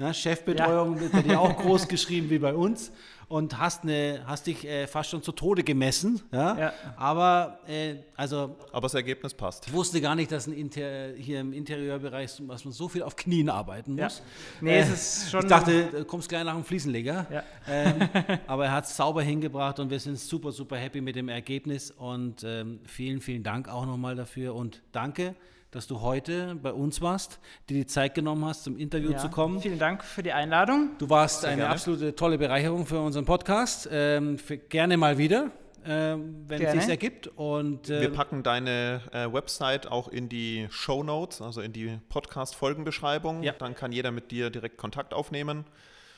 Ne? 0.00 0.14
Chefbetreuung 0.14 0.94
ja. 0.94 1.12
wird 1.12 1.26
dir 1.26 1.38
auch 1.38 1.54
groß 1.62 1.86
geschrieben 1.86 2.30
wie 2.30 2.38
bei 2.38 2.54
uns 2.54 2.90
und 3.28 3.58
hast, 3.58 3.82
eine, 3.82 4.22
hast 4.24 4.46
dich 4.46 4.66
äh, 4.66 4.86
fast 4.86 5.10
schon 5.10 5.22
zu 5.22 5.30
Tode 5.30 5.62
gemessen. 5.62 6.22
Ja? 6.32 6.58
ja. 6.58 6.72
Aber, 6.96 7.60
äh, 7.68 7.96
also, 8.16 8.56
Aber 8.72 8.80
das 8.86 8.94
Ergebnis 8.94 9.34
passt. 9.34 9.66
Ich 9.66 9.72
wusste 9.74 10.00
gar 10.00 10.14
nicht, 10.14 10.32
dass 10.32 10.46
Inter 10.46 11.12
hier 11.16 11.40
im 11.40 11.52
Interieurbereich 11.52 12.40
dass 12.48 12.64
man 12.64 12.72
so 12.72 12.88
viel 12.88 13.02
auf 13.02 13.14
Knien 13.14 13.50
arbeiten 13.50 13.92
muss. 13.92 14.18
Ja. 14.18 14.24
Nee, 14.62 14.78
äh, 14.78 14.80
es 14.80 14.88
ist 14.88 15.30
schon 15.30 15.42
ich 15.42 15.48
dachte, 15.48 15.84
du 15.92 16.04
kommst 16.06 16.30
gleich 16.30 16.44
nach 16.44 16.54
dem 16.54 16.64
Fliesenleger. 16.64 17.26
Ja. 17.30 17.42
Ähm, 17.68 18.08
aber 18.46 18.64
er 18.64 18.72
hat 18.72 18.86
es 18.86 18.96
sauber 18.96 19.22
hingebracht 19.22 19.80
und 19.80 19.90
wir 19.90 20.00
sind 20.00 20.18
super, 20.18 20.50
super 20.50 20.78
happy 20.78 21.02
mit 21.02 21.14
dem 21.14 21.28
Ergebnis. 21.28 21.90
Und 21.90 22.42
ähm, 22.42 22.80
vielen, 22.86 23.20
vielen 23.20 23.42
Dank 23.42 23.68
auch 23.68 23.84
nochmal 23.84 24.16
dafür 24.16 24.54
und 24.54 24.80
danke 24.92 25.34
dass 25.70 25.86
du 25.86 26.00
heute 26.00 26.56
bei 26.56 26.72
uns 26.72 27.00
warst, 27.00 27.38
dir 27.68 27.74
die 27.74 27.86
Zeit 27.86 28.14
genommen 28.14 28.44
hast, 28.44 28.64
zum 28.64 28.76
Interview 28.76 29.12
ja, 29.12 29.18
zu 29.18 29.28
kommen. 29.28 29.60
Vielen 29.60 29.78
Dank 29.78 30.04
für 30.04 30.22
die 30.22 30.32
Einladung. 30.32 30.90
Du 30.98 31.08
warst 31.08 31.42
Sehr 31.42 31.50
eine 31.50 31.62
gerne. 31.62 31.74
absolute 31.74 32.14
tolle 32.14 32.38
Bereicherung 32.38 32.86
für 32.86 33.00
unseren 33.00 33.24
Podcast. 33.24 33.88
Ähm, 33.90 34.38
für, 34.38 34.58
gerne 34.58 34.96
mal 34.96 35.18
wieder. 35.18 35.50
Ähm, 35.84 36.44
wenn 36.46 36.60
es 36.60 36.72
sich 36.72 36.90
ergibt. 36.90 37.26
Und, 37.28 37.88
äh, 37.88 38.02
Wir 38.02 38.12
packen 38.12 38.42
deine 38.42 39.00
äh, 39.12 39.32
Website 39.32 39.86
auch 39.86 40.08
in 40.08 40.28
die 40.28 40.66
Show 40.70 41.02
Notes, 41.02 41.40
also 41.40 41.62
in 41.62 41.72
die 41.72 41.98
Podcast-Folgenbeschreibung. 42.10 43.42
Ja. 43.42 43.52
Dann 43.52 43.74
kann 43.74 43.90
jeder 43.92 44.10
mit 44.10 44.30
dir 44.30 44.50
direkt 44.50 44.76
Kontakt 44.76 45.14
aufnehmen 45.14 45.64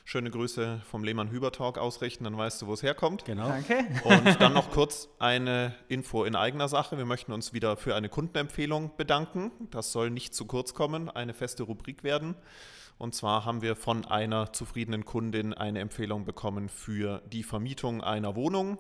schöne 0.05 0.31
Grüße 0.31 0.81
vom 0.85 1.05
Lehmann 1.05 1.31
Hüber 1.31 1.53
Talk 1.53 1.79
ausrichten, 1.79 2.25
dann 2.25 2.37
weißt 2.37 2.63
du, 2.63 2.67
wo 2.67 2.75
es 2.75 2.83
herkommt. 2.83 3.25
Genau. 3.25 3.49
Danke. 3.49 3.85
Und 4.05 4.41
dann 4.41 4.53
noch 4.53 4.71
kurz 4.73 5.09
eine 5.19 5.75
Info 5.89 6.25
in 6.25 6.37
eigener 6.37 6.69
Sache. 6.69 6.99
Wir 6.99 7.05
möchten 7.05 7.33
uns 7.33 7.53
wieder 7.53 7.77
für 7.77 7.95
eine 7.95 8.09
Kundenempfehlung 8.09 8.97
bedanken. 8.97 9.53
Das 9.71 9.93
soll 9.93 10.11
nicht 10.11 10.35
zu 10.35 10.47
kurz 10.47 10.75
kommen, 10.75 11.09
eine 11.09 11.35
feste 11.35 11.63
Rubrik 11.63 12.03
werden. 12.03 12.35
Und 12.99 13.15
zwar 13.15 13.45
haben 13.45 13.63
wir 13.63 13.75
von 13.75 14.05
einer 14.05 14.53
zufriedenen 14.53 15.05
Kundin 15.05 15.55
eine 15.55 15.81
Empfehlung 15.81 16.25
bekommen 16.25 16.69
für 16.69 17.23
die 17.33 17.43
Vermietung 17.43 18.03
einer 18.03 18.37
Wohnung 18.37 18.79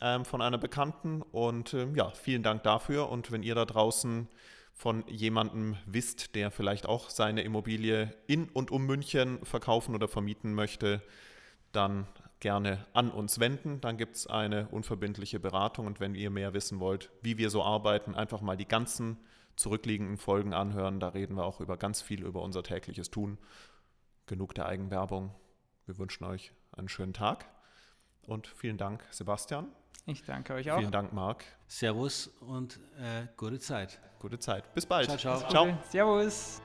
ähm, 0.00 0.24
von 0.24 0.42
einer 0.42 0.58
Bekannten. 0.58 1.22
Und 1.22 1.74
ähm, 1.74 1.94
ja, 1.94 2.10
vielen 2.10 2.42
Dank 2.42 2.62
dafür. 2.62 3.08
Und 3.08 3.30
wenn 3.30 3.42
ihr 3.42 3.54
da 3.54 3.64
draußen 3.64 4.28
von 4.72 5.04
jemandem 5.06 5.76
wisst, 5.86 6.34
der 6.34 6.50
vielleicht 6.50 6.86
auch 6.86 7.10
seine 7.10 7.42
Immobilie 7.42 8.14
in 8.26 8.48
und 8.48 8.70
um 8.70 8.84
München 8.86 9.44
verkaufen 9.44 9.94
oder 9.94 10.08
vermieten 10.08 10.54
möchte, 10.54 11.02
dann 11.72 12.06
gerne 12.40 12.84
an 12.92 13.10
uns 13.10 13.38
wenden. 13.38 13.80
Dann 13.80 13.96
gibt 13.96 14.16
es 14.16 14.26
eine 14.26 14.68
unverbindliche 14.68 15.38
Beratung 15.40 15.86
und 15.86 16.00
wenn 16.00 16.14
ihr 16.14 16.30
mehr 16.30 16.54
wissen 16.54 16.80
wollt, 16.80 17.10
wie 17.22 17.38
wir 17.38 17.50
so 17.50 17.62
arbeiten, 17.62 18.14
einfach 18.14 18.40
mal 18.40 18.56
die 18.56 18.66
ganzen 18.66 19.18
zurückliegenden 19.56 20.16
Folgen 20.16 20.52
anhören. 20.52 21.00
Da 21.00 21.08
reden 21.08 21.36
wir 21.36 21.44
auch 21.44 21.60
über 21.60 21.76
ganz 21.76 22.02
viel 22.02 22.24
über 22.24 22.42
unser 22.42 22.62
tägliches 22.62 23.10
Tun. 23.10 23.38
Genug 24.26 24.54
der 24.54 24.66
Eigenwerbung. 24.66 25.34
Wir 25.86 25.98
wünschen 25.98 26.24
euch 26.24 26.52
einen 26.72 26.88
schönen 26.88 27.12
Tag 27.12 27.46
und 28.22 28.46
vielen 28.46 28.78
Dank, 28.78 29.04
Sebastian. 29.10 29.68
Ich 30.06 30.24
danke 30.24 30.54
euch 30.54 30.70
auch. 30.70 30.78
Vielen 30.78 30.90
Dank, 30.90 31.12
Marc. 31.12 31.44
Servus 31.66 32.28
und 32.40 32.78
äh, 32.98 33.26
gute 33.36 33.58
Zeit. 33.58 34.00
Gute 34.18 34.38
Zeit. 34.38 34.72
Bis 34.74 34.86
bald. 34.86 35.06
Ciao, 35.06 35.38
ciao. 35.38 35.48
ciao. 35.48 35.78
Servus. 35.90 36.60